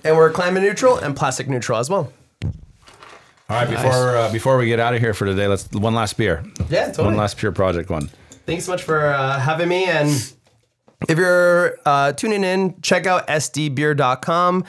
and 0.05 0.17
we're 0.17 0.31
climate 0.31 0.63
neutral 0.63 0.97
and 0.99 1.15
plastic 1.17 1.49
neutral 1.49 1.79
as 1.79 1.91
well. 1.91 2.13
All 3.49 3.57
right, 3.57 3.69
before 3.71 4.17
uh, 4.17 4.33
before 4.33 4.59
we 4.59 4.67
get 4.67 4.81
out 4.81 4.93
of 4.95 5.01
here 5.01 5.15
for 5.15 5.25
today, 5.25 5.47
let's 5.47 5.71
one 5.71 5.95
last 5.95 6.17
beer. 6.17 6.43
Yeah, 6.69 6.87
totally. 6.87 7.07
One 7.09 7.17
last 7.17 7.37
pure 7.37 7.53
project 7.53 7.91
one. 7.91 8.11
Thanks 8.45 8.65
so 8.65 8.73
much 8.73 8.83
for 8.83 9.07
uh, 9.07 9.39
having 9.39 9.69
me. 9.69 9.85
And 9.85 10.09
if 11.09 11.17
you're 11.17 11.79
uh, 11.87 12.13
tuning 12.13 12.43
in, 12.43 12.81
check 12.81 13.07
out 13.07 13.29
sdbeer.com. 13.29 14.65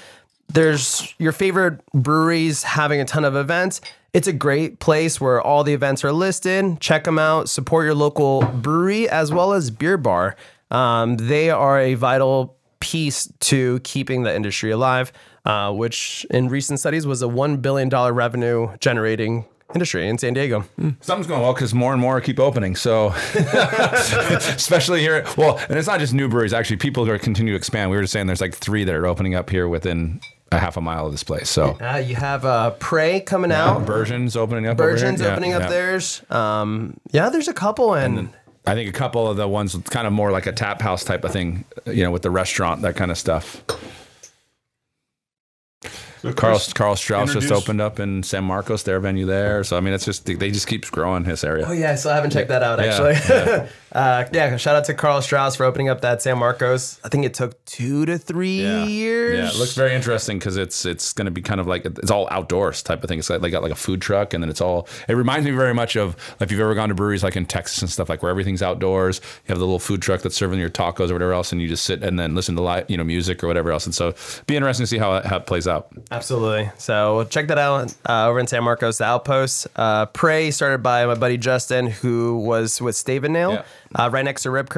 There's 0.49 1.13
your 1.17 1.31
favorite 1.31 1.83
breweries 1.93 2.61
having 2.63 3.01
a 3.01 3.05
ton 3.05 3.25
of 3.25 3.35
events. 3.35 3.81
It's 4.17 4.27
a 4.27 4.33
great 4.33 4.79
place 4.79 5.21
where 5.21 5.39
all 5.39 5.63
the 5.63 5.75
events 5.75 6.03
are 6.03 6.11
listed. 6.11 6.81
Check 6.81 7.03
them 7.03 7.19
out. 7.19 7.49
Support 7.49 7.85
your 7.85 7.93
local 7.93 8.41
brewery 8.41 9.07
as 9.07 9.31
well 9.31 9.53
as 9.53 9.69
beer 9.69 9.95
bar. 9.95 10.35
Um, 10.71 11.17
they 11.17 11.51
are 11.51 11.79
a 11.79 11.93
vital 11.93 12.57
piece 12.79 13.31
to 13.41 13.79
keeping 13.81 14.23
the 14.23 14.35
industry 14.35 14.71
alive, 14.71 15.11
uh, 15.45 15.71
which 15.71 16.25
in 16.31 16.49
recent 16.49 16.79
studies 16.79 17.05
was 17.05 17.21
a 17.21 17.27
$1 17.27 17.61
billion 17.61 17.89
revenue 17.89 18.75
generating 18.79 19.45
industry 19.75 20.07
in 20.07 20.17
San 20.17 20.33
Diego. 20.33 20.65
Something's 21.01 21.27
going 21.27 21.43
well 21.43 21.53
because 21.53 21.75
more 21.75 21.93
and 21.93 22.01
more 22.01 22.19
keep 22.19 22.39
opening. 22.39 22.75
So, 22.75 23.09
especially 23.35 25.01
here, 25.01 25.27
well, 25.37 25.59
and 25.69 25.77
it's 25.77 25.87
not 25.87 25.99
just 25.99 26.15
new 26.15 26.27
breweries. 26.27 26.53
Actually, 26.53 26.77
people 26.77 27.07
are 27.07 27.19
continue 27.19 27.53
to 27.53 27.57
expand. 27.57 27.91
We 27.91 27.97
were 27.97 28.01
just 28.01 28.13
saying 28.13 28.25
there's 28.25 28.41
like 28.41 28.55
three 28.55 28.83
that 28.83 28.95
are 28.95 29.05
opening 29.05 29.35
up 29.35 29.51
here 29.51 29.67
within 29.67 30.21
a 30.51 30.59
half 30.59 30.77
a 30.77 30.81
mile 30.81 31.05
of 31.05 31.11
this 31.11 31.23
place. 31.23 31.49
So 31.49 31.77
Uh, 31.81 31.97
you 31.97 32.15
have 32.15 32.45
uh, 32.45 32.71
Prey 32.71 33.19
coming 33.19 33.51
out. 33.51 33.85
Burgeon's 33.85 34.35
opening 34.37 34.65
up. 34.67 34.79
over 34.79 34.89
here. 34.89 34.95
Burgeon's 34.95 35.21
Yeah, 35.21 35.27
opening 35.31 35.53
up 35.53 35.63
yeah. 35.63 35.69
theirs. 35.69 36.21
Um, 36.29 36.99
yeah, 37.11 37.29
there's 37.29 37.47
a 37.47 37.53
couple, 37.53 37.93
and, 37.93 38.29
I 38.65 38.73
think 38.73 38.89
a 38.89 38.93
couple 38.93 39.29
of 39.29 39.37
the 39.37 39.47
ones 39.47 39.73
with 39.75 39.89
kind 39.89 40.05
of 40.07 40.11
more 40.13 40.31
like 40.31 40.45
a 40.45 40.51
tap 40.51 40.81
house 40.81 41.03
type 41.05 41.23
of 41.23 41.31
thing, 41.31 41.63
you 41.85 42.03
know, 42.03 42.11
with 42.11 42.21
the 42.21 42.29
restaurant, 42.29 42.81
that 42.81 42.95
kind 42.97 43.11
of 43.11 43.17
stuff. 43.17 43.63
Karl 46.35 46.59
Karl 46.73 46.95
Strauss 46.95 47.31
just 47.33 47.51
opened 47.51 47.79
up 47.79 47.99
in 47.99 48.23
San 48.23 48.43
Marcos, 48.43 48.83
their 48.83 48.99
venue 48.99 49.25
there. 49.25 49.63
So 49.63 49.77
I 49.77 49.79
mean, 49.79 49.93
it's 49.93 50.03
just 50.03 50.25
they 50.25 50.51
just 50.51 50.67
keeps 50.67 50.89
growing 50.89 51.23
his 51.23 51.43
area. 51.43 51.65
oh 51.67 51.71
yeah, 51.71 51.95
so 51.95 52.09
I 52.11 52.15
haven't 52.15 52.31
checked 52.31 52.49
that 52.49 52.63
out 52.63 52.79
Yeah, 52.79 53.07
actually. 53.07 53.69
uh, 53.91 54.25
yeah, 54.31 54.57
shout 54.57 54.75
out 54.75 54.85
to 54.85 54.93
Karl 54.93 55.21
Strauss 55.21 55.55
for 55.55 55.65
opening 55.65 55.89
up 55.89 56.01
that 56.01 56.21
San 56.21 56.37
Marcos. 56.37 56.99
I 57.03 57.09
think 57.09 57.25
it 57.25 57.33
took 57.33 57.63
two 57.65 58.05
to 58.05 58.17
three 58.17 58.61
Yeah. 58.63 58.85
years. 58.85 59.37
Yeah, 59.39 59.49
it 59.49 59.55
looks 59.59 59.73
very 59.73 59.93
interesting 59.95 60.39
because 60.39 60.57
it's 60.57 60.85
it's 60.85 61.13
going 61.13 61.25
to 61.25 61.31
be 61.31 61.41
kind 61.41 61.59
of 61.61 61.67
like 61.67 61.85
it's 61.85 62.11
all 62.11 62.27
outdoors 62.31 62.81
type 62.83 63.03
of 63.03 63.09
thing. 63.09 63.19
It's 63.19 63.29
like 63.29 63.41
they 63.41 63.49
got 63.49 63.63
like 63.63 63.71
a 63.71 63.75
food 63.75 64.01
truck, 64.01 64.33
and 64.33 64.43
then 64.43 64.49
it's 64.49 64.61
all. 64.61 64.87
It 65.07 65.13
reminds 65.13 65.45
me 65.45 65.51
very 65.51 65.73
much 65.73 65.95
of 65.95 66.15
like 66.39 66.47
if 66.47 66.51
you've 66.51 66.59
ever 66.61 66.75
gone 66.75 66.89
to 66.89 66.95
breweries 66.95 67.23
like 67.23 67.35
in 67.35 67.45
Texas 67.45 67.81
and 67.81 67.89
stuff 67.89 68.09
like 68.09 68.21
where 68.21 68.29
everything's 68.29 68.61
outdoors. 68.61 69.21
You 69.45 69.49
have 69.53 69.59
the 69.59 69.65
little 69.65 69.79
food 69.79 70.01
truck 70.01 70.21
that's 70.21 70.35
serving 70.35 70.59
your 70.59 70.69
tacos 70.69 71.09
or 71.09 71.13
whatever 71.13 71.33
else, 71.33 71.51
and 71.51 71.61
you 71.61 71.67
just 71.67 71.85
sit 71.85 72.03
and 72.03 72.19
then 72.19 72.35
listen 72.35 72.55
to 72.55 72.61
live 72.61 72.89
you 72.89 72.97
know 72.97 73.03
music 73.03 73.43
or 73.43 73.47
whatever 73.47 73.71
else. 73.71 73.85
And 73.85 73.95
so, 73.95 74.13
be 74.47 74.55
interesting 74.55 74.83
to 74.83 74.87
see 74.87 74.97
how 74.97 75.15
it, 75.15 75.25
how 75.25 75.37
it 75.37 75.45
plays 75.45 75.67
out. 75.67 75.87
Absolutely. 76.11 76.69
So 76.77 77.25
check 77.29 77.47
that 77.47 77.57
out 77.57 77.93
uh, 78.07 78.27
over 78.27 78.39
in 78.39 78.47
San 78.47 78.63
Marcos, 78.63 78.97
the 78.97 79.05
Outpost. 79.05 79.67
Uh, 79.75 80.05
Prey 80.07 80.51
started 80.51 80.83
by 80.83 81.05
my 81.05 81.15
buddy 81.15 81.37
Justin, 81.37 81.87
who 81.87 82.37
was 82.39 82.81
with 82.81 82.95
Stave 82.95 83.23
and 83.23 83.33
Nail, 83.33 83.51
Yeah. 83.53 83.63
Uh, 83.95 84.09
right 84.11 84.25
next 84.25 84.43
to 84.43 84.51
Rip. 84.51 84.69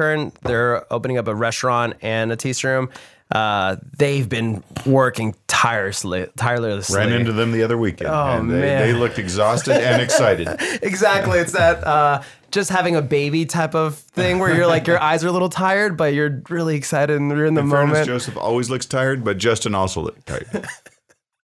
They're 0.42 0.92
opening 0.92 1.18
up 1.18 1.28
a 1.28 1.34
restaurant 1.34 1.94
and 2.02 2.32
a 2.32 2.36
taste 2.36 2.64
room. 2.64 2.90
Uh, 3.30 3.76
they've 3.96 4.28
been 4.28 4.64
working 4.84 5.36
tirelessly. 5.46 6.26
tirelessly. 6.36 6.96
Ran 6.96 7.12
into 7.12 7.32
them 7.32 7.52
the 7.52 7.62
other 7.62 7.78
weekend. 7.78 8.10
Oh, 8.10 8.38
and 8.38 8.50
they, 8.50 8.60
man. 8.60 8.82
they 8.82 8.92
looked 8.92 9.18
exhausted 9.18 9.76
and 9.80 10.02
excited. 10.06 10.48
exactly. 10.82 11.38
It's 11.38 11.52
that 11.52 11.84
uh, 11.86 12.22
just 12.50 12.70
having 12.70 12.96
a 12.96 13.02
baby 13.02 13.46
type 13.46 13.74
of 13.76 13.96
thing 13.96 14.38
where 14.40 14.54
you're 14.54 14.66
like 14.66 14.86
your 14.86 15.00
eyes 15.02 15.22
are 15.22 15.28
a 15.28 15.32
little 15.32 15.48
tired, 15.48 15.96
but 15.96 16.12
you're 16.12 16.42
really 16.48 16.76
excited 16.76 17.20
and 17.20 17.30
you're 17.30 17.46
in 17.46 17.54
the 17.54 17.60
In 17.60 17.70
fairness, 17.70 17.90
moment. 17.92 18.06
Joseph 18.06 18.36
always 18.36 18.68
looks 18.70 18.86
tired, 18.86 19.22
but 19.24 19.38
Justin 19.38 19.74
also 19.74 20.00
looked 20.00 20.26
tired. 20.26 20.48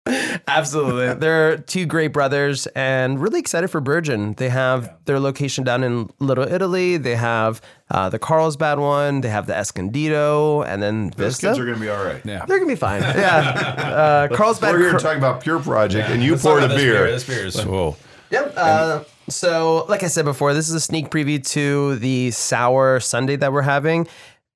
Absolutely. 0.05 1.13
They're 1.13 1.57
two 1.57 1.85
great 1.85 2.09
brothers 2.09 2.67
and 2.75 3.19
really 3.19 3.39
excited 3.39 3.69
for 3.69 3.79
Burgeon. 3.79 4.33
They 4.33 4.49
have 4.49 4.93
their 5.05 5.19
location 5.19 5.63
down 5.63 5.83
in 5.83 6.09
Little 6.19 6.43
Italy. 6.47 6.97
They 6.97 7.15
have 7.15 7.61
uh, 7.89 8.09
the 8.09 8.19
Carlsbad 8.19 8.79
one. 8.79 9.21
They 9.21 9.29
have 9.29 9.47
the 9.47 9.55
Escondido 9.55 10.61
and 10.63 10.81
then 10.83 11.11
Those 11.15 11.35
Vista. 11.35 11.47
kids 11.47 11.59
are 11.59 11.65
going 11.65 11.77
to 11.77 11.81
be 11.81 11.89
all 11.89 12.03
right. 12.03 12.21
Yeah. 12.25 12.45
They're 12.45 12.57
going 12.59 12.69
to 12.69 12.75
be 12.75 12.79
fine. 12.79 13.01
Yeah. 13.23 14.27
Uh, 14.29 14.35
Carlsbad. 14.35 14.73
We're 14.73 14.79
here 14.79 14.91
Cr- 14.91 14.97
talking 14.97 15.17
about 15.19 15.41
Pure 15.41 15.59
Project, 15.59 16.09
and 16.09 16.21
you 16.23 16.35
poured 16.35 16.63
a 16.63 16.67
beer. 16.69 17.09
This 17.09 17.23
beer 17.23 17.45
is 17.45 17.63
whoa. 17.63 17.95
Yep. 18.31 18.53
Uh, 18.57 19.03
so, 19.29 19.85
like 19.87 20.03
I 20.03 20.07
said 20.07 20.25
before, 20.25 20.53
this 20.53 20.67
is 20.67 20.73
a 20.75 20.79
sneak 20.79 21.09
preview 21.09 21.45
to 21.51 21.95
the 21.97 22.31
sour 22.31 22.99
Sunday 22.99 23.35
that 23.37 23.53
we're 23.53 23.61
having. 23.61 24.07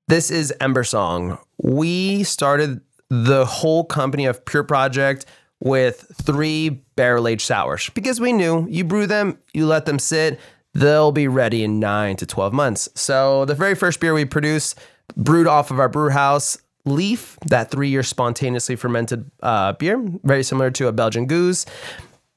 This 0.08 0.30
is 0.30 0.52
Ember 0.60 0.84
Song. 0.84 1.38
We 1.62 2.24
started 2.24 2.80
the 3.08 3.46
whole 3.46 3.84
company 3.84 4.26
of 4.26 4.44
Pure 4.44 4.64
Project 4.64 5.24
with 5.60 6.10
three 6.22 6.70
barrel 6.96 7.26
aged 7.26 7.42
sours 7.42 7.90
because 7.90 8.20
we 8.20 8.32
knew 8.32 8.66
you 8.68 8.84
brew 8.84 9.06
them, 9.06 9.38
you 9.52 9.66
let 9.66 9.86
them 9.86 9.98
sit, 9.98 10.38
they'll 10.74 11.12
be 11.12 11.28
ready 11.28 11.64
in 11.64 11.80
nine 11.80 12.16
to 12.16 12.26
12 12.26 12.52
months. 12.52 12.88
So, 12.94 13.44
the 13.44 13.54
very 13.54 13.74
first 13.74 14.00
beer 14.00 14.14
we 14.14 14.24
produced, 14.24 14.78
brewed 15.16 15.46
off 15.46 15.70
of 15.70 15.80
our 15.80 15.88
brew 15.88 16.10
house, 16.10 16.58
Leaf, 16.84 17.36
that 17.46 17.70
three 17.70 17.88
year 17.88 18.02
spontaneously 18.02 18.76
fermented 18.76 19.30
uh, 19.42 19.72
beer, 19.74 20.02
very 20.22 20.42
similar 20.42 20.70
to 20.70 20.86
a 20.86 20.92
Belgian 20.92 21.26
gueuze. 21.26 21.66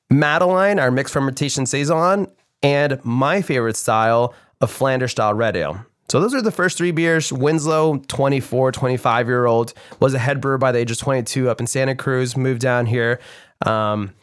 Madeline, 0.09 0.77
our 0.77 0.91
mixed 0.91 1.13
fermentation 1.13 1.65
saison, 1.65 2.27
and 2.61 3.03
my 3.05 3.41
favorite 3.41 3.77
style 3.77 4.33
of 4.59 4.69
Flanders 4.69 5.11
style 5.11 5.33
red 5.33 5.55
ale. 5.55 5.85
So 6.11 6.19
those 6.19 6.33
are 6.33 6.41
the 6.41 6.51
first 6.51 6.77
three 6.77 6.91
beers. 6.91 7.31
Winslow, 7.31 7.95
24, 8.09 8.73
25 8.73 9.27
year 9.27 9.45
old, 9.45 9.73
was 10.01 10.13
a 10.13 10.19
head 10.19 10.41
brewer 10.41 10.57
by 10.57 10.73
the 10.73 10.79
age 10.79 10.91
of 10.91 10.97
22 10.97 11.49
up 11.49 11.61
in 11.61 11.67
Santa 11.67 11.95
Cruz, 11.95 12.35
moved 12.35 12.59
down 12.59 12.85
here. 12.85 13.21
Um, 13.65 14.13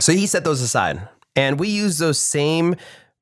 so 0.00 0.10
he 0.10 0.26
set 0.26 0.42
those 0.42 0.60
aside. 0.60 1.08
And 1.36 1.60
we 1.60 1.68
use 1.68 1.98
those 1.98 2.18
same 2.18 2.74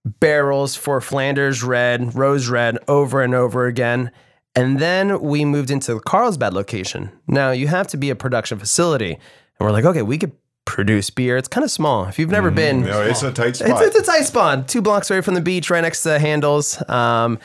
barrels 0.07 0.75
for 0.75 1.03
Flanders 1.03 1.63
red, 1.63 2.15
rose 2.15 2.49
red 2.49 2.79
over 2.89 3.21
and 3.21 3.35
over 3.35 3.67
again. 3.67 4.11
And 4.55 4.79
then 4.79 5.21
we 5.21 5.45
moved 5.45 5.71
into 5.71 5.93
the 5.93 6.01
Carlsbad 6.01 6.55
location. 6.55 7.11
Now 7.27 7.51
you 7.51 7.67
have 7.67 7.89
to 7.89 7.99
be 7.99 8.09
a 8.09 8.17
production 8.17 8.59
facility. 8.59 9.13
And 9.13 9.21
we're 9.67 9.71
like, 9.71 9.85
okay, 9.85 10.01
we 10.01 10.17
could 10.17 10.33
produce 10.65 11.11
beer. 11.11 11.37
It's 11.37 11.49
kind 11.49 11.65
of 11.65 11.71
small. 11.71 12.07
If 12.07 12.19
you've 12.19 12.31
never 12.31 12.51
been, 12.51 12.85
No, 12.85 13.03
it's 13.03 13.23
a 13.23 13.33
tight 13.33 13.57
spot. 13.57 13.83
it's, 13.83 13.97
it's 13.97 14.09
a 14.09 14.11
tight 14.11 14.25
spot. 14.25 14.67
Two 14.67 14.81
blocks 14.81 15.11
away 15.11 15.21
from 15.21 15.35
the 15.35 15.41
beach, 15.43 15.69
right 15.69 15.83
next 15.83 16.03
to 16.05 16.11
the 16.11 16.19
Handel's. 16.19 16.83
Um, 16.89 17.39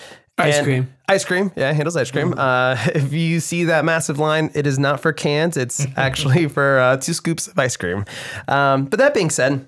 Ice 0.43 0.57
and- 0.57 0.65
cream. 0.65 0.93
Ice 1.09 1.25
cream. 1.25 1.51
Yeah, 1.55 1.71
Handel's 1.73 1.97
ice 1.97 2.09
cream. 2.11 2.33
Uh, 2.37 2.77
if 2.95 3.11
you 3.11 3.39
see 3.41 3.65
that 3.65 3.83
massive 3.83 4.19
line, 4.19 4.51
it 4.55 4.65
is 4.65 4.79
not 4.79 4.99
for 5.01 5.11
cans. 5.11 5.57
It's 5.57 5.85
actually 5.97 6.47
for 6.47 6.79
uh, 6.79 6.97
two 6.97 7.13
scoops 7.13 7.47
of 7.47 7.59
ice 7.59 7.75
cream. 7.75 8.05
Um, 8.47 8.85
but 8.85 8.99
that 8.99 9.13
being 9.13 9.29
said, 9.29 9.67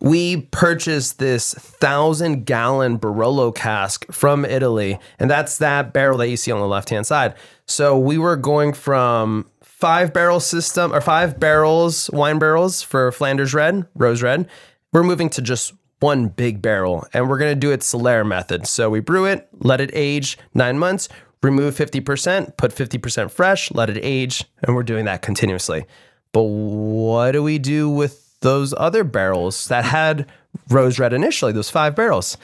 we 0.00 0.42
purchased 0.42 1.18
this 1.18 1.54
thousand 1.54 2.44
gallon 2.44 2.98
Barolo 2.98 3.54
cask 3.54 4.04
from 4.12 4.44
Italy, 4.44 4.98
and 5.18 5.30
that's 5.30 5.58
that 5.58 5.92
barrel 5.92 6.18
that 6.18 6.28
you 6.28 6.36
see 6.36 6.52
on 6.52 6.60
the 6.60 6.66
left 6.66 6.90
hand 6.90 7.06
side. 7.06 7.34
So 7.66 7.98
we 7.98 8.18
were 8.18 8.36
going 8.36 8.72
from 8.74 9.50
five 9.62 10.12
barrel 10.12 10.40
system 10.40 10.92
or 10.92 11.00
five 11.00 11.40
barrels, 11.40 12.10
wine 12.12 12.38
barrels 12.38 12.82
for 12.82 13.10
Flanders 13.10 13.54
Red, 13.54 13.86
Rose 13.94 14.22
Red. 14.22 14.48
We're 14.92 15.02
moving 15.02 15.30
to 15.30 15.42
just 15.42 15.72
one 16.00 16.28
big 16.28 16.60
barrel, 16.60 17.06
and 17.12 17.28
we're 17.28 17.38
gonna 17.38 17.54
do 17.54 17.72
it 17.72 17.80
Solera 17.80 18.26
method. 18.26 18.66
So 18.66 18.90
we 18.90 19.00
brew 19.00 19.24
it, 19.24 19.48
let 19.58 19.80
it 19.80 19.90
age 19.92 20.38
nine 20.54 20.78
months, 20.78 21.08
remove 21.42 21.74
50%, 21.74 22.56
put 22.56 22.74
50% 22.74 23.30
fresh, 23.30 23.70
let 23.72 23.90
it 23.90 23.98
age, 24.02 24.44
and 24.62 24.74
we're 24.74 24.82
doing 24.82 25.04
that 25.06 25.22
continuously. 25.22 25.86
But 26.32 26.42
what 26.42 27.32
do 27.32 27.42
we 27.42 27.58
do 27.58 27.88
with 27.88 28.38
those 28.40 28.74
other 28.76 29.04
barrels 29.04 29.68
that 29.68 29.84
had 29.84 30.26
rose 30.68 30.98
red 30.98 31.12
initially, 31.12 31.52
those 31.52 31.70
five 31.70 31.94
barrels? 31.96 32.36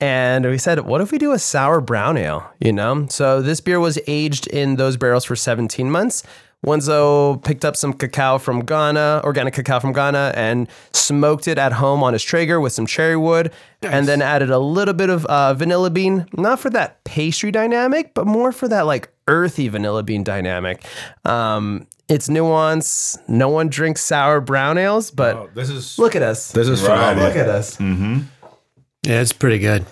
And 0.00 0.46
we 0.46 0.56
said, 0.56 0.80
what 0.80 1.02
if 1.02 1.12
we 1.12 1.18
do 1.18 1.32
a 1.32 1.38
sour 1.38 1.80
brown 1.80 2.16
ale? 2.16 2.50
You 2.58 2.72
know? 2.72 3.06
So 3.10 3.42
this 3.42 3.60
beer 3.60 3.78
was 3.78 3.98
aged 4.06 4.46
in 4.46 4.76
those 4.76 4.96
barrels 4.96 5.24
for 5.24 5.36
17 5.36 5.90
months. 5.90 6.22
Wenzo 6.66 7.42
picked 7.42 7.64
up 7.64 7.74
some 7.74 7.92
cacao 7.94 8.36
from 8.38 8.60
Ghana, 8.64 9.22
organic 9.24 9.54
cacao 9.54 9.80
from 9.80 9.92
Ghana, 9.92 10.32
and 10.36 10.68
smoked 10.92 11.48
it 11.48 11.56
at 11.56 11.72
home 11.72 12.02
on 12.02 12.12
his 12.12 12.22
Traeger 12.22 12.60
with 12.60 12.72
some 12.72 12.86
cherry 12.86 13.16
wood, 13.16 13.50
and 13.82 14.06
then 14.06 14.20
added 14.20 14.50
a 14.50 14.58
little 14.58 14.92
bit 14.94 15.08
of 15.08 15.24
uh, 15.26 15.54
vanilla 15.54 15.88
bean, 15.90 16.26
not 16.34 16.60
for 16.60 16.68
that 16.70 17.02
pastry 17.04 17.50
dynamic, 17.50 18.12
but 18.12 18.26
more 18.26 18.52
for 18.52 18.68
that 18.68 18.82
like 18.82 19.08
earthy 19.26 19.68
vanilla 19.68 20.02
bean 20.02 20.22
dynamic. 20.22 20.84
Um, 21.24 21.86
it's 22.08 22.28
nuance. 22.28 23.16
No 23.26 23.48
one 23.48 23.68
drinks 23.68 24.02
sour 24.02 24.40
brown 24.40 24.76
ales, 24.76 25.10
but 25.10 25.54
this 25.54 25.70
is 25.70 25.98
look 25.98 26.14
at 26.14 26.22
us. 26.22 26.52
this 26.52 26.68
is 26.68 26.82
Right. 26.82 26.88
phenomenal. 27.14 27.24
Look 27.28 27.36
at 27.36 27.48
us. 27.48 27.80
Yeah, 27.80 29.20
it's 29.22 29.32
pretty 29.32 29.58
good. 29.60 29.86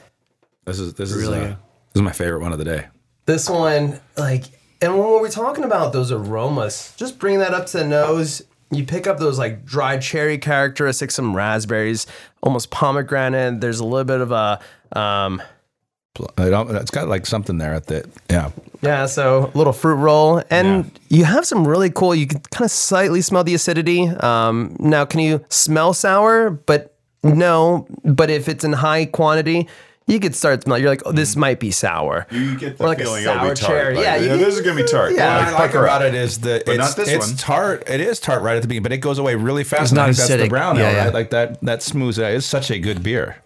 This 0.66 0.78
is 0.80 0.92
this 0.94 1.10
is 1.12 1.16
Really 1.22 1.38
uh, 1.38 1.48
this 1.48 1.56
is 1.96 2.02
my 2.02 2.12
favorite 2.12 2.40
one 2.42 2.52
of 2.52 2.58
the 2.58 2.64
day. 2.64 2.88
This 3.24 3.48
one, 3.48 4.00
like, 4.18 4.44
and 4.80 4.98
when 4.98 5.08
we're 5.08 5.28
talking 5.28 5.64
about 5.64 5.92
those 5.92 6.12
aromas, 6.12 6.94
just 6.96 7.18
bring 7.18 7.38
that 7.40 7.54
up 7.54 7.66
to 7.66 7.78
the 7.78 7.84
nose. 7.84 8.42
You 8.70 8.84
pick 8.84 9.06
up 9.06 9.18
those 9.18 9.38
like 9.38 9.64
dried 9.64 10.02
cherry 10.02 10.38
characteristics, 10.38 11.14
some 11.14 11.34
raspberries, 11.34 12.06
almost 12.42 12.70
pomegranate. 12.70 13.60
There's 13.60 13.80
a 13.80 13.84
little 13.84 14.04
bit 14.04 14.20
of 14.20 14.30
a, 14.30 14.60
um, 14.98 15.42
it's 16.38 16.90
got 16.90 17.08
like 17.08 17.26
something 17.26 17.58
there 17.58 17.74
at 17.74 17.86
the 17.86 18.08
yeah. 18.30 18.50
yeah, 18.82 19.06
so 19.06 19.50
a 19.54 19.56
little 19.56 19.72
fruit 19.72 19.96
roll, 19.96 20.42
and 20.50 20.90
you 21.08 21.24
have 21.24 21.46
some 21.46 21.66
really 21.66 21.90
cool. 21.90 22.14
You 22.14 22.26
can 22.26 22.40
kind 22.50 22.64
of 22.64 22.70
slightly 22.70 23.20
smell 23.20 23.44
the 23.44 23.54
acidity. 23.54 24.08
Um, 24.08 24.76
now, 24.80 25.04
can 25.04 25.20
you 25.20 25.44
smell 25.48 25.94
sour? 25.94 26.50
But 26.50 26.96
no. 27.22 27.86
But 28.04 28.30
if 28.30 28.48
it's 28.48 28.64
in 28.64 28.72
high 28.72 29.04
quantity, 29.06 29.68
you 30.08 30.18
could 30.18 30.34
start 30.34 30.64
smelling. 30.64 30.82
You're 30.82 30.90
like, 30.90 31.02
oh, 31.06 31.12
this 31.12 31.34
mm. 31.34 31.38
might 31.38 31.60
be 31.60 31.70
sour. 31.70 32.26
You 32.32 32.58
get 32.58 32.78
the 32.78 32.84
Or 32.84 32.88
like 32.88 32.98
a 32.98 33.04
feeling 33.04 33.22
it'll 33.22 33.34
sour 33.34 33.54
tart. 33.54 33.58
cherry. 33.58 33.94
Like, 33.94 34.04
Yeah, 34.04 34.16
you 34.16 34.28
get- 34.28 34.38
this 34.38 34.56
is 34.56 34.62
going 34.62 34.76
to 34.76 34.82
be 34.82 34.88
tart. 34.88 35.12
Yeah. 35.14 35.36
What 35.36 35.38
Like, 35.38 35.46
I 35.46 35.50
like 35.50 35.70
pucker 35.70 35.84
about 35.84 36.02
it 36.02 36.14
is 36.14 36.38
that 36.40 36.64
But 36.64 36.76
it's, 36.76 36.78
not 36.78 36.96
this 36.96 37.08
it's 37.08 37.26
one. 37.28 37.36
tart. 37.36 37.88
It 37.88 38.00
is 38.00 38.18
tart 38.18 38.42
right 38.42 38.56
at 38.56 38.62
the 38.62 38.68
beginning, 38.68 38.82
but 38.82 38.92
it 38.92 38.98
goes 38.98 39.18
away 39.18 39.36
really 39.36 39.62
fast. 39.64 39.82
It's 39.82 39.92
not 39.92 40.06
think 40.06 40.16
that's 40.16 40.42
the 40.42 40.48
brown 40.48 40.76
Yeah, 40.76 40.88
ale, 40.88 40.92
yeah. 40.92 41.04
right? 41.04 41.14
Like 41.14 41.30
that 41.30 41.60
that 41.60 41.82
smooths 41.82 42.18
it 42.18 42.24
out. 42.24 42.32
It's 42.32 42.46
such 42.46 42.70
a 42.70 42.78
good 42.80 43.02
beer. 43.02 43.36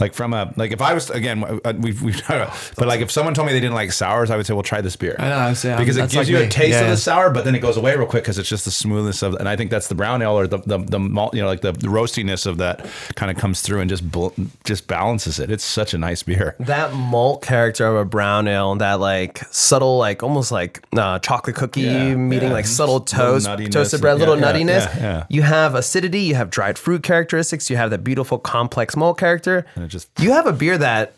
Like 0.00 0.14
from 0.14 0.32
a 0.32 0.52
like 0.56 0.70
if 0.70 0.80
I 0.80 0.94
was 0.94 1.10
again 1.10 1.42
uh, 1.64 1.72
we've 1.76 2.00
we've 2.02 2.22
but 2.28 2.86
like 2.86 3.00
if 3.00 3.10
someone 3.10 3.34
told 3.34 3.46
me 3.46 3.52
they 3.52 3.58
didn't 3.60 3.74
like 3.74 3.90
sours, 3.90 4.30
I 4.30 4.36
would 4.36 4.46
say 4.46 4.54
well 4.54 4.62
try 4.62 4.80
this 4.80 4.94
beer. 4.94 5.16
I 5.18 5.28
know, 5.28 5.34
I 5.36 5.48
was 5.50 5.58
saying, 5.58 5.78
because 5.78 5.96
it 5.96 6.02
gives 6.02 6.14
like 6.16 6.28
you 6.28 6.36
a 6.38 6.40
me. 6.42 6.48
taste 6.48 6.76
of 6.78 6.84
Yeah. 6.84 6.90
the 6.90 6.96
sour, 6.96 7.30
but 7.30 7.44
then 7.44 7.54
it 7.56 7.58
goes 7.60 7.76
away 7.76 7.96
real 7.96 8.06
quick 8.06 8.22
because 8.22 8.38
it's 8.38 8.48
just 8.48 8.64
the 8.64 8.70
smoothness 8.70 9.22
of 9.22 9.34
and 9.34 9.48
I 9.48 9.56
think 9.56 9.70
that's 9.72 9.88
the 9.88 9.96
brown 9.96 10.22
ale 10.22 10.38
or 10.38 10.46
the 10.46 10.58
the, 10.58 10.78
the 10.78 10.98
malt 11.00 11.34
you 11.34 11.40
know 11.42 11.48
like 11.48 11.62
the, 11.62 11.72
the 11.72 11.88
roastiness 11.88 12.46
of 12.46 12.58
that 12.58 12.86
kind 13.16 13.28
of 13.30 13.36
comes 13.36 13.60
through 13.60 13.80
and 13.80 13.90
just 13.90 14.08
bl- 14.08 14.28
just 14.64 14.86
balances 14.86 15.40
it. 15.40 15.50
It's 15.50 15.64
such 15.64 15.94
a 15.94 15.98
nice 15.98 16.22
beer. 16.22 16.54
That 16.60 16.92
malt 16.94 17.42
character 17.42 17.84
of 17.86 17.96
a 17.96 18.04
brown 18.04 18.46
ale, 18.46 18.70
and 18.70 18.80
that 18.80 19.00
like 19.00 19.38
subtle, 19.50 19.98
like 19.98 20.22
almost 20.22 20.52
like 20.52 20.80
uh, 20.96 21.18
chocolate 21.18 21.56
cookie 21.56 21.80
Yeah, 21.82 22.14
meeting 22.14 22.50
yeah. 22.50 22.54
like 22.54 22.66
subtle 22.66 23.00
toast, 23.00 23.46
toasted 23.46 23.94
and- 23.94 24.00
bread, 24.00 24.18
little 24.18 24.38
yeah, 24.38 24.46
yeah, 24.56 24.62
nuttiness. 24.64 24.94
yeah, 24.94 25.02
yeah. 25.02 25.26
You 25.28 25.42
have 25.42 25.74
acidity, 25.74 26.20
you 26.20 26.34
have 26.36 26.50
dried 26.50 26.78
fruit 26.78 27.02
characteristics, 27.02 27.68
you 27.68 27.76
have 27.76 27.90
that 27.90 28.04
beautiful 28.04 28.38
complex 28.38 28.94
malt 28.96 29.18
character. 29.18 29.66
And 29.88 29.92
it 29.92 29.92
just 29.92 30.08
You 30.20 30.32
have 30.32 30.46
a 30.46 30.52
beer 30.52 30.76
that 30.78 31.14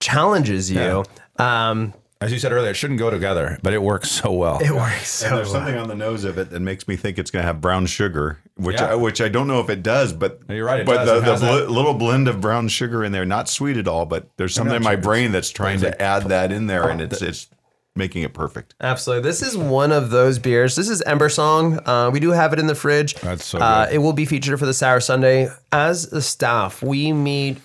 challenges 0.00 0.70
you. 0.70 1.04
Um, 1.38 1.94
as 2.20 2.32
you 2.32 2.38
said 2.40 2.50
earlier, 2.50 2.70
it 2.70 2.74
shouldn't 2.74 2.98
go 2.98 3.10
together, 3.10 3.58
but 3.62 3.72
it 3.72 3.80
works 3.80 4.10
so 4.10 4.32
well. 4.32 4.58
it 4.58 4.72
works 4.72 5.22
And 5.22 5.30
so 5.30 5.36
there's 5.36 5.52
something 5.52 5.76
on 5.76 5.86
the 5.86 5.94
nose 5.94 6.24
of 6.24 6.36
it 6.36 6.50
that 6.50 6.58
makes 6.60 6.88
me 6.88 6.96
think 6.96 7.16
it's 7.16 7.30
going 7.30 7.42
to 7.44 7.46
have 7.46 7.60
brown 7.60 7.86
sugar, 7.86 8.38
which 8.56 8.80
Yeah. 8.80 8.90
I, 8.92 8.94
which 8.96 9.20
I 9.20 9.28
don't 9.28 9.46
know 9.46 9.60
if 9.60 9.70
it 9.70 9.84
does, 9.84 10.12
but 10.12 10.48
No, 10.48 10.54
you're 10.56 10.66
right, 10.66 10.80
it 10.80 10.86
but 10.86 11.04
does. 11.04 11.22
the, 11.22 11.32
It 11.32 11.38
the 11.60 11.66
bl- 11.66 11.72
little 11.72 11.94
blend 11.94 12.26
of 12.26 12.40
brown 12.40 12.66
sugar 12.66 13.04
in 13.04 13.12
there, 13.12 13.24
not 13.24 13.48
sweet 13.48 13.76
at 13.76 13.86
all, 13.86 14.04
but 14.04 14.28
there's 14.36 14.52
something 14.52 14.74
in 14.74 14.82
my 14.82 14.92
sugars. 14.94 15.04
brain 15.04 15.30
that's 15.32 15.50
trying 15.50 15.78
to 15.80 16.02
add 16.02 16.24
that 16.24 16.50
in 16.50 16.66
there, 16.66 16.88
and 16.88 17.00
it's 17.00 17.22
it's 17.22 17.46
making 17.94 18.22
it 18.22 18.32
perfect. 18.34 18.74
Absolutely. 18.80 19.28
This 19.28 19.42
is 19.42 19.56
one 19.56 19.90
of 19.92 20.10
those 20.10 20.38
beers. 20.40 20.74
This 20.76 20.88
is 20.88 21.02
Ember 21.02 21.28
Song. 21.28 21.80
Uh, 21.86 22.10
we 22.12 22.18
do 22.20 22.30
have 22.30 22.52
it 22.52 22.58
in 22.60 22.66
the 22.68 22.74
fridge. 22.76 23.14
That's 23.16 23.44
so 23.44 23.58
Uh, 23.58 23.86
good. 23.86 23.94
it 23.94 23.98
will 23.98 24.12
be 24.12 24.24
featured 24.24 24.56
for 24.58 24.66
the 24.66 24.74
Sour 24.74 25.00
Sunday. 25.00 25.48
As 25.72 26.04
a 26.12 26.20
staff, 26.22 26.80
we 26.82 27.12
meet 27.12 27.58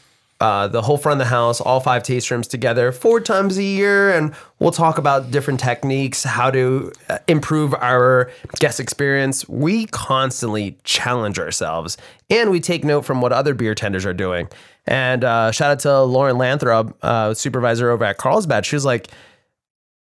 uh, 0.43 0.67
the 0.67 0.81
whole 0.81 0.97
front 0.97 1.21
of 1.21 1.25
the 1.25 1.29
house, 1.29 1.61
all 1.61 1.79
five 1.79 2.03
taste 2.03 2.29
rooms 2.29 2.49
together 2.49 2.91
four 2.91 3.21
times 3.21 3.57
a 3.57 3.63
year, 3.63 4.11
and 4.11 4.35
we'll 4.59 4.73
talk 4.73 4.97
about 4.97 5.31
different 5.31 5.57
techniques, 5.57 6.25
how 6.25 6.51
to 6.51 6.91
uh, 7.07 7.17
improve 7.29 7.73
our 7.75 8.29
guest 8.59 8.81
experience. 8.81 9.47
We 9.47 9.85
constantly 9.85 10.77
challenge 10.83 11.39
ourselves, 11.39 11.95
and 12.29 12.51
we 12.51 12.59
take 12.59 12.83
note 12.83 13.05
from 13.05 13.21
what 13.21 13.31
other 13.31 13.53
beer 13.53 13.73
tenders 13.73 14.05
are 14.05 14.13
doing. 14.13 14.49
And 14.85 15.23
uh, 15.23 15.53
shout 15.53 15.71
out 15.71 15.79
to 15.79 16.01
Lauren 16.01 16.35
Lanthrop, 16.35 16.93
uh, 17.01 17.33
supervisor 17.33 17.89
over 17.89 18.03
at 18.03 18.17
Carlsbad. 18.17 18.65
She 18.65 18.75
was 18.75 18.83
like, 18.83 19.07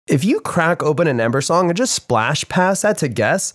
if 0.07 0.25
you 0.25 0.39
crack 0.39 0.81
open 0.81 1.05
an 1.07 1.21
Ember 1.21 1.41
song 1.41 1.69
and 1.69 1.77
just 1.77 1.93
splash 1.93 2.49
past 2.49 2.81
that 2.81 2.97
to 2.97 3.07
guess, 3.07 3.53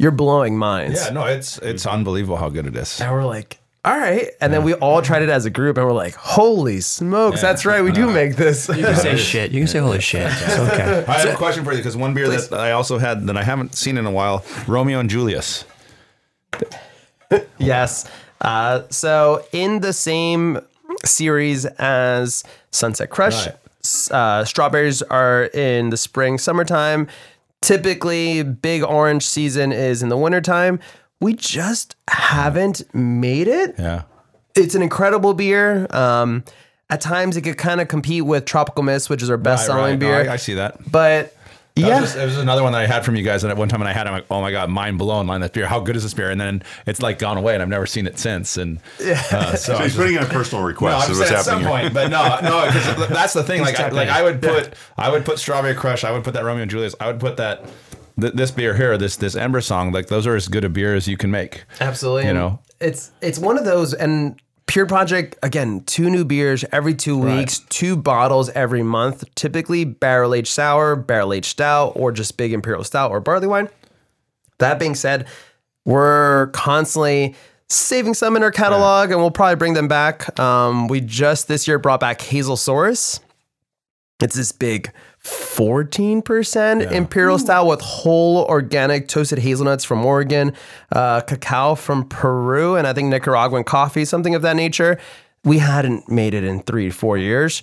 you're 0.00 0.10
blowing 0.10 0.58
minds. 0.58 1.00
Yeah, 1.00 1.12
no, 1.12 1.26
it's 1.26 1.58
it's 1.58 1.86
unbelievable 1.86 2.38
how 2.38 2.48
good 2.48 2.66
it 2.66 2.74
is. 2.74 3.00
And 3.00 3.12
we're 3.12 3.24
like, 3.24 3.60
all 3.84 3.96
right. 3.98 4.30
And 4.40 4.52
then 4.52 4.62
we 4.64 4.72
all 4.74 5.02
tried 5.02 5.22
it 5.22 5.28
as 5.28 5.44
a 5.44 5.50
group 5.50 5.76
and 5.76 5.86
we're 5.86 5.92
like, 5.92 6.14
holy 6.14 6.80
smokes, 6.80 7.40
that's 7.40 7.66
right. 7.66 7.82
We 7.82 7.92
do 7.92 8.10
make 8.10 8.36
this. 8.36 8.68
You 8.68 8.82
can 8.84 8.96
say 8.96 9.16
shit. 9.30 9.50
You 9.52 9.60
can 9.60 9.66
say 9.68 9.78
holy 9.80 10.00
shit. 10.00 10.26
It's 10.30 10.58
okay. 10.58 11.04
I 11.06 11.18
have 11.18 11.34
a 11.34 11.36
question 11.36 11.64
for 11.64 11.72
you 11.72 11.78
because 11.78 11.96
one 11.96 12.14
beer 12.14 12.28
that 12.28 12.52
I 12.52 12.72
also 12.72 12.98
had 12.98 13.26
that 13.26 13.36
I 13.36 13.42
haven't 13.42 13.74
seen 13.74 13.98
in 13.98 14.06
a 14.06 14.10
while, 14.10 14.44
Romeo 14.66 15.00
and 15.00 15.10
Julius. 15.10 15.64
yes. 17.58 18.08
Uh, 18.40 18.82
so 18.90 19.44
in 19.52 19.80
the 19.80 19.92
same 19.92 20.58
series 21.04 21.64
as 21.66 22.44
Sunset 22.70 23.10
Crush, 23.10 23.46
Right. 23.46 24.10
uh, 24.10 24.44
strawberries 24.44 25.02
are 25.02 25.44
in 25.44 25.90
the 25.90 25.96
spring, 25.96 26.38
summertime. 26.38 27.08
Typically, 27.60 28.42
big 28.42 28.82
orange 28.82 29.26
season 29.26 29.72
is 29.72 30.02
in 30.02 30.10
the 30.10 30.16
wintertime. 30.16 30.78
We 31.24 31.32
just 31.34 31.96
haven't 32.08 32.82
made 32.94 33.48
it. 33.48 33.74
Yeah. 33.78 34.02
it's 34.54 34.74
an 34.74 34.82
incredible 34.82 35.34
beer. 35.34 35.86
Um, 35.90 36.44
at 36.90 37.00
times, 37.00 37.36
it 37.36 37.42
could 37.42 37.56
kind 37.58 37.80
of 37.80 37.88
compete 37.88 38.24
with 38.24 38.44
Tropical 38.44 38.82
Mist, 38.82 39.08
which 39.10 39.22
is 39.22 39.30
our 39.30 39.36
best 39.38 39.66
selling 39.66 39.82
Right, 39.82 39.90
right. 39.90 39.98
No, 40.00 40.06
beer. 40.24 40.30
I, 40.30 40.34
I 40.34 40.36
see 40.36 40.54
that. 40.54 40.76
but 40.92 41.34
That 41.76 41.80
yeah, 41.80 42.00
was, 42.02 42.10
just- 42.12 42.16
it 42.22 42.24
was 42.26 42.36
another 42.38 42.62
one 42.62 42.72
that 42.72 42.82
I 42.82 42.86
had 42.86 43.04
from 43.06 43.16
you 43.16 43.22
guys, 43.24 43.42
and 43.42 43.50
at 43.50 43.56
one 43.56 43.68
time 43.70 43.80
when 43.80 43.88
I 43.88 43.92
had, 43.92 44.06
it, 44.06 44.10
I'm 44.10 44.14
like, 44.16 44.26
oh 44.30 44.40
my 44.42 44.50
god, 44.52 44.68
mind 44.70 44.98
blown, 44.98 45.26
line 45.26 45.40
this 45.40 45.50
beer. 45.50 45.66
How 45.66 45.80
good 45.80 45.96
is 45.96 46.02
this 46.04 46.12
beer? 46.14 46.30
And 46.30 46.38
then 46.40 46.62
it's 46.86 47.00
like 47.00 47.18
gone 47.18 47.36
away, 47.38 47.54
and 47.54 47.62
I've 47.62 47.68
never 47.70 47.86
seen 47.86 48.06
it 48.06 48.18
since. 48.18 48.56
And 48.58 48.78
uh, 49.00 49.56
so, 49.56 49.56
So 49.56 49.74
I 49.76 49.84
he's 49.84 49.96
was 49.96 49.96
putting 49.96 50.16
in 50.16 50.22
a 50.22 50.26
personal 50.26 50.62
No, 50.62 50.68
request. 50.68 51.08
I'm 51.10 51.16
what's 51.16 51.28
saying 51.28 51.38
at 51.38 51.44
some 51.46 51.60
here. 51.60 51.68
point, 51.70 51.94
but 51.94 52.10
no, 52.10 52.22
no, 52.42 52.66
because 52.66 53.08
that's 53.08 53.32
the 53.32 53.42
thing. 53.42 53.62
Like, 53.62 53.80
I, 53.80 53.88
like. 53.88 54.08
I 54.10 54.22
would 54.22 54.40
put, 54.42 54.74
I 54.98 55.10
would 55.10 55.24
put 55.24 55.38
Strawberry 55.38 55.74
Crush, 55.74 56.04
I 56.04 56.12
would 56.12 56.22
put 56.22 56.34
that 56.34 56.44
Romeo 56.44 56.62
and 56.62 56.70
Julius, 56.70 56.94
I 57.00 57.06
would 57.08 57.18
put 57.18 57.38
that 57.38 57.64
th- 58.20 58.34
this 58.34 58.50
beer 58.50 58.74
here, 58.76 58.96
this 58.98 59.16
this 59.16 59.36
Ember 59.36 59.60
Song. 59.60 59.92
Like 59.92 60.06
those 60.06 60.26
are 60.26 60.36
as 60.36 60.48
good 60.48 60.64
a 60.64 60.68
beer 60.68 60.94
as 60.94 61.08
you 61.08 61.16
can 61.16 61.30
make. 61.30 61.64
absolutely. 61.80 62.26
You 62.26 62.34
know? 62.34 62.60
it's 62.80 63.12
it's 63.20 63.38
one 63.38 63.58
of 63.58 63.64
those 63.64 63.94
and. 63.94 64.40
Pure 64.66 64.86
Project 64.86 65.36
again, 65.42 65.82
two 65.84 66.08
new 66.08 66.24
beers 66.24 66.64
every 66.72 66.94
two 66.94 67.18
weeks, 67.18 67.58
two 67.68 67.98
bottles 67.98 68.48
every 68.50 68.82
month. 68.82 69.22
Typically 69.34 69.84
barrel 69.84 70.34
aged 70.34 70.48
sour, 70.48 70.96
barrel 70.96 71.34
aged 71.34 71.50
stout, 71.50 71.92
or 71.94 72.10
just 72.10 72.38
big 72.38 72.50
imperial 72.50 72.82
stout 72.82 73.10
or 73.10 73.20
barley 73.20 73.46
wine. 73.46 73.68
That 74.58 74.78
being 74.78 74.94
said, 74.94 75.28
we're 75.84 76.46
constantly 76.48 77.34
saving 77.68 78.14
some 78.14 78.36
in 78.36 78.42
our 78.42 78.50
catalog, 78.50 79.10
and 79.10 79.20
we'll 79.20 79.30
probably 79.30 79.56
bring 79.56 79.74
them 79.74 79.86
back. 79.86 80.38
Um, 80.40 80.88
we 80.88 81.02
just 81.02 81.46
this 81.46 81.68
year 81.68 81.78
brought 81.78 82.00
back 82.00 82.22
Hazel 82.22 82.56
Saurus. 82.56 83.20
It's 84.20 84.34
this 84.34 84.50
big 84.50 84.90
14% 85.24 86.92
imperial 86.92 87.38
style 87.38 87.66
with 87.66 87.80
whole 87.80 88.44
organic 88.44 89.08
toasted 89.08 89.38
hazelnuts 89.38 89.84
from 89.84 90.04
Oregon, 90.04 90.52
uh, 90.92 91.20
cacao 91.22 91.74
from 91.74 92.08
Peru, 92.08 92.76
and 92.76 92.86
I 92.86 92.92
think 92.92 93.08
Nicaraguan 93.08 93.64
coffee, 93.64 94.04
something 94.04 94.34
of 94.34 94.42
that 94.42 94.56
nature. 94.56 94.98
We 95.44 95.58
hadn't 95.58 96.08
made 96.08 96.34
it 96.34 96.44
in 96.44 96.60
three, 96.60 96.90
four 96.90 97.18
years. 97.18 97.62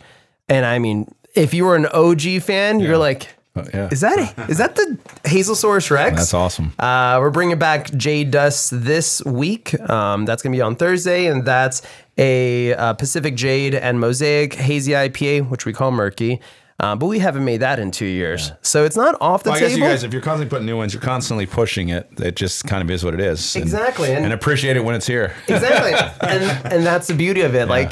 And 0.49 0.65
I 0.65 0.79
mean, 0.79 1.13
if 1.35 1.53
you 1.53 1.65
were 1.65 1.75
an 1.75 1.87
OG 1.87 2.41
fan, 2.41 2.79
you're 2.79 2.97
like, 2.97 3.29
Uh, 3.55 3.65
yeah. 3.73 3.89
is 3.91 3.99
that 4.01 4.17
is 4.49 4.57
that 4.59 4.75
the 4.75 4.97
Hazel 5.25 5.55
Saurus 5.55 5.89
Rex? 5.91 6.15
That's 6.15 6.33
awesome. 6.33 6.73
Uh, 6.79 7.17
we're 7.19 7.31
bringing 7.31 7.57
back 7.59 7.91
Jade 7.95 8.31
Dust 8.31 8.69
this 8.73 9.23
week. 9.25 9.77
Um, 9.89 10.25
that's 10.25 10.41
going 10.41 10.53
to 10.53 10.57
be 10.57 10.61
on 10.61 10.75
Thursday, 10.75 11.25
and 11.27 11.43
that's 11.45 11.81
a 12.17 12.73
uh, 12.75 12.93
Pacific 12.93 13.35
Jade 13.35 13.75
and 13.75 13.99
Mosaic 13.99 14.53
Hazy 14.53 14.91
IPA, 14.93 15.49
which 15.49 15.65
we 15.65 15.73
call 15.73 15.91
Murky. 15.91 16.39
Uh, 16.81 16.95
but 16.95 17.05
we 17.05 17.19
haven't 17.19 17.45
made 17.45 17.57
that 17.59 17.77
in 17.77 17.91
two 17.91 18.05
years, 18.07 18.51
so 18.63 18.83
it's 18.83 18.95
not 18.95 19.15
off 19.21 19.43
the 19.43 19.51
Well, 19.51 19.57
I 19.57 19.61
guess 19.61 19.69
table. 19.73 19.83
you 19.85 19.91
guys, 19.93 20.03
if 20.03 20.11
you're 20.13 20.21
constantly 20.21 20.49
putting 20.49 20.65
new 20.65 20.75
ones, 20.77 20.93
you're 20.95 21.01
constantly 21.01 21.45
pushing 21.45 21.89
it. 21.89 22.09
It 22.17 22.35
just 22.35 22.65
kind 22.65 22.81
of 22.81 22.89
is 22.89 23.03
what 23.05 23.13
it 23.13 23.19
is. 23.19 23.55
And- 23.55 23.61
Exactly, 23.63 24.11
And, 24.11 24.25
and- 24.25 24.33
appreciate 24.33 24.77
it 24.77 24.83
when 24.83 24.95
it's 24.95 25.05
here. 25.05 25.35
exactly, 25.47 25.93
and 26.27 26.43
and 26.73 26.83
that's 26.85 27.05
the 27.05 27.13
beauty 27.13 27.41
of 27.41 27.53
it. 27.53 27.67
Like 27.67 27.91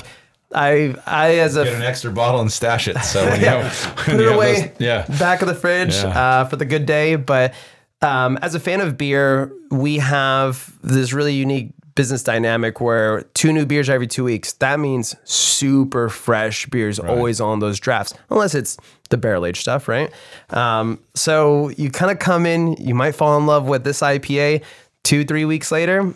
I, 0.56 0.96
I 1.06 1.36
as 1.36 1.56
a 1.56 1.66
Get 1.66 1.74
an 1.76 1.82
extra 1.84 2.12
bottle 2.12 2.42
and 2.42 2.52
stash 2.52 2.88
it. 2.88 2.98
So 3.04 3.24
when 3.30 3.40
you 3.42 3.46
have, 3.46 3.86
when 4.08 4.18
put 4.18 4.26
it 4.26 4.32
away 4.34 4.62
those- 4.62 4.72
yeah. 4.80 5.06
back 5.20 5.44
of 5.44 5.48
the 5.48 5.54
fridge 5.56 5.94
Yeah. 5.94 6.08
uh, 6.08 6.46
for 6.46 6.56
the 6.56 6.66
good 6.66 6.88
day. 6.88 7.16
But 7.16 7.54
um, 8.02 8.40
as 8.42 8.56
a 8.56 8.60
fan 8.60 8.82
of 8.82 8.98
beer, 8.98 9.52
we 9.70 9.98
have 10.00 10.74
this 10.82 11.14
really 11.14 11.34
unique 11.36 11.74
business 12.00 12.24
dynamic 12.24 12.80
where 12.80 13.24
two 13.34 13.52
new 13.52 13.66
beers 13.66 13.90
every 13.90 14.08
two 14.08 14.24
weeks. 14.24 14.54
That 14.54 14.80
means 14.80 15.18
super 15.26 16.08
fresh 16.08 16.66
beers 16.68 16.98
always 16.98 17.42
on 17.42 17.60
those 17.60 17.78
drafts, 17.78 18.14
unless 18.30 18.56
it's 18.56 18.78
the 19.10 19.18
barrel 19.18 19.46
aged 19.46 19.60
stuff, 19.60 19.90
right? 19.90 20.10
Um, 20.52 21.00
so 21.14 21.68
you 21.72 21.92
kind 21.92 22.10
of 22.10 22.18
come 22.20 22.46
in, 22.46 22.78
you 22.80 22.96
might 22.96 23.16
fall 23.16 23.38
in 23.38 23.46
love 23.46 23.68
with 23.68 23.84
this 23.84 24.00
IPA. 24.00 24.64
Two, 25.04 25.26
three 25.26 25.44
weeks 25.44 25.74
later, 25.74 26.14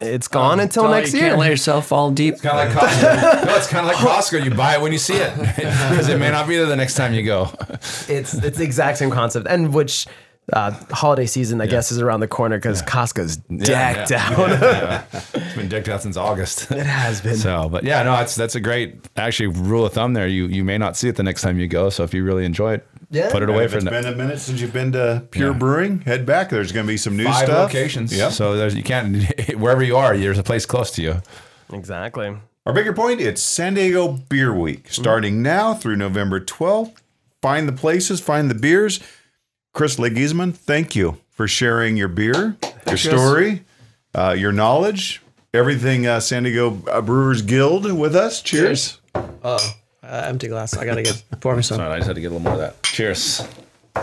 it's 0.00 0.26
gone 0.26 0.58
until 0.58 0.84
Oh, 0.86 0.90
next 0.90 1.12
you 1.12 1.20
year. 1.20 1.28
can't 1.30 1.38
let 1.38 1.50
yourself 1.50 1.86
fall 1.88 2.10
deep. 2.10 2.40
Kind 2.40 2.70
of 2.70 2.74
like 2.74 2.90
Costco. 2.90 3.44
no, 3.46 3.56
it's 3.56 3.66
kind 3.66 3.86
of 3.86 3.92
like 3.92 3.98
Costco. 4.00 4.42
You 4.42 4.50
buy 4.52 4.76
it 4.76 4.80
when 4.80 4.92
you 4.92 4.98
see 4.98 5.16
it 5.16 5.36
because 5.38 6.08
it 6.08 6.18
may 6.18 6.30
not 6.30 6.48
be 6.48 6.56
there 6.56 6.64
the 6.64 6.76
next 6.76 6.94
time 6.94 7.12
you 7.12 7.22
go. 7.24 7.50
it's 8.08 8.32
it's 8.34 8.56
the 8.56 8.64
exact 8.64 8.96
same 8.96 9.10
concept, 9.10 9.46
and 9.50 9.74
which 9.74 10.06
uh, 10.52 10.70
holiday 10.90 11.26
season 11.26 11.60
I 11.60 11.66
guess 11.66 11.90
is 11.92 12.00
around 12.00 12.20
the 12.20 12.28
corner 12.28 12.56
because 12.58 12.82
Costco's 12.82 13.36
decked 13.36 14.10
yeah. 14.10 14.28
out. 14.30 14.48
Yeah. 14.50 15.04
It's 15.34 15.56
been 15.56 15.68
decked 15.68 15.88
out 15.88 16.00
since 16.02 16.16
August. 16.16 16.70
It 16.70 16.86
has 16.86 17.20
been. 17.20 17.36
So, 17.36 17.68
but 17.68 17.82
yeah, 17.84 18.02
no, 18.04 18.12
that's 18.12 18.36
that's 18.36 18.54
a 18.54 18.60
great 18.60 19.08
actually 19.16 19.48
rule 19.48 19.84
of 19.84 19.92
thumb 19.92 20.12
there. 20.14 20.28
You 20.28 20.46
you 20.46 20.62
may 20.64 20.78
not 20.78 20.96
see 20.96 21.08
it 21.08 21.16
the 21.16 21.22
next 21.24 21.42
time 21.42 21.58
you 21.58 21.66
go. 21.68 21.90
So 21.90 22.04
if 22.04 22.14
you 22.14 22.22
really 22.24 22.44
enjoy 22.44 22.74
it, 22.74 22.86
Yeah. 23.10 23.30
put 23.32 23.42
it 23.42 23.48
And 23.48 23.52
away 23.54 23.64
if 23.64 23.72
for 23.72 23.78
it's 23.78 23.84
the 23.84 23.90
been 23.90 24.06
a 24.06 24.14
minute 24.14 24.38
since 24.38 24.60
you've 24.60 24.72
been 24.72 24.92
to 24.92 25.26
Pure 25.32 25.52
Yeah. 25.52 25.58
Brewing, 25.58 26.00
head 26.02 26.24
back. 26.24 26.50
There's 26.50 26.70
going 26.72 26.86
to 26.86 26.92
be 26.92 26.96
some 26.96 27.16
new 27.16 27.24
five 27.24 27.46
stuff. 27.46 27.72
locations. 27.72 28.16
Yeah. 28.16 28.28
So 28.30 28.56
there's 28.56 28.74
you 28.76 28.82
can't 28.84 29.24
wherever 29.58 29.82
you 29.82 29.96
are. 29.96 30.16
There's 30.16 30.38
a 30.38 30.42
place 30.44 30.66
close 30.66 30.90
to 30.92 31.02
you. 31.02 31.16
exactly. 31.72 32.36
Our 32.66 32.72
bigger 32.72 32.92
point, 32.92 33.20
it's 33.20 33.42
San 33.42 33.74
Diego 33.74 34.08
Beer 34.28 34.54
Week, 34.54 34.86
starting 34.90 35.42
now 35.42 35.74
through 35.74 35.96
November 35.96 36.38
12th. 36.40 36.94
Find 37.42 37.66
the 37.66 37.72
places, 37.72 38.20
find 38.20 38.50
the 38.50 38.54
beers. 38.54 39.00
Chris 39.72 39.96
Leguizamon, 39.96 40.54
thank 40.54 40.96
you 40.96 41.18
for 41.30 41.46
sharing 41.48 41.96
your 41.96 42.08
beer, 42.08 42.56
your 42.86 42.96
story, 42.96 43.62
uh, 44.14 44.34
your 44.36 44.52
knowledge, 44.52 45.22
everything 45.54 46.06
uh, 46.06 46.20
San 46.20 46.42
Diego 46.42 46.82
uh, 46.90 47.00
Brewers 47.00 47.42
Guild 47.42 47.90
with 47.92 48.16
us. 48.16 48.42
Cheers. 48.42 49.00
Oh, 49.14 49.58
uh, 50.02 50.24
empty 50.26 50.48
glass. 50.48 50.76
I 50.76 50.84
gotta 50.84 51.02
get 51.02 51.22
pour 51.40 51.54
me 51.56 51.62
some. 51.62 51.76
Sorry, 51.76 51.92
I 51.92 51.96
just 51.96 52.08
had 52.08 52.16
to 52.16 52.20
get 52.20 52.28
a 52.28 52.34
little 52.34 52.42
more 52.42 52.54
of 52.54 52.58
that. 52.58 52.82
Cheers. 52.82 53.46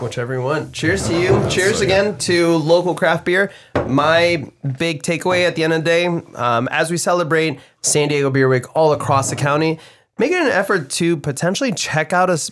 Whichever 0.01 0.34
you 0.34 0.41
want. 0.41 0.74
Cheers 0.74 1.07
to 1.07 1.20
you. 1.20 1.49
Cheers 1.49 1.82
again 1.82 2.18
to 2.20 2.55
local 2.57 2.93
craft 2.93 3.26
beer. 3.26 3.51
My 3.88 4.45
big 4.78 5.01
takeaway 5.01 5.47
at 5.47 5.55
the 5.55 5.63
end 5.63 5.74
of 5.74 5.80
the 5.84 5.86
day, 5.86 6.05
um, 6.07 6.68
as 6.72 6.91
we 6.91 6.97
celebrate 6.97 7.59
San 7.82 8.09
Diego 8.09 8.30
Beer 8.30 8.47
Week 8.49 8.63
all 8.76 8.91
across 8.93 9.30
the 9.30 9.36
county, 9.36 9.80
make 10.18 10.32
it 10.32 10.41
an 10.41 10.49
effort 10.49 10.89
to 10.91 11.18
potentially 11.18 11.72
check 11.72 12.11
out 12.13 12.30
a 12.30 12.34
s- 12.34 12.51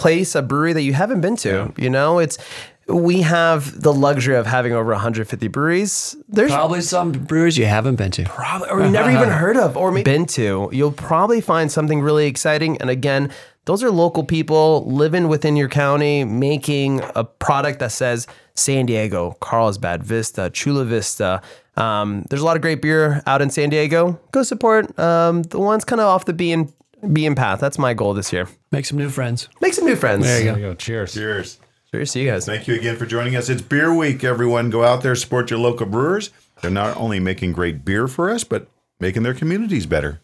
place, 0.00 0.34
a 0.34 0.42
brewery 0.42 0.72
that 0.72 0.82
you 0.82 0.92
haven't 0.94 1.20
been 1.20 1.36
to. 1.36 1.72
You 1.76 1.90
know, 1.90 2.18
it's 2.18 2.38
we 2.86 3.22
have 3.22 3.80
the 3.82 3.92
luxury 3.92 4.34
of 4.34 4.46
having 4.46 4.72
over 4.72 4.90
150 4.90 5.48
breweries. 5.48 6.16
There's 6.28 6.50
Probably 6.50 6.80
some 6.80 7.12
breweries 7.12 7.56
you 7.56 7.66
haven't 7.66 7.96
been 7.96 8.10
to. 8.12 8.24
probably 8.24 8.68
or 8.68 8.82
you 8.82 8.90
never 8.90 9.10
even 9.10 9.28
heard 9.28 9.56
of 9.56 9.76
or 9.76 9.92
maybe 9.92 10.04
been 10.10 10.26
to. 10.26 10.68
You'll 10.72 10.90
probably 10.92 11.40
find 11.40 11.70
something 11.70 12.00
really 12.00 12.26
exciting. 12.26 12.78
And 12.78 12.90
again, 12.90 13.30
those 13.66 13.84
are 13.84 13.90
local 13.92 14.24
people 14.24 14.84
living 14.90 15.28
within 15.28 15.54
your 15.54 15.68
county, 15.68 16.24
making 16.24 17.00
a 17.14 17.22
product 17.22 17.78
that 17.78 17.92
says 17.92 18.26
San 18.54 18.86
Diego, 18.86 19.36
Carlsbad, 19.40 20.02
Vista, 20.02 20.50
Chula 20.50 20.84
Vista. 20.84 21.40
Um, 21.76 22.24
there's 22.28 22.42
a 22.42 22.44
lot 22.44 22.56
of 22.56 22.62
great 22.62 22.82
beer 22.82 23.22
out 23.26 23.40
in 23.40 23.50
San 23.50 23.70
Diego. 23.70 24.18
Go 24.32 24.42
support 24.42 24.98
um, 24.98 25.42
the 25.44 25.60
ones 25.60 25.84
kind 25.84 26.00
of 26.00 26.08
off 26.08 26.24
the 26.24 26.32
bean 26.32 26.72
bean 27.12 27.34
path. 27.36 27.60
That's 27.60 27.78
my 27.78 27.94
goal 27.94 28.14
this 28.14 28.32
year. 28.32 28.48
Make 28.72 28.86
some 28.86 28.98
new 28.98 29.10
friends. 29.10 29.48
Make 29.60 29.74
some 29.74 29.84
new 29.84 29.96
friends. 29.96 30.24
There 30.24 30.38
you 30.38 30.44
go. 30.44 30.52
There 30.52 30.60
you 30.60 30.66
go. 30.68 30.74
Cheers. 30.74 31.14
Cheers. 31.14 31.58
Cheers 31.90 32.12
to 32.12 32.20
you 32.20 32.30
guys. 32.30 32.46
Thank 32.46 32.68
you 32.68 32.76
again 32.76 32.96
for 32.96 33.04
joining 33.04 33.34
us. 33.34 33.48
It's 33.48 33.62
Beer 33.62 33.92
Week, 33.92 34.22
everyone. 34.22 34.70
Go 34.70 34.84
out 34.84 35.02
there, 35.02 35.16
support 35.16 35.50
your 35.50 35.58
local 35.58 35.86
brewers. 35.86 36.30
They're 36.62 36.70
not 36.70 36.96
only 36.96 37.18
making 37.18 37.52
great 37.52 37.84
beer 37.84 38.06
for 38.06 38.30
us, 38.30 38.44
but 38.44 38.68
making 39.00 39.24
their 39.24 39.34
communities 39.34 39.86
better. 39.86 40.20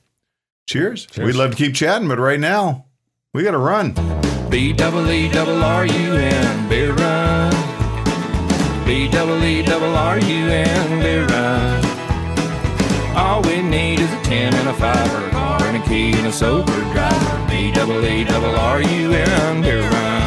Cheers. 0.68 1.09
We'd 1.16 1.34
love 1.34 1.53
to 1.53 1.57
keep 1.57 1.74
chatting, 1.74 2.07
but 2.07 2.20
right 2.20 2.38
now, 2.38 2.86
we 3.34 3.42
got 3.42 3.51
to 3.53 3.59
run. 3.59 3.94
B 4.49 4.72
double 4.72 5.11
E 5.11 5.28
double 5.28 5.62
R 5.64 5.84
U 5.84 6.12
N 6.14 6.68
beer 6.68 6.92
run. 6.92 7.51
B 8.86 9.09
double 9.09 9.42
E 9.42 9.62
double 9.62 9.97
R 9.97 10.20
U 10.20 10.47
N 10.47 11.03
beer 11.03 11.26
run. 11.26 11.84
All 13.16 13.42
we 13.42 13.61
need 13.61 13.99
is 13.99 14.12
a 14.12 14.22
ten 14.22 14.55
and 14.55 14.68
a 14.68 14.74
five 14.74 15.12
or 15.14 15.36
a 15.89 16.12
and 16.12 16.14
a 16.14 16.16
and 16.16 16.26
a 16.26 16.32
sober 16.32 16.80
driver. 16.93 17.47
B 17.49 17.70
double 17.70 18.05
E 18.05 18.24
double 18.24 18.55
R 18.57 18.82
U 18.82 19.12
beer 19.62 19.80
run. 19.91 20.26